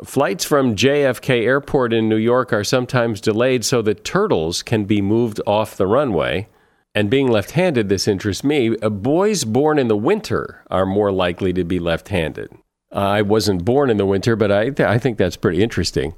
Flights 0.03 0.45
from 0.45 0.75
JFK 0.75 1.43
Airport 1.43 1.91
in 1.91 2.07
New 2.07 2.15
York 2.17 2.53
are 2.53 2.63
sometimes 2.63 3.19
delayed 3.19 3.65
so 3.65 3.81
that 3.81 4.05
turtles 4.05 4.63
can 4.63 4.85
be 4.85 5.01
moved 5.01 5.41
off 5.45 5.75
the 5.75 5.87
runway. 5.87 6.47
And 6.95 7.09
being 7.09 7.27
left 7.27 7.51
handed, 7.51 7.89
this 7.89 8.07
interests 8.07 8.43
me. 8.43 8.75
Uh, 8.81 8.89
boys 8.89 9.43
born 9.43 9.77
in 9.77 9.87
the 9.87 9.97
winter 9.97 10.63
are 10.71 10.85
more 10.85 11.11
likely 11.11 11.53
to 11.53 11.63
be 11.63 11.79
left 11.79 12.09
handed. 12.09 12.51
I 12.91 13.21
wasn't 13.21 13.65
born 13.65 13.89
in 13.89 13.97
the 13.97 14.05
winter, 14.05 14.35
but 14.35 14.51
I, 14.51 14.69
th- 14.69 14.87
I 14.87 14.97
think 14.97 15.17
that's 15.17 15.35
pretty 15.35 15.61
interesting. 15.61 16.15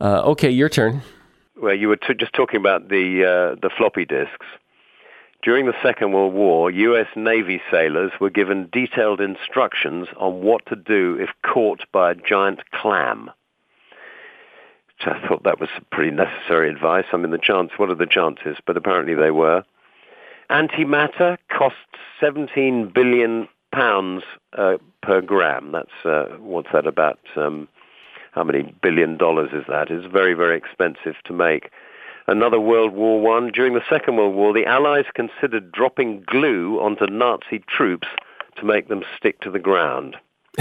Uh, 0.00 0.22
okay, 0.22 0.50
your 0.50 0.68
turn. 0.68 1.02
Well, 1.56 1.74
you 1.74 1.88
were 1.88 1.96
t- 1.96 2.14
just 2.18 2.34
talking 2.34 2.58
about 2.58 2.88
the 2.88 3.24
uh, 3.24 3.60
the 3.62 3.70
floppy 3.78 4.04
disks. 4.04 4.46
During 5.42 5.66
the 5.66 5.74
Second 5.82 6.12
World 6.12 6.34
War, 6.34 6.70
U.S. 6.70 7.08
Navy 7.16 7.60
sailors 7.68 8.12
were 8.20 8.30
given 8.30 8.68
detailed 8.72 9.20
instructions 9.20 10.06
on 10.16 10.40
what 10.40 10.64
to 10.66 10.76
do 10.76 11.18
if 11.18 11.30
caught 11.42 11.82
by 11.90 12.12
a 12.12 12.14
giant 12.14 12.60
clam. 12.70 13.28
Which 14.86 15.08
I 15.08 15.26
thought 15.26 15.42
that 15.42 15.58
was 15.58 15.68
pretty 15.90 16.12
necessary 16.12 16.70
advice. 16.70 17.06
I 17.12 17.16
mean, 17.16 17.32
the 17.32 17.38
chance, 17.38 17.72
what 17.76 17.90
are 17.90 17.96
the 17.96 18.06
chances? 18.06 18.58
But 18.64 18.76
apparently 18.76 19.14
they 19.14 19.32
were. 19.32 19.64
Antimatter 20.48 21.38
costs 21.48 21.78
17 22.20 22.92
billion 22.94 23.48
pounds 23.72 24.22
uh, 24.56 24.76
per 25.02 25.20
gram. 25.20 25.72
That's 25.72 26.04
uh, 26.04 26.36
what's 26.38 26.68
that 26.72 26.86
about? 26.86 27.18
Um, 27.34 27.66
how 28.30 28.44
many 28.44 28.72
billion 28.80 29.16
dollars 29.16 29.50
is 29.52 29.64
that? 29.68 29.90
It's 29.90 30.06
very 30.06 30.34
very 30.34 30.56
expensive 30.56 31.16
to 31.24 31.32
make. 31.32 31.70
Another 32.26 32.60
World 32.60 32.92
War 32.92 33.20
One. 33.20 33.50
During 33.52 33.74
the 33.74 33.82
Second 33.88 34.16
World 34.16 34.34
War, 34.34 34.52
the 34.52 34.66
Allies 34.66 35.06
considered 35.14 35.72
dropping 35.72 36.24
glue 36.26 36.80
onto 36.80 37.06
Nazi 37.06 37.64
troops 37.68 38.08
to 38.56 38.64
make 38.64 38.88
them 38.88 39.02
stick 39.16 39.40
to 39.40 39.50
the 39.50 39.58
ground. 39.58 40.16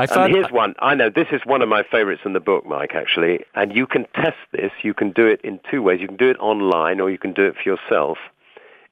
I 0.00 0.06
thought, 0.06 0.26
and 0.26 0.34
here's 0.34 0.52
one. 0.52 0.74
I 0.78 0.94
know 0.94 1.10
this 1.10 1.26
is 1.32 1.40
one 1.44 1.60
of 1.60 1.68
my 1.68 1.82
favorites 1.82 2.22
in 2.24 2.32
the 2.32 2.40
book, 2.40 2.64
Mike, 2.64 2.94
actually. 2.94 3.40
And 3.54 3.74
you 3.74 3.86
can 3.86 4.06
test 4.14 4.36
this. 4.52 4.70
You 4.82 4.94
can 4.94 5.10
do 5.10 5.26
it 5.26 5.40
in 5.42 5.58
two 5.68 5.82
ways. 5.82 6.00
You 6.00 6.06
can 6.06 6.16
do 6.16 6.30
it 6.30 6.38
online 6.38 7.00
or 7.00 7.10
you 7.10 7.18
can 7.18 7.32
do 7.32 7.44
it 7.44 7.56
for 7.56 7.68
yourself. 7.68 8.18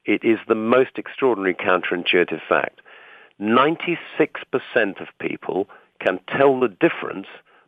It 0.05 0.23
is 0.23 0.37
the 0.47 0.55
most 0.55 0.91
extraordinary 0.97 1.53
counterintuitive 1.53 2.41
fact. 2.47 2.81
96% 3.39 3.97
of 4.99 5.07
people 5.19 5.69
can 5.99 6.19
tell 6.27 6.59
the 6.59 6.67
difference 6.67 7.27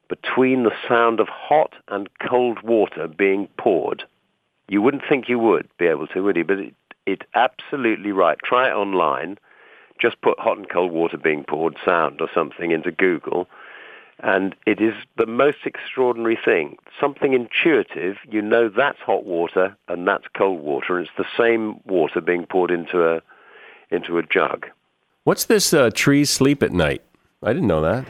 between 0.10 0.64
the 0.64 0.76
sound 0.88 1.20
of 1.20 1.28
hot 1.30 1.74
and 1.88 2.10
cold 2.28 2.62
water 2.62 3.08
being 3.08 3.48
poured. 3.58 4.04
You 4.68 4.82
wouldn't 4.82 5.04
think 5.08 5.30
you 5.30 5.40
would 5.40 5.70
be 5.78 5.86
able 5.86 6.08
to, 6.08 6.22
would 6.22 6.36
you? 6.36 6.44
But 6.44 6.60
it, 6.60 6.76
it's 7.06 7.26
absolutely 7.34 8.12
right. 8.12 8.38
Try 8.44 8.70
it 8.70 8.74
online 8.74 9.38
just 10.00 10.22
put 10.22 10.40
hot 10.40 10.58
and 10.58 10.70
cold 10.70 10.92
water 10.92 11.18
being 11.18 11.44
poured 11.44 11.78
sound 11.86 12.22
or 12.22 12.30
something 12.34 12.72
into 12.72 12.92
Google, 12.92 13.48
and 14.20 14.56
it 14.66 14.82
is 14.82 14.94
the 15.18 15.26
most 15.26 15.60
extraordinary 15.66 16.38
thing. 16.44 16.78
Something 17.00 17.34
intuitive, 17.34 18.18
you 18.30 18.42
know 18.42 18.70
that's 18.70 19.00
hot 19.00 19.26
water 19.26 19.76
and 19.88 20.08
that's 20.08 20.26
cold 20.36 20.62
water, 20.62 20.98
and 20.98 21.08
it's 21.08 21.18
the 21.18 21.26
same 21.38 21.80
water 21.86 22.22
being 22.22 22.46
poured 22.46 22.72
into 22.72 23.04
a 23.06 23.22
into 23.92 24.18
a 24.18 24.24
jug. 24.24 24.68
What's 25.24 25.46
this 25.46 25.74
uh, 25.74 25.90
trees 25.94 26.30
sleep 26.30 26.64
at 26.64 26.72
night? 26.72 27.02
I 27.44 27.54
didn't 27.54 27.68
know 27.68 27.82
that. 27.82 28.06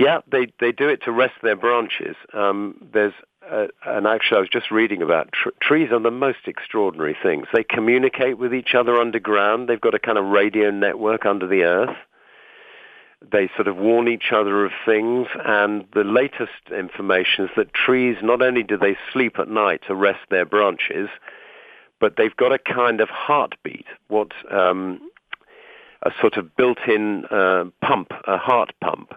Yeah, 0.00 0.20
they 0.32 0.50
they 0.58 0.72
do 0.72 0.88
it 0.88 1.02
to 1.04 1.12
rest 1.12 1.34
their 1.42 1.56
branches. 1.56 2.16
Um, 2.32 2.74
there's 2.92 3.12
uh, 3.50 3.66
and 3.84 4.06
actually, 4.06 4.38
I 4.38 4.40
was 4.40 4.48
just 4.48 4.70
reading 4.70 5.02
about 5.02 5.30
tr- 5.32 5.50
trees 5.60 5.90
are 5.92 6.00
the 6.00 6.10
most 6.10 6.46
extraordinary 6.46 7.16
things. 7.22 7.48
They 7.52 7.64
communicate 7.64 8.38
with 8.38 8.54
each 8.54 8.74
other 8.74 8.96
underground. 8.96 9.68
They've 9.68 9.80
got 9.80 9.94
a 9.94 9.98
kind 9.98 10.16
of 10.16 10.24
radio 10.26 10.70
network 10.70 11.26
under 11.26 11.46
the 11.46 11.64
earth. 11.64 11.96
They 13.30 13.50
sort 13.56 13.68
of 13.68 13.76
warn 13.76 14.08
each 14.08 14.32
other 14.32 14.64
of 14.64 14.72
things. 14.86 15.26
And 15.44 15.84
the 15.92 16.04
latest 16.04 16.70
information 16.74 17.44
is 17.44 17.50
that 17.56 17.74
trees 17.74 18.16
not 18.22 18.40
only 18.40 18.62
do 18.62 18.78
they 18.78 18.96
sleep 19.12 19.38
at 19.38 19.48
night 19.48 19.82
to 19.88 19.94
rest 19.94 20.20
their 20.30 20.46
branches, 20.46 21.10
but 22.00 22.14
they've 22.16 22.36
got 22.36 22.52
a 22.52 22.58
kind 22.58 23.02
of 23.02 23.10
heartbeat. 23.10 23.86
What 24.08 24.32
um, 24.50 25.00
a 26.02 26.10
sort 26.20 26.38
of 26.38 26.56
built-in 26.56 27.26
uh, 27.26 27.64
pump, 27.82 28.12
a 28.26 28.38
heart 28.38 28.72
pump 28.80 29.12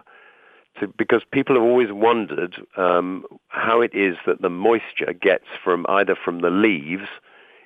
to, 0.80 0.88
because 0.88 1.22
people 1.32 1.56
have 1.56 1.64
always 1.64 1.92
wondered 1.92 2.56
um, 2.76 3.24
how 3.48 3.80
it 3.80 3.94
is 3.94 4.16
that 4.26 4.42
the 4.42 4.50
moisture 4.50 5.12
gets 5.12 5.46
from 5.62 5.86
either 5.88 6.16
from 6.16 6.40
the 6.40 6.50
leaves 6.50 7.08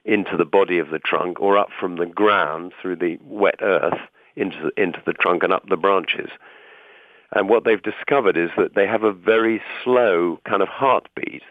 into 0.05 0.37
the 0.37 0.45
body 0.45 0.79
of 0.79 0.91
the 0.91 0.99
trunk 0.99 1.41
or 1.41 1.59
up 1.59 1.69
from 1.79 1.97
the 1.97 2.07
ground 2.07 2.73
through 2.81 2.97
the 2.97 3.19
wet 3.23 3.61
earth 3.61 3.99
into 4.37 4.57
the, 4.63 4.83
into 4.83 5.03
the 5.05 5.13
trunk 5.13 5.43
and 5.43 5.53
up 5.53 5.69
the 5.69 5.77
branches. 5.77 6.31
And 7.33 7.49
what 7.49 7.65
they've 7.65 7.83
discovered 7.83 8.37
is 8.37 8.51
that 8.57 8.75
they 8.75 8.87
have 8.87 9.03
a 9.03 9.13
very 9.13 9.61
slow 9.85 10.41
kind 10.49 10.63
of 10.63 10.69
heartbeat. 10.69 11.43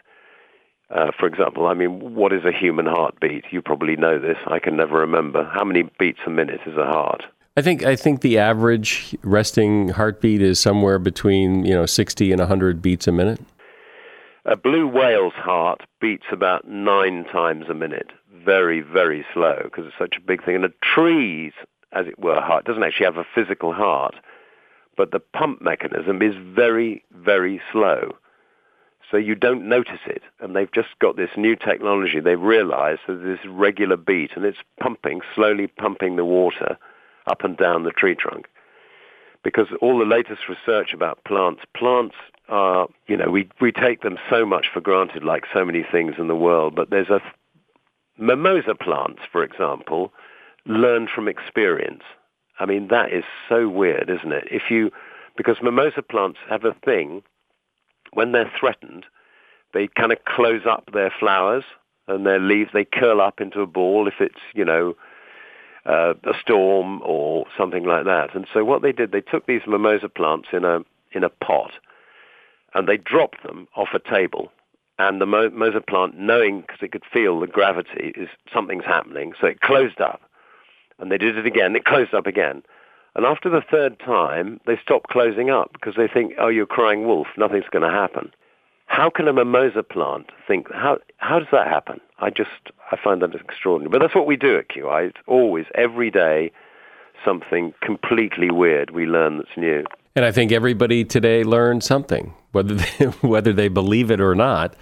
Uh, 0.90 1.10
for 1.18 1.26
example, 1.26 1.66
I 1.66 1.74
mean, 1.74 2.14
what 2.14 2.32
is 2.32 2.44
a 2.44 2.52
human 2.52 2.86
heartbeat? 2.86 3.44
You 3.50 3.62
probably 3.62 3.94
know 3.94 4.18
this. 4.18 4.38
I 4.46 4.58
can 4.58 4.76
never 4.76 4.98
remember. 4.98 5.44
How 5.44 5.64
many 5.64 5.82
beats 5.98 6.20
a 6.26 6.30
minute 6.30 6.60
is 6.66 6.76
a 6.76 6.86
heart? 6.86 7.24
I 7.58 7.60
think 7.60 7.82
I 7.84 7.96
think 7.96 8.20
the 8.20 8.38
average 8.38 9.16
resting 9.24 9.88
heartbeat 9.88 10.40
is 10.40 10.60
somewhere 10.60 11.00
between 11.00 11.64
you 11.64 11.74
know 11.74 11.86
60 11.86 12.30
and 12.30 12.38
100 12.38 12.80
beats 12.80 13.08
a 13.08 13.10
minute. 13.10 13.40
A 14.44 14.56
blue 14.56 14.86
whale's 14.86 15.32
heart 15.32 15.82
beats 16.00 16.26
about 16.30 16.68
nine 16.68 17.24
times 17.24 17.64
a 17.68 17.74
minute, 17.74 18.12
very 18.32 18.80
very 18.80 19.26
slow 19.34 19.58
because 19.64 19.86
it's 19.86 19.98
such 19.98 20.14
a 20.18 20.20
big 20.20 20.44
thing. 20.44 20.54
And 20.54 20.66
a 20.66 20.72
tree's, 20.82 21.52
as 21.90 22.06
it 22.06 22.16
were, 22.20 22.40
heart 22.40 22.64
doesn't 22.64 22.84
actually 22.84 23.06
have 23.06 23.16
a 23.16 23.26
physical 23.34 23.72
heart, 23.72 24.14
but 24.96 25.10
the 25.10 25.18
pump 25.18 25.60
mechanism 25.60 26.22
is 26.22 26.36
very 26.36 27.02
very 27.12 27.60
slow. 27.72 28.12
So 29.10 29.16
you 29.16 29.34
don't 29.34 29.68
notice 29.68 30.06
it, 30.06 30.22
and 30.38 30.54
they've 30.54 30.70
just 30.70 30.96
got 31.00 31.16
this 31.16 31.30
new 31.36 31.56
technology. 31.56 32.20
They've 32.20 32.40
realized 32.40 33.00
that 33.08 33.24
this 33.24 33.44
regular 33.48 33.96
beat, 33.96 34.36
and 34.36 34.44
it's 34.44 34.62
pumping, 34.78 35.22
slowly 35.34 35.66
pumping 35.66 36.14
the 36.14 36.24
water 36.24 36.78
up 37.28 37.44
and 37.44 37.56
down 37.56 37.84
the 37.84 37.90
tree 37.90 38.14
trunk. 38.14 38.46
Because 39.44 39.68
all 39.80 39.98
the 39.98 40.04
latest 40.04 40.48
research 40.48 40.92
about 40.92 41.22
plants, 41.24 41.62
plants 41.76 42.16
are, 42.48 42.88
you 43.06 43.16
know, 43.16 43.30
we, 43.30 43.48
we 43.60 43.70
take 43.70 44.02
them 44.02 44.18
so 44.28 44.44
much 44.44 44.66
for 44.72 44.80
granted, 44.80 45.22
like 45.22 45.44
so 45.52 45.64
many 45.64 45.84
things 45.90 46.14
in 46.18 46.28
the 46.28 46.34
world, 46.34 46.74
but 46.74 46.90
there's 46.90 47.08
a, 47.08 47.20
mimosa 48.18 48.74
plants, 48.74 49.20
for 49.30 49.42
example, 49.44 50.12
learn 50.66 51.08
from 51.12 51.28
experience. 51.28 52.02
I 52.58 52.66
mean, 52.66 52.88
that 52.88 53.12
is 53.12 53.24
so 53.48 53.68
weird, 53.68 54.10
isn't 54.10 54.32
it? 54.32 54.48
If 54.50 54.62
you, 54.70 54.90
because 55.36 55.56
mimosa 55.62 56.02
plants 56.02 56.38
have 56.50 56.64
a 56.64 56.74
thing, 56.84 57.22
when 58.12 58.32
they're 58.32 58.50
threatened, 58.58 59.06
they 59.72 59.88
kind 59.88 60.12
of 60.12 60.18
close 60.24 60.62
up 60.68 60.90
their 60.92 61.12
flowers 61.18 61.64
and 62.08 62.26
their 62.26 62.40
leaves, 62.40 62.70
they 62.72 62.84
curl 62.84 63.20
up 63.20 63.40
into 63.40 63.60
a 63.60 63.66
ball 63.66 64.08
if 64.08 64.14
it's, 64.20 64.40
you 64.54 64.64
know, 64.64 64.96
uh, 65.88 66.14
a 66.24 66.34
storm 66.40 67.00
or 67.02 67.46
something 67.56 67.84
like 67.84 68.04
that. 68.04 68.34
And 68.34 68.46
so 68.52 68.64
what 68.64 68.82
they 68.82 68.92
did, 68.92 69.10
they 69.10 69.22
took 69.22 69.46
these 69.46 69.62
mimosa 69.66 70.08
plants 70.08 70.48
in 70.52 70.64
a 70.64 70.80
in 71.12 71.24
a 71.24 71.30
pot, 71.30 71.72
and 72.74 72.86
they 72.86 72.98
dropped 72.98 73.42
them 73.42 73.66
off 73.74 73.88
a 73.94 73.98
table. 73.98 74.52
And 74.98 75.20
the 75.20 75.26
mimosa 75.26 75.80
plant, 75.80 76.18
knowing 76.18 76.60
because 76.60 76.82
it 76.82 76.92
could 76.92 77.04
feel 77.10 77.40
the 77.40 77.46
gravity, 77.46 78.12
is 78.16 78.28
something's 78.52 78.84
happening, 78.84 79.32
so 79.40 79.46
it 79.46 79.60
closed 79.60 80.00
up. 80.00 80.20
And 80.98 81.10
they 81.10 81.18
did 81.18 81.38
it 81.38 81.46
again. 81.46 81.76
It 81.76 81.84
closed 81.84 82.12
up 82.12 82.26
again. 82.26 82.62
And 83.14 83.24
after 83.24 83.48
the 83.48 83.62
third 83.62 83.98
time, 84.00 84.60
they 84.66 84.76
stopped 84.82 85.08
closing 85.08 85.50
up 85.50 85.72
because 85.72 85.94
they 85.96 86.08
think, 86.08 86.34
oh, 86.38 86.48
you're 86.48 86.66
crying 86.66 87.06
wolf. 87.06 87.28
Nothing's 87.36 87.68
going 87.70 87.88
to 87.88 87.96
happen. 87.96 88.32
How 88.88 89.10
can 89.10 89.28
a 89.28 89.32
mimosa 89.32 89.82
plant 89.82 90.30
think? 90.46 90.72
How 90.72 90.98
how 91.18 91.38
does 91.38 91.48
that 91.52 91.68
happen? 91.68 92.00
I 92.18 92.30
just 92.30 92.50
I 92.90 92.96
find 93.02 93.22
that 93.22 93.34
extraordinary. 93.34 93.90
But 93.90 94.00
that's 94.00 94.14
what 94.14 94.26
we 94.26 94.36
do 94.36 94.58
at 94.58 94.68
QI. 94.68 95.08
It's 95.08 95.18
always 95.26 95.66
every 95.74 96.10
day 96.10 96.50
something 97.24 97.74
completely 97.82 98.50
weird 98.50 98.90
we 98.90 99.06
learn 99.06 99.38
that's 99.38 99.56
new. 99.56 99.84
And 100.16 100.24
I 100.24 100.32
think 100.32 100.50
everybody 100.52 101.04
today 101.04 101.44
learned 101.44 101.84
something, 101.84 102.34
whether 102.52 102.74
they, 102.74 103.04
whether 103.20 103.52
they 103.52 103.68
believe 103.68 104.10
it 104.10 104.20
or 104.20 104.34
not. 104.34 104.74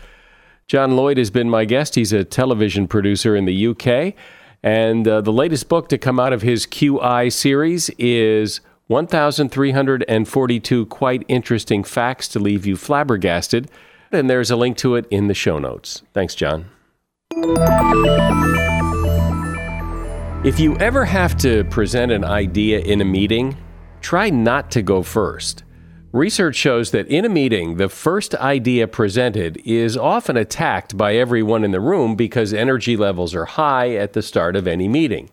John 0.66 0.96
Lloyd 0.96 1.18
has 1.18 1.30
been 1.30 1.50
my 1.50 1.64
guest. 1.64 1.94
He's 1.94 2.12
a 2.12 2.24
television 2.24 2.88
producer 2.88 3.36
in 3.36 3.44
the 3.44 3.68
UK. 3.68 4.14
And 4.62 5.06
uh, 5.06 5.20
the 5.20 5.32
latest 5.32 5.68
book 5.68 5.88
to 5.90 5.98
come 5.98 6.18
out 6.18 6.32
of 6.32 6.42
his 6.42 6.66
QI 6.66 7.32
series 7.32 7.90
is 7.98 8.60
1,342 8.88 10.86
Quite 10.86 11.24
Interesting 11.28 11.84
Facts 11.84 12.28
to 12.28 12.38
Leave 12.38 12.66
You 12.66 12.76
Flabbergasted 12.76 13.70
and 14.16 14.28
there's 14.28 14.50
a 14.50 14.56
link 14.56 14.76
to 14.78 14.96
it 14.96 15.06
in 15.10 15.28
the 15.28 15.34
show 15.34 15.58
notes. 15.58 16.02
Thanks, 16.12 16.34
John. 16.34 16.66
If 20.44 20.60
you 20.60 20.76
ever 20.76 21.04
have 21.04 21.36
to 21.38 21.64
present 21.64 22.12
an 22.12 22.24
idea 22.24 22.80
in 22.80 23.00
a 23.00 23.04
meeting, 23.04 23.56
try 24.00 24.30
not 24.30 24.70
to 24.72 24.82
go 24.82 25.02
first. 25.02 25.64
Research 26.12 26.56
shows 26.56 26.92
that 26.92 27.08
in 27.08 27.24
a 27.24 27.28
meeting, 27.28 27.76
the 27.76 27.88
first 27.88 28.34
idea 28.36 28.88
presented 28.88 29.60
is 29.64 29.96
often 29.96 30.36
attacked 30.36 30.96
by 30.96 31.16
everyone 31.16 31.64
in 31.64 31.72
the 31.72 31.80
room 31.80 32.14
because 32.14 32.54
energy 32.54 32.96
levels 32.96 33.34
are 33.34 33.44
high 33.44 33.94
at 33.96 34.12
the 34.14 34.22
start 34.22 34.56
of 34.56 34.66
any 34.66 34.88
meeting. 34.88 35.30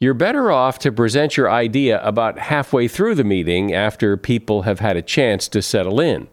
You're 0.00 0.14
better 0.14 0.50
off 0.50 0.78
to 0.80 0.92
present 0.92 1.36
your 1.36 1.50
idea 1.50 2.00
about 2.02 2.38
halfway 2.38 2.88
through 2.88 3.16
the 3.16 3.24
meeting 3.24 3.74
after 3.74 4.16
people 4.16 4.62
have 4.62 4.80
had 4.80 4.96
a 4.96 5.02
chance 5.02 5.46
to 5.48 5.60
settle 5.60 6.00
in. 6.00 6.28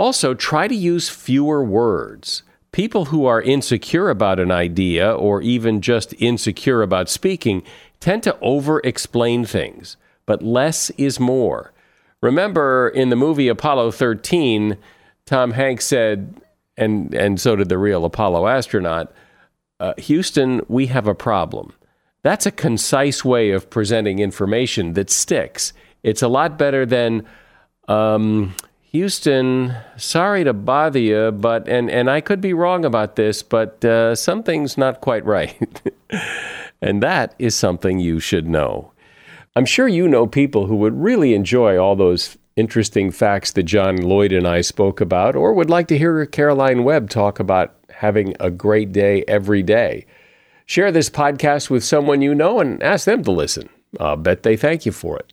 Also, 0.00 0.32
try 0.32 0.66
to 0.66 0.74
use 0.74 1.10
fewer 1.10 1.62
words. 1.62 2.42
People 2.72 3.04
who 3.04 3.26
are 3.26 3.42
insecure 3.42 4.08
about 4.08 4.40
an 4.40 4.50
idea 4.50 5.12
or 5.12 5.42
even 5.42 5.82
just 5.82 6.14
insecure 6.14 6.80
about 6.80 7.10
speaking 7.10 7.62
tend 8.00 8.22
to 8.22 8.34
over 8.40 8.80
explain 8.82 9.44
things, 9.44 9.98
but 10.24 10.42
less 10.42 10.88
is 10.96 11.20
more. 11.20 11.74
Remember 12.22 12.88
in 12.88 13.10
the 13.10 13.14
movie 13.14 13.48
Apollo 13.48 13.90
13, 13.90 14.78
Tom 15.26 15.50
Hanks 15.50 15.84
said, 15.84 16.34
and, 16.78 17.12
and 17.12 17.38
so 17.38 17.54
did 17.54 17.68
the 17.68 17.76
real 17.76 18.06
Apollo 18.06 18.46
astronaut, 18.46 19.12
uh, 19.80 19.92
Houston, 19.98 20.62
we 20.66 20.86
have 20.86 21.08
a 21.08 21.14
problem. 21.14 21.74
That's 22.22 22.46
a 22.46 22.50
concise 22.50 23.22
way 23.22 23.50
of 23.50 23.68
presenting 23.68 24.18
information 24.18 24.94
that 24.94 25.10
sticks. 25.10 25.74
It's 26.02 26.22
a 26.22 26.28
lot 26.28 26.56
better 26.56 26.86
than, 26.86 27.26
um, 27.86 28.54
Houston, 28.92 29.74
sorry 29.96 30.44
to 30.44 30.52
bother 30.52 30.98
you, 30.98 31.30
but 31.30 31.68
and 31.68 31.88
and 31.90 32.10
I 32.10 32.20
could 32.20 32.40
be 32.40 32.52
wrong 32.52 32.84
about 32.84 33.16
this, 33.16 33.42
but 33.42 33.84
uh, 33.84 34.14
something's 34.14 34.76
not 34.76 35.00
quite 35.00 35.24
right. 35.24 35.56
And 36.82 37.02
that 37.02 37.34
is 37.38 37.54
something 37.54 37.98
you 37.98 38.20
should 38.20 38.48
know. 38.48 38.92
I'm 39.54 39.66
sure 39.66 39.88
you 39.88 40.08
know 40.08 40.26
people 40.26 40.66
who 40.66 40.76
would 40.76 40.98
really 40.98 41.34
enjoy 41.34 41.76
all 41.76 41.96
those 41.96 42.38
interesting 42.56 43.10
facts 43.10 43.52
that 43.52 43.64
John 43.64 43.96
Lloyd 43.96 44.32
and 44.32 44.46
I 44.46 44.60
spoke 44.60 45.00
about, 45.00 45.34
or 45.36 45.52
would 45.52 45.70
like 45.70 45.88
to 45.88 45.98
hear 45.98 46.24
Caroline 46.26 46.84
Webb 46.84 47.10
talk 47.10 47.40
about 47.40 47.74
having 47.90 48.34
a 48.40 48.50
great 48.50 48.92
day 48.92 49.24
every 49.28 49.62
day. 49.62 50.06
Share 50.66 50.92
this 50.92 51.10
podcast 51.10 51.68
with 51.68 51.84
someone 51.84 52.22
you 52.22 52.34
know 52.34 52.60
and 52.60 52.82
ask 52.82 53.04
them 53.04 53.24
to 53.24 53.30
listen. 53.30 53.68
I'll 53.98 54.16
bet 54.16 54.42
they 54.44 54.56
thank 54.56 54.86
you 54.86 54.92
for 54.92 55.18
it. 55.18 55.32